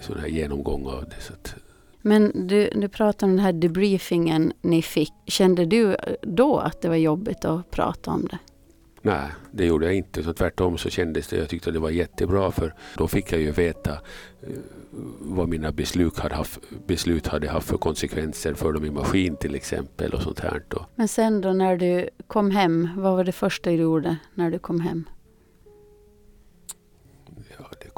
sån 0.00 0.18
här 0.18 0.28
genomgång 0.28 0.86
av 0.86 1.04
det. 1.04 1.20
Så 1.20 1.32
att, 1.32 1.54
Men 2.02 2.46
du, 2.48 2.70
du 2.74 2.88
pratar 2.88 3.26
om 3.26 3.36
den 3.36 3.44
här 3.44 3.52
debriefingen 3.52 4.52
ni 4.60 4.82
fick. 4.82 5.12
Kände 5.26 5.64
du 5.64 5.96
då 6.22 6.58
att 6.58 6.82
det 6.82 6.88
var 6.88 6.96
jobbigt 6.96 7.44
att 7.44 7.70
prata 7.70 8.10
om 8.10 8.28
det? 8.30 8.38
Nej, 9.02 9.30
det 9.50 9.66
gjorde 9.66 9.86
jag 9.86 9.94
inte. 9.94 10.22
Så 10.22 10.32
tvärtom 10.32 10.78
så 10.78 10.90
kändes 10.90 11.28
det, 11.28 11.36
jag 11.36 11.48
tyckte 11.48 11.70
det 11.70 11.78
var 11.78 11.90
jättebra 11.90 12.50
för 12.50 12.74
då 12.96 13.08
fick 13.08 13.32
jag 13.32 13.40
ju 13.40 13.50
veta 13.50 13.92
eh, 13.92 14.48
vad 15.20 15.48
mina 15.48 15.72
beslut 15.72 16.18
hade, 16.18 16.34
haft, 16.34 16.60
beslut 16.86 17.26
hade 17.26 17.48
haft 17.48 17.68
för 17.68 17.76
konsekvenser 17.76 18.54
för 18.54 18.72
dem 18.72 18.84
i 18.84 18.90
maskin 18.90 19.36
till 19.36 19.54
exempel 19.54 20.14
och 20.14 20.22
sånt 20.22 20.40
här. 20.40 20.62
Men 20.94 21.08
sen 21.08 21.40
då 21.40 21.52
när 21.52 21.76
du 21.76 22.08
kom 22.26 22.50
hem, 22.50 22.88
vad 22.96 23.16
var 23.16 23.24
det 23.24 23.32
första 23.32 23.70
du 23.70 23.76
gjorde 23.76 24.16
när 24.34 24.50
du 24.50 24.58
kom 24.58 24.80
hem? 24.80 25.04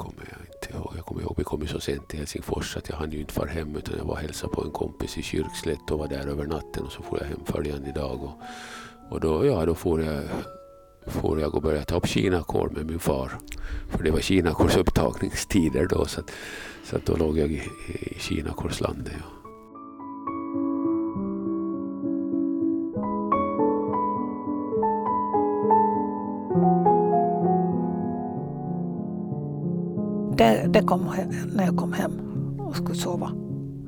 Kommer 0.03 0.27
jag 0.29 0.55
inte 0.55 0.77
ihåg. 0.77 0.93
Jag 0.97 1.05
kommer 1.05 1.21
ihåg, 1.21 1.35
vi 1.37 1.43
kom 1.43 1.67
så 1.67 1.79
sent 1.79 2.07
till 2.07 2.19
Helsingfors 2.19 2.77
att 2.77 2.89
jag 2.89 2.95
hann 2.95 3.11
ju 3.11 3.19
inte 3.19 3.33
fara 3.33 3.49
hem 3.49 3.75
utan 3.75 3.97
jag 3.97 4.05
var 4.05 4.13
och 4.13 4.19
hälsade 4.19 4.53
på 4.53 4.63
en 4.63 4.71
kompis 4.71 5.17
i 5.17 5.21
Kyrkslätt 5.21 5.91
och 5.91 5.99
var 5.99 6.07
där 6.07 6.27
över 6.27 6.45
natten 6.45 6.83
och 6.85 6.91
så 6.91 7.03
får 7.03 7.19
jag 7.19 7.27
hem 7.27 7.45
följande 7.45 7.91
dag. 7.91 8.23
Och, 8.23 8.33
och 9.09 9.19
då, 9.19 9.45
ja, 9.45 9.65
då 9.65 9.75
får 9.75 10.01
jag 10.03 10.23
får 11.07 11.41
jag 11.41 11.55
och 11.55 11.61
börja 11.61 11.83
ta 11.83 11.95
upp 11.95 12.07
kinakål 12.07 12.71
med 12.71 12.85
min 12.85 12.99
far. 12.99 13.37
För 13.89 14.03
det 14.03 14.11
var 14.11 14.19
kinakåls 14.19 14.77
upptagningstider 14.77 15.87
då 15.87 16.05
så, 16.05 16.19
att, 16.19 16.31
så 16.83 16.95
att 16.95 17.05
då 17.05 17.15
låg 17.15 17.37
jag 17.37 17.51
i, 17.51 17.61
i 17.87 18.19
kinakålslandet. 18.19 19.13
Ja. 19.19 19.32
Det, 30.37 30.65
det 30.67 30.81
kom 30.81 31.11
när 31.55 31.65
jag 31.65 31.77
kom 31.77 31.93
hem 31.93 32.11
och 32.59 32.75
skulle 32.75 32.95
sova. 32.95 33.31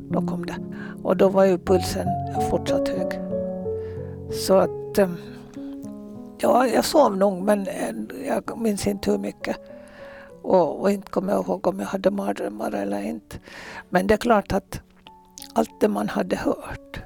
Då 0.09 0.21
kom 0.21 0.45
det. 0.45 0.55
Och 1.03 1.17
då 1.17 1.29
var 1.29 1.45
ju 1.45 1.57
pulsen 1.57 2.07
fortsatt 2.49 2.87
hög. 2.87 3.19
Så 4.31 4.53
att 4.57 4.97
eh, 4.97 5.09
Ja, 6.37 6.67
jag 6.67 6.85
sov 6.85 7.17
nog 7.17 7.43
men 7.43 7.67
eh, 7.67 7.93
jag 8.27 8.57
minns 8.57 8.87
inte 8.87 9.11
hur 9.11 9.17
mycket. 9.17 9.57
Och, 10.41 10.81
och 10.81 10.91
inte 10.91 11.11
kommer 11.11 11.33
jag 11.33 11.45
ihåg 11.45 11.67
om 11.67 11.79
jag 11.79 11.87
hade 11.87 12.11
mardrömmar 12.11 12.71
eller 12.71 13.01
inte. 13.01 13.39
Men 13.89 14.07
det 14.07 14.13
är 14.13 14.17
klart 14.17 14.53
att 14.53 14.81
allt 15.53 15.79
det 15.79 15.87
man 15.87 16.09
hade 16.09 16.35
hört 16.35 16.99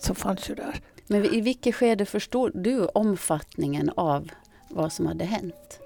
så 0.00 0.14
fanns 0.14 0.50
ju 0.50 0.54
där. 0.54 0.80
Men 1.06 1.24
i 1.24 1.40
vilket 1.40 1.74
skede 1.74 2.06
förstod 2.06 2.50
du 2.54 2.86
omfattningen 2.86 3.90
av 3.96 4.30
vad 4.68 4.92
som 4.92 5.06
hade 5.06 5.24
hänt? 5.24 5.80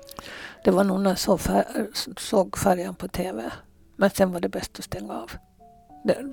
Det 0.65 0.71
var 0.71 0.85
nog 0.85 1.01
när 1.01 1.11
jag 1.11 1.19
såg, 1.19 1.41
fär 1.41 1.89
såg 2.17 2.59
färjan 2.59 2.95
på 2.95 3.09
TV. 3.09 3.51
Men 3.97 4.11
sen 4.11 4.33
var 4.33 4.41
det 4.41 4.49
bäst 4.49 4.79
att 4.79 4.85
stänga 4.85 5.13
av. 5.13 5.31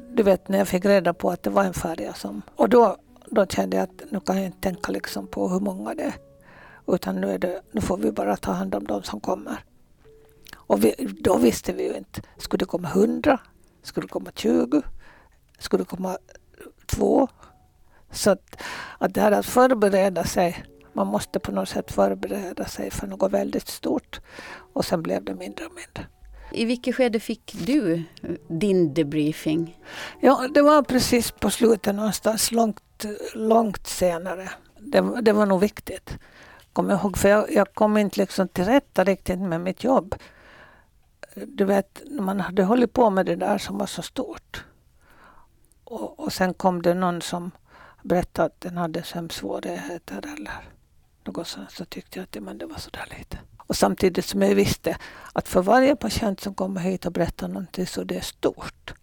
Du 0.10 0.24
vet 0.24 0.48
när 0.48 0.58
jag 0.58 0.68
fick 0.68 0.86
reda 0.86 1.14
på 1.14 1.30
att 1.30 1.44
det 1.44 1.50
var 1.50 1.64
en 1.64 1.74
färja 1.74 2.14
som... 2.14 2.42
Och 2.56 2.70
då, 2.70 2.98
då 3.26 3.46
kände 3.46 3.78
jag 3.78 3.84
att 3.84 4.12
nu 4.12 4.20
kan 4.20 4.38
jag 4.38 4.46
inte 4.46 4.62
tänka 4.62 4.92
liksom 4.92 5.28
på 5.28 5.50
hur 5.50 5.60
många 5.60 5.96
det 5.96 6.04
är. 6.04 6.16
Utan 6.88 7.16
nu, 7.16 7.32
är 7.32 7.38
det, 7.38 7.62
nu 7.72 7.82
får 7.82 7.98
vi 7.98 8.12
bara 8.12 8.36
ta 8.38 8.52
hand 8.52 8.76
om 8.76 8.84
de 8.88 9.04
som 9.04 9.20
kommer. 9.20 9.64
Och 10.56 10.84
vi, 10.84 10.96
då 11.20 11.38
visste 11.38 11.74
vi 11.74 11.84
ju 11.84 11.98
inte. 11.98 12.22
Skulle 12.38 12.60
det 12.60 12.66
komma 12.66 12.88
hundra? 12.88 13.40
Skulle 13.84 14.08
det 14.08 14.12
komma 14.12 14.32
tjugo? 14.36 14.82
Skulle 15.60 15.84
det 15.84 15.88
komma 15.90 16.18
två? 16.86 17.28
Så 18.12 18.32
att, 18.32 18.62
att 18.98 19.14
det 19.14 19.22
här 19.22 19.32
att 19.32 19.46
förbereda 19.46 20.24
sig, 20.24 20.66
man 20.94 21.08
måste 21.08 21.40
på 21.40 21.52
något 21.52 21.70
sätt 21.70 21.92
förbereda 21.92 22.66
sig 22.66 22.92
för 22.92 23.08
något 23.08 23.32
väldigt 23.32 23.68
stort. 23.68 24.20
Och 24.74 24.86
sen 24.86 25.02
blev 25.02 25.24
det 25.24 25.36
mindre 25.36 25.66
och 25.66 25.74
mindre. 25.74 26.06
I 26.52 26.66
vilket 26.66 26.96
skede 26.96 27.20
fick 27.20 27.54
du 27.66 28.04
din 28.48 28.94
debriefing? 28.94 29.80
Ja, 30.20 30.48
det 30.54 30.62
var 30.62 30.82
precis 30.84 31.32
på 31.32 31.50
slutet 31.50 31.96
någonstans, 31.96 32.52
långt, 32.52 33.06
långt 33.34 33.88
senare. 33.88 34.50
Det, 34.80 35.22
det 35.22 35.34
var 35.34 35.46
nog 35.46 35.60
viktigt 35.60 36.18
kommer 36.74 36.94
ihåg, 36.94 37.18
för 37.18 37.30
jag, 37.30 37.52
jag 37.52 37.74
kom 37.74 37.98
inte 37.98 38.20
liksom 38.20 38.48
till 38.48 38.66
rätta 38.66 39.04
riktigt 39.04 39.40
med 39.40 39.62
mitt 39.62 39.84
jobb. 39.84 40.16
Du 41.36 41.66
vet, 41.66 42.02
man 42.10 42.40
hade 42.40 42.64
hållit 42.64 42.94
på 42.94 43.10
med 43.10 43.26
det 43.26 43.36
där 43.36 43.58
som 43.58 43.78
var 43.78 43.86
så 43.86 44.02
stort. 44.02 44.66
Och, 45.84 46.20
och 46.20 46.34
sen 46.34 46.54
kom 46.54 46.82
det 46.82 46.94
någon 46.94 47.22
som 47.22 47.52
berättade 48.04 48.46
att 48.46 48.62
den 48.62 48.78
hade 48.78 49.04
sömnsvårigheter 49.04 50.18
eller 50.38 50.70
något 51.28 51.48
sånt, 51.48 51.72
så 51.72 51.86
tyckte 51.86 52.20
jag 52.20 52.24
att 52.24 52.32
det, 52.32 52.42
men 52.42 52.58
det 52.58 52.66
var 52.66 52.78
så 52.78 52.90
där 52.90 53.18
lite. 53.18 53.38
Och 53.58 53.76
samtidigt 53.76 54.26
som 54.26 54.42
jag 54.42 54.56
visste 54.56 54.98
att 55.34 55.48
för 55.48 55.62
varje 55.62 55.96
patient 55.96 56.40
som 56.40 56.54
kommer 56.54 56.82
hit 56.82 57.06
och 57.06 57.12
berättar 57.12 57.48
någonting 57.48 57.88
så 57.88 58.04
det 58.04 58.18
är 58.18 58.22
stort. 58.22 58.94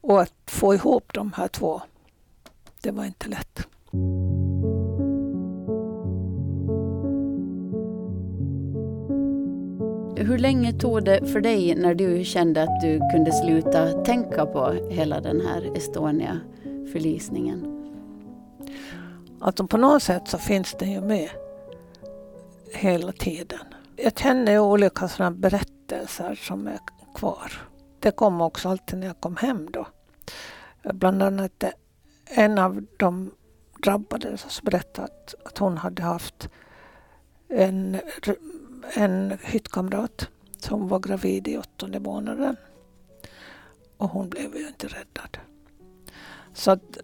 Och 0.00 0.22
att 0.22 0.32
få 0.46 0.74
ihop 0.74 1.12
de 1.14 1.32
här 1.32 1.48
två, 1.48 1.82
det 2.80 2.90
var 2.90 3.04
inte 3.04 3.28
lätt. 3.28 3.66
Hur 10.16 10.38
länge 10.38 10.72
tog 10.72 11.04
det 11.04 11.26
för 11.26 11.40
dig 11.40 11.74
när 11.74 11.94
du 11.94 12.24
kände 12.24 12.62
att 12.62 12.80
du 12.80 13.00
kunde 13.12 13.32
sluta 13.32 13.92
tänka 13.92 14.46
på 14.46 14.72
hela 14.90 15.20
den 15.20 15.40
här 15.40 15.76
Estonia-förlisningen? 15.76 17.66
Alltså 19.40 19.66
på 19.66 19.76
något 19.76 20.02
sätt 20.02 20.28
så 20.28 20.38
finns 20.38 20.76
det 20.78 20.86
ju 20.86 21.00
med 21.00 21.28
hela 22.74 23.12
tiden. 23.12 23.74
Jag 23.96 24.18
känner 24.18 24.52
ju 24.52 24.58
olika 24.58 25.08
sådana 25.08 25.36
berättelser 25.36 26.34
som 26.34 26.66
är 26.66 26.78
kvar. 27.14 27.52
Det 28.00 28.10
kom 28.10 28.40
också 28.40 28.68
alltid 28.68 28.98
när 28.98 29.06
jag 29.06 29.20
kom 29.20 29.36
hem 29.36 29.68
då. 29.70 29.86
Bland 30.92 31.22
annat 31.22 31.64
en 32.24 32.58
av 32.58 32.86
de 32.96 33.30
drabbade 33.82 34.38
som 34.38 34.64
berättade 34.64 35.04
att, 35.04 35.34
att 35.44 35.58
hon 35.58 35.78
hade 35.78 36.02
haft 36.02 36.48
en 37.48 38.00
en 38.94 39.38
hyttkamrat 39.42 40.28
som 40.58 40.88
var 40.88 40.98
gravid 40.98 41.48
i 41.48 41.58
åttonde 41.58 42.00
månaden. 42.00 42.56
Och 43.96 44.08
hon 44.08 44.28
blev 44.28 44.56
ju 44.56 44.66
inte 44.66 44.86
räddad. 44.86 45.38
Så 46.54 46.70
att 46.70 46.98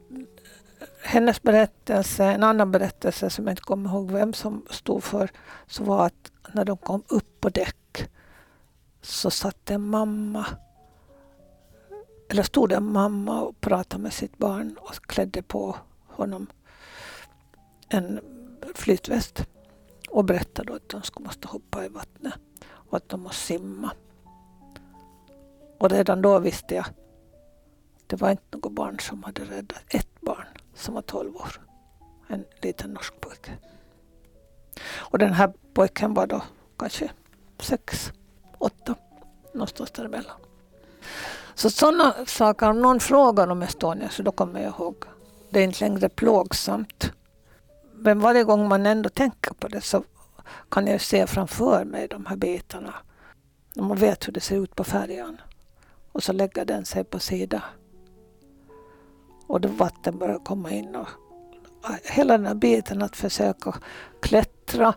hennes 1.02 1.42
berättelse, 1.42 2.24
en 2.24 2.42
annan 2.42 2.72
berättelse 2.72 3.30
som 3.30 3.46
jag 3.46 3.52
inte 3.52 3.62
kommer 3.62 3.90
ihåg 3.90 4.10
vem 4.10 4.32
som 4.32 4.66
stod 4.70 5.04
för, 5.04 5.30
så 5.66 5.84
var 5.84 6.06
att 6.06 6.32
när 6.52 6.64
de 6.64 6.76
kom 6.76 7.02
upp 7.08 7.40
på 7.40 7.48
däck 7.48 8.10
så 9.02 9.30
satt 9.30 9.70
en 9.70 9.86
mamma 9.86 10.46
eller 12.28 12.42
stod 12.42 12.72
en 12.72 12.92
mamma 12.92 13.42
och 13.42 13.60
pratade 13.60 14.02
med 14.02 14.12
sitt 14.12 14.38
barn 14.38 14.76
och 14.80 15.06
klädde 15.06 15.42
på 15.42 15.76
honom 16.06 16.46
en 17.88 18.20
flytväst 18.74 19.46
och 20.10 20.24
berättade 20.24 20.74
att 20.74 20.88
de 20.88 21.02
skulle 21.02 21.24
måste 21.24 21.48
hoppa 21.48 21.84
i 21.84 21.88
vattnet 21.88 22.34
och 22.64 22.96
att 22.96 23.08
de 23.08 23.20
måste 23.20 23.42
simma. 23.42 23.90
Och 25.78 25.90
redan 25.90 26.22
då 26.22 26.38
visste 26.38 26.74
jag 26.74 26.86
det 28.08 28.16
var 28.16 28.30
inte 28.30 28.42
något 28.56 28.72
barn 28.72 28.98
som 29.00 29.22
hade 29.22 29.44
räddat. 29.44 29.82
Ett 29.88 30.20
barn 30.20 30.46
som 30.78 30.94
var 30.94 31.02
12 31.02 31.36
år. 31.36 31.60
En 32.28 32.44
liten 32.62 32.90
norsk 32.90 33.20
pojke. 33.20 33.52
Och 34.90 35.18
den 35.18 35.32
här 35.32 35.52
pojken 35.74 36.14
var 36.14 36.26
då 36.26 36.42
kanske 36.78 37.10
sex, 37.60 38.12
åtta, 38.58 38.94
någonstans 39.54 39.90
däremellan. 39.90 40.36
Så 41.54 41.70
sådana 41.70 42.14
saker, 42.26 42.70
om 42.70 42.82
någon 42.82 43.00
frågar 43.00 43.48
om 43.48 43.62
Estonia 43.62 44.08
så 44.08 44.22
då 44.22 44.32
kommer 44.32 44.60
jag 44.60 44.68
ihåg. 44.68 45.04
Det 45.50 45.60
är 45.60 45.64
inte 45.64 45.84
längre 45.84 46.08
plågsamt 46.08 47.12
men 48.00 48.20
varje 48.20 48.44
gång 48.44 48.68
man 48.68 48.86
ändå 48.86 49.08
tänker 49.08 49.54
på 49.54 49.68
det 49.68 49.80
så 49.80 50.04
kan 50.68 50.86
jag 50.86 51.00
se 51.00 51.26
framför 51.26 51.84
mig 51.84 52.08
de 52.08 52.26
här 52.26 52.36
bitarna. 52.36 52.94
När 53.74 53.84
man 53.84 53.96
vet 53.96 54.28
hur 54.28 54.32
det 54.32 54.40
ser 54.40 54.56
ut 54.56 54.74
på 54.74 54.84
färjan. 54.84 55.40
Och 56.12 56.22
så 56.22 56.32
lägger 56.32 56.64
den 56.64 56.84
sig 56.84 57.04
på 57.04 57.18
sidan. 57.18 57.60
Och 59.48 59.60
då 59.60 59.68
vatten 59.68 60.18
börjar 60.18 60.38
komma 60.38 60.70
in. 60.70 60.96
Och 60.96 61.08
hela 62.04 62.36
den 62.36 62.46
här 62.46 62.54
biten 62.54 63.02
att 63.02 63.16
försöka 63.16 63.74
klättra 64.22 64.94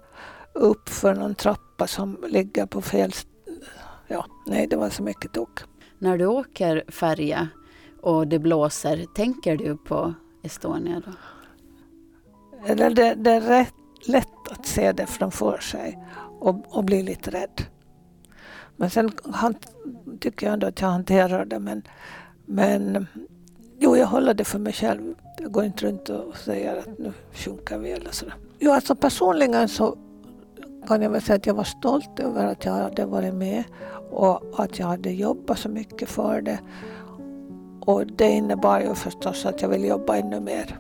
upp 0.54 0.90
för 0.90 1.16
någon 1.16 1.36
trappa 1.36 1.88
som 1.88 2.18
ligger 2.28 2.66
på 2.66 2.82
fel... 2.82 3.12
Ja, 4.08 4.26
nej, 4.48 4.68
det 4.68 4.76
var 4.76 4.90
så 4.90 5.04
mycket 5.04 5.34
tok. 5.34 5.60
När 6.00 6.18
du 6.18 6.26
åker 6.26 6.84
färja 6.92 7.48
och 8.02 8.28
det 8.28 8.40
blåser, 8.40 9.06
tänker 9.16 9.58
du 9.58 9.78
på 9.78 10.14
Estonia 10.44 11.02
då? 11.06 11.12
Eller 12.66 12.90
det, 12.90 13.14
det 13.16 13.32
är 13.32 13.42
rätt 13.42 13.74
lätt 14.08 14.52
att 14.52 14.66
se 14.66 14.92
det 14.92 15.06
framför 15.06 15.58
sig 15.58 16.00
och, 16.40 16.78
och 16.78 16.84
bli 16.84 17.04
lite 17.04 17.32
rädd. 17.32 17.66
Men 18.76 18.90
sen 18.90 19.12
han, 19.24 19.56
tycker 20.20 20.46
jag 20.46 20.54
ändå 20.54 20.68
att 20.68 20.82
jag 20.82 20.88
hanterar 20.88 21.46
det. 21.46 21.60
Men, 21.60 21.84
men 22.46 23.08
jo, 23.82 23.98
jag 23.98 24.08
håller 24.08 24.34
det 24.34 24.44
för 24.44 24.60
mig 24.60 24.74
själv. 24.74 25.14
Jag 25.40 25.52
går 25.52 25.64
inte 25.64 25.86
runt 25.86 26.10
och 26.10 26.38
säger 26.38 26.78
att 26.78 27.00
nu 27.00 27.14
sjunker 27.34 27.78
vi 27.78 27.92
eller 27.92 28.12
sådär. 28.12 28.36
Jo, 28.60 28.72
alltså 28.72 28.96
personligen 28.96 29.68
så 29.68 29.98
kan 30.88 31.02
jag 31.02 31.10
väl 31.10 31.22
säga 31.22 31.36
att 31.36 31.46
jag 31.46 31.54
var 31.54 31.64
stolt 31.64 32.20
över 32.20 32.46
att 32.46 32.66
jag 32.66 32.74
hade 32.74 33.06
varit 33.06 33.34
med 33.34 33.64
och 34.12 34.64
att 34.64 34.80
jag 34.80 34.88
hade 34.88 35.12
jobbat 35.12 35.60
så 35.60 35.70
mycket 35.70 36.10
för 36.10 36.42
det. 36.42 36.60
Och 37.80 38.08
det 38.08 38.30
innebar 38.30 38.80
ju 38.80 38.96
förstås 38.96 39.46
att 39.46 39.62
jag 39.62 39.70
ville 39.70 39.88
jobba 39.88 40.16
ännu 40.16 40.40
mer. 40.40 40.80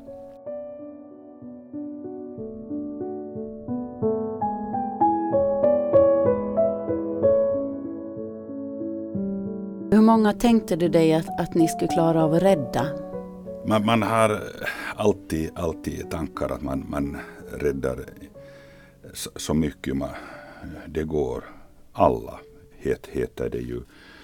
Många 10.12 10.34
tänkte 10.34 10.76
du 10.76 10.90
dig 10.90 11.14
att, 11.14 11.40
att 11.40 11.54
ni 11.54 11.68
skulle 11.68 11.88
klara 11.88 12.24
av 12.24 12.34
att 12.34 12.44
rädda? 12.44 12.88
Man, 13.66 13.86
man 13.86 14.04
har 14.04 14.44
alltid, 14.96 15.50
alltid 15.56 16.10
tankar 16.10 16.50
att 16.50 16.62
man, 16.62 16.86
man 16.90 17.18
räddar 17.52 18.06
så, 19.14 19.30
så 19.36 19.54
mycket 19.54 19.98
man, 19.98 20.10
det 20.88 21.04
går. 21.04 21.44
Alla 21.94 22.40
het, 22.78 23.08
heter 23.08 23.50
det 23.50 23.58
ju. 23.58 23.82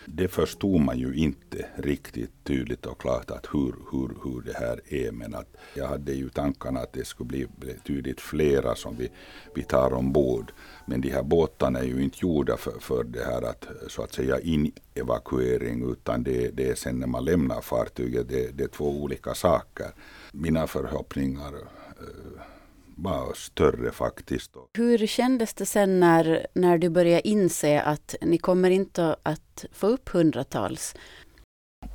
Det 0.09 0.27
förstod 0.27 0.81
man 0.81 0.99
ju 0.99 1.13
inte 1.13 1.65
riktigt 1.75 2.43
tydligt 2.43 2.85
och 2.85 3.01
klart 3.01 3.31
att 3.31 3.47
hur, 3.53 3.75
hur, 3.91 4.09
hur 4.23 4.41
det 4.41 4.53
här 4.53 4.81
är. 4.93 5.11
Men 5.11 5.35
att 5.35 5.57
jag 5.73 5.87
hade 5.87 6.13
ju 6.13 6.29
tankarna 6.29 6.79
att 6.79 6.93
det 6.93 7.05
skulle 7.05 7.27
bli 7.27 7.47
betydligt 7.55 8.21
flera 8.21 8.75
som 8.75 8.95
vi, 8.97 9.09
vi 9.55 9.63
tar 9.63 9.93
ombord. 9.93 10.51
Men 10.85 11.01
de 11.01 11.09
här 11.09 11.23
båtarna 11.23 11.79
är 11.79 11.83
ju 11.83 12.03
inte 12.03 12.17
gjorda 12.21 12.57
för, 12.57 12.79
för 12.79 13.03
det 13.03 13.23
här 13.23 13.41
att 13.41 13.67
så 13.87 14.03
att 14.03 14.13
säga 14.13 14.39
inevakuering 14.39 15.91
utan 15.91 16.23
det, 16.23 16.49
det 16.53 16.69
är 16.69 16.75
sen 16.75 16.99
när 16.99 17.07
man 17.07 17.25
lämnar 17.25 17.61
fartyget, 17.61 18.29
det, 18.29 18.57
det 18.57 18.63
är 18.63 18.67
två 18.67 19.01
olika 19.01 19.33
saker. 19.33 19.87
Mina 20.31 20.67
förhoppningar 20.67 21.53
eh, 21.53 22.41
var 22.97 23.33
större 23.33 23.91
faktiskt. 23.91 24.51
Hur 24.73 25.07
kändes 25.07 25.53
det 25.53 25.65
sen 25.65 25.99
när, 25.99 26.47
när 26.53 26.77
du 26.77 26.89
började 26.89 27.27
inse 27.27 27.81
att 27.81 28.15
ni 28.21 28.37
kommer 28.37 28.69
inte 28.69 29.15
att 29.23 29.65
få 29.71 29.87
upp 29.87 30.09
hundratals? 30.09 30.95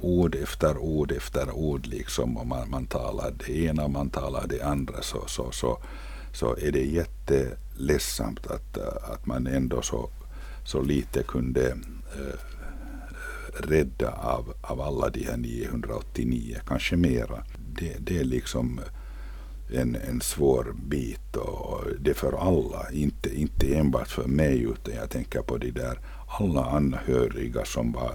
Ord 0.00 0.34
efter 0.34 0.78
ord 0.78 1.12
efter 1.12 1.50
ord 1.50 1.86
liksom 1.86 2.36
och 2.36 2.46
man, 2.46 2.70
man 2.70 2.86
talar 2.86 3.34
det 3.46 3.64
ena 3.64 3.84
och 3.84 3.90
man 3.90 4.10
talar 4.10 4.46
det 4.48 4.62
andra 4.62 5.02
så, 5.02 5.26
så, 5.26 5.50
så, 5.50 5.78
så 6.34 6.56
är 6.56 6.72
det 6.72 6.84
jätteledsamt 6.84 8.46
att, 8.46 8.78
att 9.12 9.26
man 9.26 9.46
ändå 9.46 9.82
så, 9.82 10.10
så 10.66 10.82
lite 10.82 11.22
kunde 11.22 11.70
äh, 11.70 12.38
rädda 13.54 14.10
av, 14.10 14.54
av 14.62 14.80
alla 14.80 15.08
de 15.08 15.24
här 15.24 15.36
989, 15.36 16.56
kanske 16.66 16.96
mera. 16.96 17.44
Det, 17.78 17.96
det 17.98 18.18
är 18.18 18.24
liksom 18.24 18.80
en, 19.74 19.96
en 20.08 20.20
svår 20.20 20.74
bit 20.88 21.36
och 21.36 21.84
det 22.00 22.10
är 22.10 22.14
för 22.14 22.32
alla, 22.32 22.90
inte, 22.92 23.40
inte 23.40 23.74
enbart 23.74 24.08
för 24.08 24.24
mig 24.24 24.62
utan 24.62 24.94
jag 24.94 25.10
tänker 25.10 25.42
på 25.42 25.58
de 25.58 25.70
där 25.70 25.98
alla 26.40 26.64
anhöriga 26.64 27.64
som 27.64 27.92
var 27.92 28.12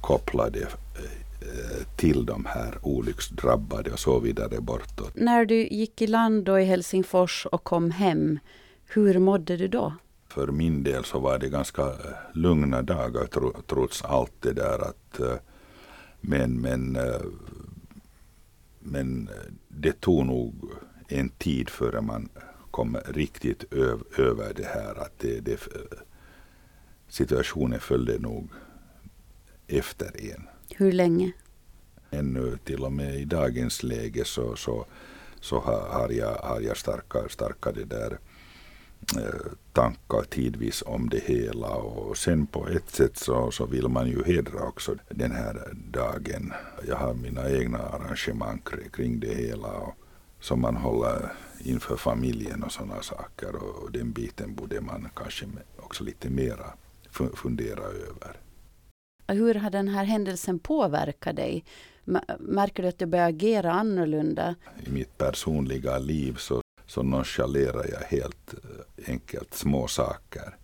kopplade 0.00 0.60
eh, 0.60 1.86
till 1.96 2.26
de 2.26 2.44
här 2.44 2.78
olycksdrabbade 2.82 3.90
och 3.90 3.98
så 3.98 4.18
vidare 4.18 4.60
bortåt. 4.60 5.14
När 5.14 5.44
du 5.44 5.66
gick 5.66 6.02
i 6.02 6.06
land 6.06 6.44
då 6.44 6.60
i 6.60 6.64
Helsingfors 6.64 7.46
och 7.46 7.64
kom 7.64 7.90
hem, 7.90 8.38
hur 8.84 9.18
mådde 9.18 9.56
du 9.56 9.68
då? 9.68 9.94
För 10.28 10.46
min 10.46 10.82
del 10.82 11.04
så 11.04 11.18
var 11.18 11.38
det 11.38 11.48
ganska 11.48 11.82
eh, 11.82 11.94
lugna 12.32 12.82
dagar 12.82 13.28
trots 13.66 14.04
allt 14.04 14.32
det 14.40 14.52
där 14.52 14.78
att 14.78 15.20
eh, 15.20 15.34
men, 16.20 16.60
men, 16.60 16.98
men 18.80 19.30
det 19.68 20.00
tog 20.00 20.26
nog 20.26 20.54
en 21.12 21.28
tid 21.28 21.70
före 21.70 22.00
man 22.00 22.28
kom 22.70 22.96
riktigt 23.06 23.72
öv, 23.72 24.02
över 24.18 24.54
det 24.54 24.66
här. 24.66 25.02
Att 25.02 25.18
det, 25.18 25.40
det, 25.40 25.60
situationen 27.08 27.80
följde 27.80 28.18
nog 28.18 28.48
efter 29.66 30.32
en. 30.32 30.48
Hur 30.76 30.92
länge? 30.92 31.32
Ännu 32.10 32.58
till 32.64 32.84
och 32.84 32.92
med 32.92 33.14
i 33.14 33.24
dagens 33.24 33.82
läge 33.82 34.24
så, 34.24 34.56
så, 34.56 34.86
så 35.40 35.60
har, 35.60 36.10
jag, 36.10 36.34
har 36.34 36.60
jag 36.60 36.76
starka, 36.76 37.28
starka 37.28 37.72
det 37.72 37.84
där 37.84 38.18
eh, 39.16 39.52
tankar 39.72 40.22
tidvis 40.22 40.82
om 40.86 41.08
det 41.08 41.22
hela 41.24 41.68
och 41.68 42.16
sen 42.16 42.46
på 42.46 42.68
ett 42.68 42.90
sätt 42.90 43.16
så, 43.16 43.50
så 43.50 43.66
vill 43.66 43.88
man 43.88 44.08
ju 44.08 44.24
hedra 44.24 44.62
också 44.62 44.96
den 45.10 45.30
här 45.30 45.72
dagen. 45.90 46.52
Jag 46.88 46.96
har 46.96 47.14
mina 47.14 47.50
egna 47.50 47.78
arrangemang 47.78 48.62
kring 48.92 49.20
det 49.20 49.34
hela 49.34 49.68
och 49.68 49.94
som 50.42 50.60
man 50.60 50.76
håller 50.76 51.32
inför 51.58 51.96
familjen 51.96 52.62
och 52.62 52.72
sådana 52.72 53.02
saker. 53.02 53.54
Och 53.56 53.92
den 53.92 54.12
biten 54.12 54.54
borde 54.54 54.80
man 54.80 55.08
kanske 55.16 55.46
också 55.76 56.04
lite 56.04 56.30
mera 56.30 56.66
fundera 57.34 57.82
över. 57.82 58.36
Hur 59.28 59.54
har 59.54 59.70
den 59.70 59.88
här 59.88 60.04
händelsen 60.04 60.58
påverkat 60.58 61.36
dig? 61.36 61.64
Märker 62.38 62.82
du 62.82 62.88
att 62.88 62.98
du 62.98 63.06
börjar 63.06 63.28
agera 63.28 63.72
annorlunda? 63.72 64.54
I 64.86 64.90
mitt 64.90 65.18
personliga 65.18 65.98
liv 65.98 66.36
så, 66.38 66.60
så 66.86 67.02
nonchalerar 67.02 67.86
jag 67.90 68.18
helt 68.18 68.54
eh, 68.54 69.10
enkelt 69.10 69.54
små 69.54 69.88
saker. 69.88 70.56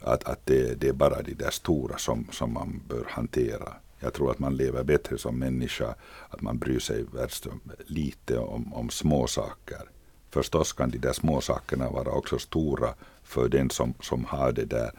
Att, 0.00 0.24
att 0.24 0.46
det, 0.46 0.80
det 0.80 0.88
är 0.88 0.92
bara 0.92 1.22
de 1.22 1.34
där 1.34 1.50
stora 1.50 1.98
som, 1.98 2.26
som 2.30 2.52
man 2.52 2.82
bör 2.88 3.06
hantera. 3.08 3.74
Jag 4.02 4.12
tror 4.12 4.30
att 4.30 4.38
man 4.38 4.56
lever 4.56 4.84
bättre 4.84 5.18
som 5.18 5.38
människa, 5.38 5.94
att 6.28 6.40
man 6.40 6.58
bryr 6.58 6.78
sig 6.78 7.04
värst 7.12 7.46
lite 7.86 8.38
om, 8.38 8.74
om 8.74 8.90
små 8.90 9.26
saker. 9.26 9.82
Förstås 10.30 10.72
kan 10.72 10.90
de 10.90 10.98
där 10.98 11.12
små 11.12 11.40
sakerna 11.40 11.90
vara 11.90 12.10
också 12.10 12.38
stora 12.38 12.94
för 13.22 13.48
den 13.48 13.70
som, 13.70 13.94
som 14.00 14.24
har 14.24 14.52
det 14.52 14.64
där. 14.64 14.90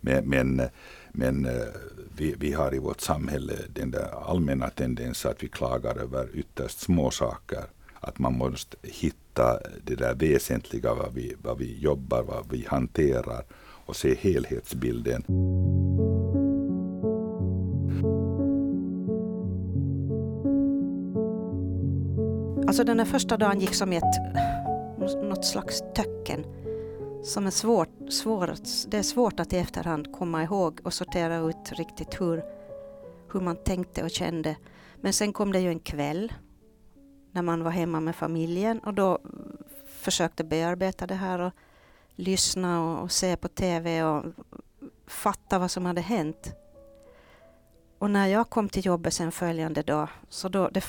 Men, 0.00 0.28
men, 0.28 0.62
men 1.12 1.48
vi, 2.16 2.34
vi 2.38 2.52
har 2.52 2.74
i 2.74 2.78
vårt 2.78 3.00
samhälle 3.00 3.54
den 3.74 3.90
där 3.90 4.30
allmänna 4.30 4.70
tendensen 4.70 5.30
att 5.30 5.42
vi 5.42 5.48
klagar 5.48 5.98
över 5.98 6.28
ytterst 6.34 6.78
små 6.78 7.10
saker. 7.10 7.64
Att 8.00 8.18
man 8.18 8.38
måste 8.38 8.76
hitta 8.82 9.60
det 9.84 9.94
där 9.94 10.14
väsentliga, 10.14 10.94
vad 10.94 11.14
vi, 11.14 11.34
vad 11.42 11.58
vi 11.58 11.78
jobbar, 11.78 12.22
vad 12.22 12.50
vi 12.50 12.66
hanterar 12.68 13.44
och 13.86 13.96
se 13.96 14.14
helhetsbilden. 14.14 15.24
Alltså 22.66 22.84
den 22.84 22.96
där 22.96 23.04
första 23.04 23.36
dagen 23.36 23.60
gick 23.60 23.74
som 23.74 23.92
ett 23.92 24.02
något 24.98 25.44
slags 25.44 25.82
töcken. 25.94 26.44
Som 27.24 27.46
är 27.46 27.50
svårt, 27.50 28.12
svårt, 28.12 28.50
det 28.88 28.98
är 28.98 29.02
svårt 29.02 29.40
att 29.40 29.52
i 29.52 29.56
efterhand 29.56 30.12
komma 30.12 30.42
ihåg 30.42 30.80
och 30.84 30.92
sortera 30.92 31.36
ut 31.36 31.72
riktigt 31.72 32.20
hur, 32.20 32.44
hur 33.32 33.40
man 33.40 33.56
tänkte 33.56 34.02
och 34.02 34.10
kände. 34.10 34.56
Men 35.00 35.12
sen 35.12 35.32
kom 35.32 35.52
det 35.52 35.60
ju 35.60 35.68
en 35.68 35.80
kväll 35.80 36.32
när 37.32 37.42
man 37.42 37.64
var 37.64 37.70
hemma 37.70 38.00
med 38.00 38.16
familjen 38.16 38.78
och 38.78 38.94
då 38.94 39.18
försökte 39.86 40.44
bearbeta 40.44 41.06
det 41.06 41.14
här 41.14 41.38
och 41.38 41.52
lyssna 42.14 42.84
och, 42.84 43.02
och 43.02 43.12
se 43.12 43.36
på 43.36 43.48
TV 43.48 44.04
och 44.04 44.24
fatta 45.06 45.58
vad 45.58 45.70
som 45.70 45.86
hade 45.86 46.00
hänt. 46.00 46.52
Och 47.98 48.10
när 48.10 48.26
jag 48.26 48.50
kom 48.50 48.68
till 48.68 48.86
jobbet 48.86 49.14
sen 49.14 49.32
följande 49.32 49.82
dag, 49.82 50.08
så 50.28 50.48
då, 50.48 50.68
det, 50.68 50.84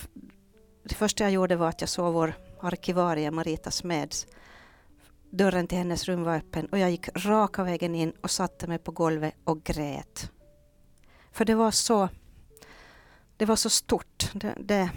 det 0.87 0.95
första 0.95 1.23
jag 1.23 1.31
gjorde 1.31 1.55
var 1.55 1.69
att 1.69 1.81
jag 1.81 1.89
såg 1.89 2.13
vår 2.13 2.33
arkivarie 2.59 3.31
Marita 3.31 3.71
Smeds. 3.71 4.27
Dörren 5.29 5.67
till 5.67 5.77
hennes 5.77 6.05
rum 6.05 6.23
var 6.23 6.35
öppen 6.35 6.65
och 6.65 6.77
jag 6.77 6.91
gick 6.91 7.09
raka 7.25 7.63
vägen 7.63 7.95
in 7.95 8.13
och 8.21 8.31
satte 8.31 8.67
mig 8.67 8.77
på 8.77 8.91
golvet 8.91 9.33
och 9.43 9.63
grät. 9.63 10.31
För 11.31 11.45
det 11.45 11.55
var 11.55 11.71
så, 11.71 12.09
det 13.37 13.45
var 13.45 13.55
så 13.55 13.69
stort. 13.69 14.31
Det, 14.33 14.55
det, 14.59 14.89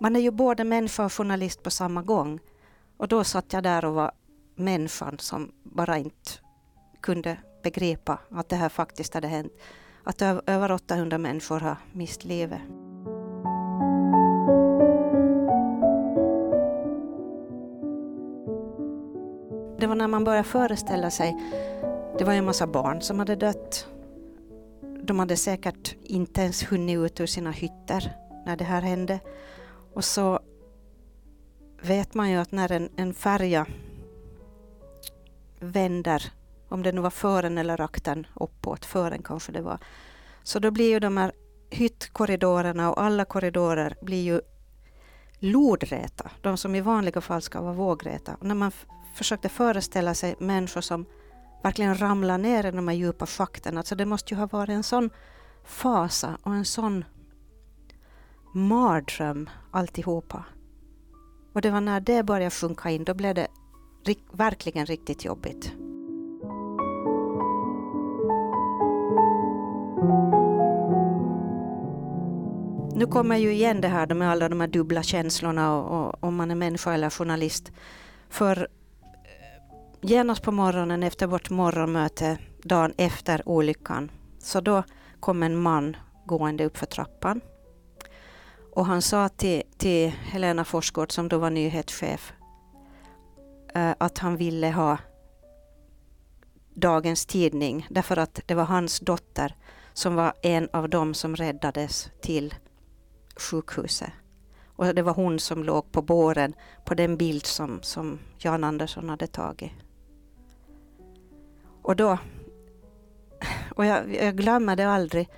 man 0.00 0.16
är 0.16 0.20
ju 0.20 0.30
både 0.30 0.64
människa 0.64 1.04
och 1.04 1.12
journalist 1.12 1.62
på 1.62 1.70
samma 1.70 2.02
gång. 2.02 2.40
Och 2.96 3.08
då 3.08 3.24
satt 3.24 3.52
jag 3.52 3.62
där 3.62 3.84
och 3.84 3.94
var 3.94 4.12
människan 4.54 5.18
som 5.18 5.52
bara 5.62 5.98
inte 5.98 6.30
kunde 7.00 7.38
begripa 7.62 8.18
att 8.30 8.48
det 8.48 8.56
här 8.56 8.68
faktiskt 8.68 9.14
hade 9.14 9.28
hänt 9.28 9.52
att 10.06 10.22
över 10.22 10.72
800 10.72 11.18
människor 11.18 11.60
har 11.60 11.76
mist 11.92 12.24
livet. 12.24 12.60
Det 19.78 19.86
var 19.86 19.94
när 19.94 20.08
man 20.08 20.24
började 20.24 20.48
föreställa 20.48 21.10
sig, 21.10 21.36
det 22.18 22.24
var 22.24 22.32
en 22.32 22.44
massa 22.44 22.66
barn 22.66 23.02
som 23.02 23.18
hade 23.18 23.36
dött. 23.36 23.88
De 25.02 25.18
hade 25.18 25.36
säkert 25.36 25.96
inte 26.02 26.40
ens 26.40 26.72
hunnit 26.72 26.98
ut 26.98 27.20
ur 27.20 27.26
sina 27.26 27.50
hytter 27.50 28.12
när 28.46 28.56
det 28.56 28.64
här 28.64 28.82
hände. 28.82 29.20
Och 29.94 30.04
så 30.04 30.40
vet 31.82 32.14
man 32.14 32.30
ju 32.30 32.36
att 32.36 32.52
när 32.52 32.72
en, 32.72 32.88
en 32.96 33.14
färja 33.14 33.66
vänder 35.60 36.32
om 36.68 36.82
det 36.82 36.92
nu 36.92 37.00
var 37.00 37.10
fören 37.10 37.58
eller 37.58 37.80
aktern 37.80 38.26
uppåt, 38.34 38.84
fören 38.84 39.22
kanske 39.22 39.52
det 39.52 39.62
var. 39.62 39.78
Så 40.42 40.58
då 40.58 40.70
blir 40.70 40.90
ju 40.90 41.00
de 41.00 41.16
här 41.16 41.32
hyttkorridorerna 41.70 42.90
och 42.90 43.02
alla 43.02 43.24
korridorer 43.24 43.96
blir 44.02 44.22
ju 44.22 44.40
lodräta, 45.38 46.30
de 46.40 46.56
som 46.56 46.74
i 46.74 46.80
vanliga 46.80 47.20
fall 47.20 47.42
ska 47.42 47.60
vara 47.60 47.72
vågräta. 47.72 48.34
Och 48.34 48.46
när 48.46 48.54
man 48.54 48.72
försökte 49.14 49.48
föreställa 49.48 50.14
sig 50.14 50.34
människor 50.38 50.80
som 50.80 51.06
verkligen 51.62 52.00
ramlar 52.00 52.38
ner 52.38 52.66
i 52.66 52.70
de 52.70 52.88
här 52.88 52.94
djupa 52.94 53.26
schakten, 53.26 53.78
alltså 53.78 53.94
det 53.94 54.06
måste 54.06 54.34
ju 54.34 54.40
ha 54.40 54.46
varit 54.46 54.70
en 54.74 54.82
sån 54.82 55.10
fasa 55.64 56.38
och 56.42 56.54
en 56.54 56.64
sån 56.64 57.04
mardröm 58.54 59.50
alltihopa. 59.70 60.44
Och 61.52 61.62
det 61.62 61.70
var 61.70 61.80
när 61.80 62.00
det 62.00 62.22
började 62.22 62.50
sjunka 62.50 62.90
in, 62.90 63.04
då 63.04 63.14
blev 63.14 63.34
det 63.34 63.48
verkligen 64.32 64.86
riktigt 64.86 65.24
jobbigt. 65.24 65.72
Nu 72.96 73.06
kommer 73.06 73.36
ju 73.36 73.52
igen 73.52 73.80
det 73.80 73.88
här 73.88 74.14
med 74.14 74.30
alla 74.30 74.48
de 74.48 74.60
här 74.60 74.68
dubbla 74.68 75.02
känslorna 75.02 75.76
och, 75.76 76.06
och 76.06 76.24
om 76.24 76.36
man 76.36 76.50
är 76.50 76.54
människa 76.54 76.94
eller 76.94 77.10
journalist. 77.10 77.72
För 78.28 78.68
eh, 79.24 80.00
genast 80.00 80.42
på 80.42 80.52
morgonen 80.52 81.02
efter 81.02 81.26
vårt 81.26 81.50
morgonmöte 81.50 82.38
dagen 82.62 82.94
efter 82.96 83.48
olyckan 83.48 84.10
så 84.38 84.60
då 84.60 84.82
kom 85.20 85.42
en 85.42 85.56
man 85.56 85.96
gående 86.26 86.64
upp 86.64 86.76
för 86.76 86.86
trappan. 86.86 87.40
Och 88.74 88.86
han 88.86 89.02
sa 89.02 89.28
till, 89.28 89.62
till 89.76 90.08
Helena 90.08 90.64
Forsgård 90.64 91.12
som 91.12 91.28
då 91.28 91.38
var 91.38 91.50
nyhetschef 91.50 92.32
eh, 93.74 93.94
att 93.98 94.18
han 94.18 94.36
ville 94.36 94.70
ha 94.70 94.98
dagens 96.74 97.26
tidning 97.26 97.86
därför 97.90 98.16
att 98.16 98.40
det 98.46 98.54
var 98.54 98.64
hans 98.64 99.00
dotter 99.00 99.54
som 99.92 100.14
var 100.14 100.32
en 100.42 100.68
av 100.72 100.88
dem 100.88 101.14
som 101.14 101.36
räddades 101.36 102.10
till 102.20 102.54
sjukhuset. 103.36 104.10
Och 104.76 104.94
det 104.94 105.02
var 105.02 105.14
hon 105.14 105.38
som 105.38 105.64
låg 105.64 105.92
på 105.92 106.02
båren 106.02 106.54
på 106.84 106.94
den 106.94 107.16
bild 107.16 107.46
som, 107.46 107.82
som 107.82 108.18
Jan 108.38 108.64
Andersson 108.64 109.08
hade 109.08 109.26
tagit. 109.26 109.72
Och 111.82 111.96
då, 111.96 112.18
och 113.74 113.84
jag, 113.84 114.14
jag 114.14 114.36
glömmer 114.36 114.76
det 114.76 114.88
aldrig, 114.88 115.28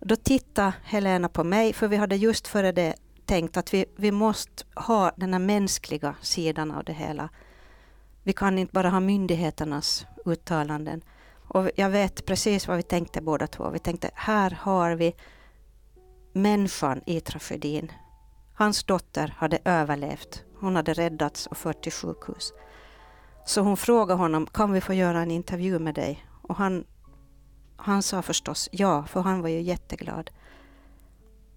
då 0.00 0.16
tittade 0.16 0.72
Helena 0.84 1.28
på 1.28 1.44
mig, 1.44 1.72
för 1.72 1.88
vi 1.88 1.96
hade 1.96 2.16
just 2.16 2.48
före 2.48 2.72
det 2.72 2.94
tänkt 3.24 3.56
att 3.56 3.74
vi, 3.74 3.84
vi 3.96 4.10
måste 4.10 4.64
ha 4.74 5.12
den 5.16 5.32
här 5.32 5.40
mänskliga 5.40 6.14
sidan 6.20 6.70
av 6.70 6.84
det 6.84 6.92
hela. 6.92 7.28
Vi 8.22 8.32
kan 8.32 8.58
inte 8.58 8.72
bara 8.72 8.90
ha 8.90 9.00
myndigheternas 9.00 10.06
uttalanden. 10.24 11.02
Och 11.48 11.70
jag 11.76 11.90
vet 11.90 12.26
precis 12.26 12.68
vad 12.68 12.76
vi 12.76 12.82
tänkte 12.82 13.20
båda 13.20 13.46
två. 13.46 13.70
Vi 13.70 13.78
tänkte, 13.78 14.10
här 14.14 14.58
har 14.60 14.94
vi 14.94 15.14
människan 16.34 17.00
i 17.06 17.20
tragedin. 17.20 17.92
Hans 18.54 18.84
dotter 18.84 19.34
hade 19.36 19.58
överlevt. 19.64 20.44
Hon 20.60 20.76
hade 20.76 20.92
räddats 20.92 21.46
och 21.46 21.56
fört 21.56 21.82
till 21.82 21.92
sjukhus. 21.92 22.52
Så 23.46 23.60
hon 23.60 23.76
frågade 23.76 24.18
honom, 24.18 24.46
kan 24.46 24.72
vi 24.72 24.80
få 24.80 24.94
göra 24.94 25.22
en 25.22 25.30
intervju 25.30 25.78
med 25.78 25.94
dig? 25.94 26.26
Och 26.42 26.56
han, 26.56 26.84
han 27.76 28.02
sa 28.02 28.22
förstås 28.22 28.68
ja, 28.72 29.04
för 29.04 29.20
han 29.20 29.42
var 29.42 29.48
ju 29.48 29.60
jätteglad. 29.60 30.30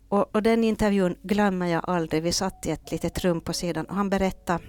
Och, 0.10 0.36
och 0.36 0.44
den 0.44 0.64
intervjun 0.64 1.16
glömmer 1.24 1.68
jag 1.68 1.90
aldrig. 1.90 2.24
Vi 2.24 2.32
satt 2.32 2.66
i 2.66 2.72
ett 2.72 2.92
litet 2.92 3.20
rum 3.20 3.42
på 3.42 3.54
sidan 3.54 3.86
och 3.86 3.96
han 3.96 4.10
berättade, 4.10 4.64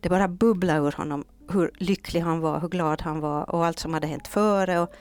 det 0.00 0.08
bara 0.08 0.28
bubblade 0.28 0.80
ur 0.80 0.92
honom 0.92 1.24
hur 1.48 1.70
lycklig 1.74 2.20
han 2.20 2.40
var, 2.40 2.60
hur 2.60 2.68
glad 2.68 3.02
han 3.02 3.20
var 3.20 3.50
och 3.50 3.66
allt 3.66 3.78
som 3.78 3.94
hade 3.94 4.06
hänt 4.06 4.28
före. 4.28 4.80
Och, 4.80 4.94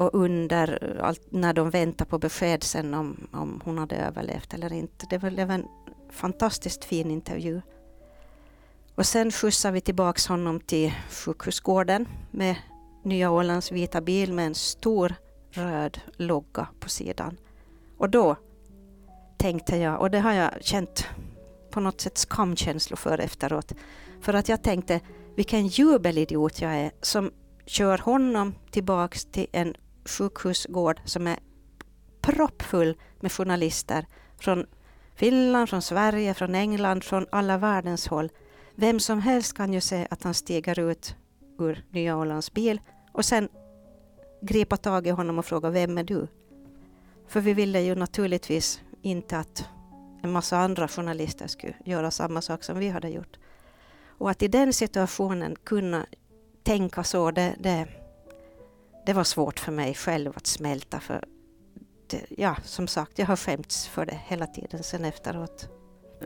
och 0.00 0.10
under, 0.14 0.98
allt, 1.02 1.26
när 1.30 1.52
de 1.52 1.70
väntar 1.70 2.04
på 2.04 2.18
besked 2.18 2.62
sen 2.62 2.94
om, 2.94 3.28
om 3.32 3.60
hon 3.64 3.78
hade 3.78 3.96
överlevt 3.96 4.54
eller 4.54 4.72
inte. 4.72 5.06
Det 5.10 5.18
blev 5.18 5.50
en 5.50 5.66
fantastiskt 6.10 6.84
fin 6.84 7.10
intervju. 7.10 7.60
Och 8.94 9.06
sen 9.06 9.32
skjutsade 9.32 9.74
vi 9.74 9.80
tillbaks 9.80 10.26
honom 10.26 10.60
till 10.60 10.92
sjukhusgården 11.10 12.08
med 12.30 12.56
Nya 13.02 13.30
Ålands 13.30 13.72
vita 13.72 14.00
bil 14.00 14.32
med 14.32 14.46
en 14.46 14.54
stor 14.54 15.14
röd 15.50 16.00
logga 16.16 16.68
på 16.80 16.88
sidan. 16.88 17.36
Och 17.98 18.10
då 18.10 18.36
tänkte 19.36 19.76
jag, 19.76 20.00
och 20.00 20.10
det 20.10 20.20
har 20.20 20.32
jag 20.32 20.64
känt 20.64 21.06
på 21.70 21.80
något 21.80 22.00
sätt 22.00 22.18
skamkänslor 22.18 22.96
för 22.96 23.18
efteråt, 23.18 23.72
för 24.20 24.34
att 24.34 24.48
jag 24.48 24.62
tänkte 24.62 25.00
vilken 25.36 25.66
jubelidiot 25.66 26.60
jag 26.60 26.74
är 26.74 26.90
som 27.02 27.30
kör 27.66 27.98
honom 27.98 28.54
tillbaks 28.70 29.24
till 29.24 29.46
en 29.52 29.74
sjukhusgård 30.04 31.00
som 31.04 31.26
är 31.26 31.38
proppfull 32.20 32.96
med 33.20 33.32
journalister 33.32 34.06
från 34.38 34.66
Finland, 35.14 35.68
från 35.68 35.82
Sverige, 35.82 36.34
från 36.34 36.54
England, 36.54 37.04
från 37.04 37.26
alla 37.30 37.58
världens 37.58 38.08
håll. 38.08 38.30
Vem 38.74 39.00
som 39.00 39.20
helst 39.20 39.56
kan 39.56 39.72
ju 39.72 39.80
se 39.80 40.06
att 40.10 40.22
han 40.22 40.34
stiger 40.34 40.80
ut 40.80 41.16
ur 41.58 41.84
Nya 41.90 42.16
Ålands 42.16 42.52
bil 42.52 42.80
och 43.12 43.24
sen 43.24 43.48
gripa 44.40 44.76
tag 44.76 45.06
i 45.06 45.10
honom 45.10 45.38
och 45.38 45.44
fråga 45.44 45.70
vem 45.70 45.98
är 45.98 46.04
du? 46.04 46.26
För 47.28 47.40
vi 47.40 47.54
ville 47.54 47.80
ju 47.80 47.94
naturligtvis 47.94 48.80
inte 49.02 49.38
att 49.38 49.64
en 50.22 50.32
massa 50.32 50.58
andra 50.58 50.88
journalister 50.88 51.46
skulle 51.46 51.74
göra 51.84 52.10
samma 52.10 52.40
sak 52.40 52.64
som 52.64 52.78
vi 52.78 52.88
hade 52.88 53.08
gjort. 53.08 53.38
Och 54.06 54.30
att 54.30 54.42
i 54.42 54.48
den 54.48 54.72
situationen 54.72 55.56
kunna 55.64 56.06
tänka 56.62 57.04
så, 57.04 57.30
det, 57.30 57.56
det, 57.58 57.88
det 59.10 59.14
var 59.14 59.24
svårt 59.24 59.60
för 59.60 59.72
mig 59.72 59.94
själv 59.94 60.32
att 60.36 60.46
smälta. 60.46 61.00
För 61.00 61.24
det, 62.06 62.26
ja, 62.28 62.56
som 62.64 62.88
sagt, 62.88 63.18
jag 63.18 63.26
har 63.26 63.36
skämts 63.36 63.88
för 63.88 64.06
det 64.06 64.20
hela 64.26 64.46
tiden 64.46 64.82
sen 64.82 65.04
efteråt. 65.04 65.68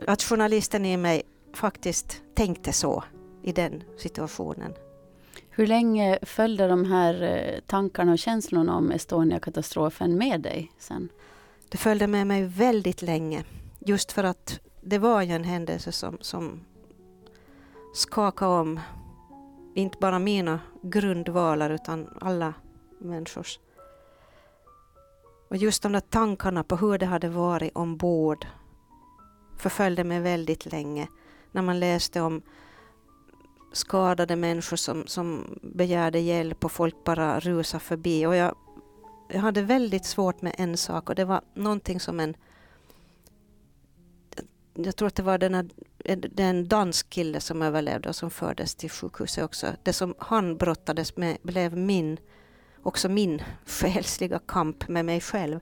Att 0.07 0.23
journalisten 0.23 0.85
i 0.85 0.97
mig 0.97 1.23
faktiskt 1.53 2.21
tänkte 2.35 2.73
så 2.73 3.03
i 3.43 3.51
den 3.51 3.83
situationen. 3.97 4.73
Hur 5.49 5.67
länge 5.67 6.19
följde 6.21 6.67
de 6.67 6.85
här 6.85 7.21
eh, 7.21 7.59
tankarna 7.67 8.11
och 8.11 8.19
känslorna 8.19 8.75
om 8.75 8.91
Estonia-katastrofen 8.91 10.17
med 10.17 10.41
dig 10.41 10.71
sen? 10.77 11.09
Det 11.69 11.77
följde 11.77 12.07
med 12.07 12.27
mig 12.27 12.43
väldigt 12.43 13.01
länge. 13.01 13.43
Just 13.79 14.11
för 14.11 14.23
att 14.23 14.59
det 14.81 14.97
var 14.97 15.21
ju 15.21 15.31
en 15.31 15.43
händelse 15.43 15.91
som, 15.91 16.17
som 16.21 16.59
skakade 17.93 18.51
om 18.51 18.79
inte 19.75 19.97
bara 20.01 20.19
mina 20.19 20.59
grundvalar 20.81 21.69
utan 21.69 22.17
alla 22.21 22.53
människors. 23.05 23.59
Och 25.49 25.57
just 25.57 25.83
de 25.83 25.91
där 25.91 25.99
tankarna 25.99 26.63
på 26.63 26.75
hur 26.75 26.97
det 26.97 27.05
hade 27.05 27.29
varit 27.29 27.75
ombord 27.75 28.47
förföljde 29.57 30.03
mig 30.03 30.19
väldigt 30.19 30.65
länge. 30.65 31.07
När 31.51 31.61
man 31.61 31.79
läste 31.79 32.21
om 32.21 32.41
skadade 33.73 34.35
människor 34.35 34.77
som, 34.77 35.07
som 35.07 35.59
begärde 35.61 36.19
hjälp 36.19 36.65
och 36.65 36.71
folk 36.71 37.03
bara 37.03 37.39
rusade 37.39 37.83
förbi. 37.83 38.25
Och 38.25 38.35
jag, 38.35 38.55
jag 39.29 39.39
hade 39.39 39.61
väldigt 39.61 40.05
svårt 40.05 40.41
med 40.41 40.55
en 40.57 40.77
sak 40.77 41.09
och 41.09 41.15
det 41.15 41.25
var 41.25 41.41
någonting 41.53 41.99
som 41.99 42.19
en 42.19 42.35
jag 44.77 44.95
tror 44.95 45.07
att 45.07 45.15
det 45.15 45.23
var 45.23 45.37
den, 45.37 45.71
den 46.31 46.67
dansk 46.67 47.09
kille 47.09 47.39
som 47.39 47.61
överlevde 47.61 48.09
och 48.09 48.15
som 48.15 48.31
fördes 48.31 48.75
till 48.75 48.89
sjukhuset 48.89 49.43
också. 49.43 49.67
Det 49.83 49.93
som 49.93 50.15
han 50.19 50.57
brottades 50.57 51.17
med 51.17 51.37
blev 51.41 51.77
min, 51.77 52.17
också 52.85 53.09
min 53.09 53.41
själsliga 53.65 54.39
kamp 54.39 54.87
med 54.87 55.05
mig 55.05 55.21
själv. 55.21 55.59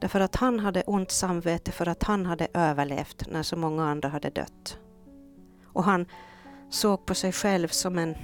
Därför 0.00 0.20
att 0.20 0.36
han 0.36 0.60
hade 0.60 0.82
ont 0.82 1.10
samvete 1.10 1.72
för 1.72 1.88
att 1.88 2.02
han 2.02 2.26
hade 2.26 2.48
överlevt 2.54 3.28
när 3.28 3.42
så 3.42 3.56
många 3.56 3.84
andra 3.84 4.08
hade 4.08 4.30
dött. 4.30 4.78
Och 5.64 5.84
han 5.84 6.06
såg 6.70 7.06
på 7.06 7.14
sig 7.14 7.32
själv 7.32 7.68
som 7.68 7.98
en 7.98 8.14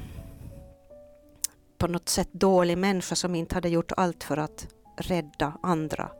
på 1.78 1.86
något 1.86 2.08
sätt 2.08 2.28
dålig 2.32 2.78
människa 2.78 3.14
som 3.14 3.34
inte 3.34 3.54
hade 3.54 3.68
gjort 3.68 3.92
allt 3.96 4.24
för 4.24 4.36
att 4.36 4.66
rädda 4.96 5.52
andra. 5.62 6.10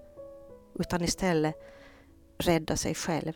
Utan 0.75 1.03
istället 1.03 1.55
rädda 2.39 2.77
sig 2.77 2.95
själv. 2.95 3.33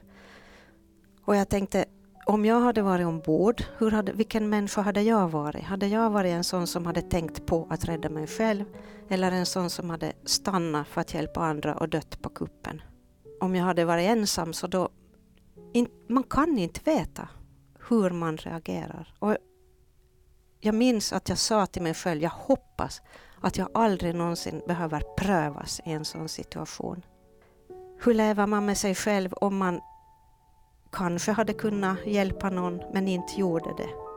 Och 1.25 1.37
jag 1.37 1.49
tänkte, 1.49 1.85
om 2.27 2.45
jag 2.45 2.61
hade 2.61 2.83
varit 2.83 3.07
ombord, 3.07 3.63
hur 3.79 3.91
hade, 3.91 4.13
vilken 4.13 4.49
människa 4.49 4.81
hade 4.81 5.03
jag 5.03 5.29
varit? 5.29 5.65
Hade 5.65 5.87
jag 5.87 6.11
varit 6.11 6.31
en 6.31 6.45
sån 6.45 6.67
som 6.67 6.87
hade 6.87 7.03
tänkt 7.03 7.47
på 7.47 7.67
att 7.71 7.85
rädda 7.85 8.11
mig 8.11 8.27
själv 8.27 8.65
eller 9.09 9.33
en 9.33 9.47
sån 9.47 9.71
som 9.71 9.91
hade 9.91 10.13
stannat 10.25 10.89
för 10.89 11.01
att 11.01 11.15
hjälpa 11.15 11.41
andra 11.41 11.75
och 11.75 11.89
dött 11.89 12.23
på 12.23 12.29
kuppen? 12.29 12.83
Om 13.41 13.55
jag 13.55 13.65
hade 13.65 13.85
varit 13.85 14.09
ensam 14.09 14.53
så 14.53 14.67
då... 14.67 14.89
In, 15.73 15.89
man 16.09 16.23
kan 16.23 16.59
inte 16.59 16.81
veta 16.85 17.29
hur 17.89 18.11
man 18.11 18.37
reagerar. 18.37 19.15
Och 19.19 19.37
jag 20.61 20.75
minns 20.75 21.13
att 21.13 21.29
jag 21.29 21.39
sa 21.39 21.67
till 21.67 21.83
mig 21.83 21.95
själv, 21.95 22.23
jag 22.23 22.31
hoppas 22.31 23.03
att 23.41 23.59
jag 23.59 23.69
aldrig 23.75 24.15
någonsin 24.15 24.63
behöver 24.67 25.03
prövas 25.17 25.81
i 25.85 25.91
en 25.91 26.05
sån 26.05 26.29
situation. 26.29 27.05
Hur 28.03 28.15
lever 28.15 28.47
man 28.47 28.67
med 28.67 28.79
sig 28.79 28.95
själv 28.95 29.33
om 29.33 29.57
man 29.57 29.81
kanske 30.93 31.33
hade 31.33 31.53
kunnat 31.53 32.07
hjälpa 32.07 32.51
någon 32.51 32.81
men 32.93 33.09
inte 33.09 33.41
gjorde 33.41 33.75
det. 33.77 34.10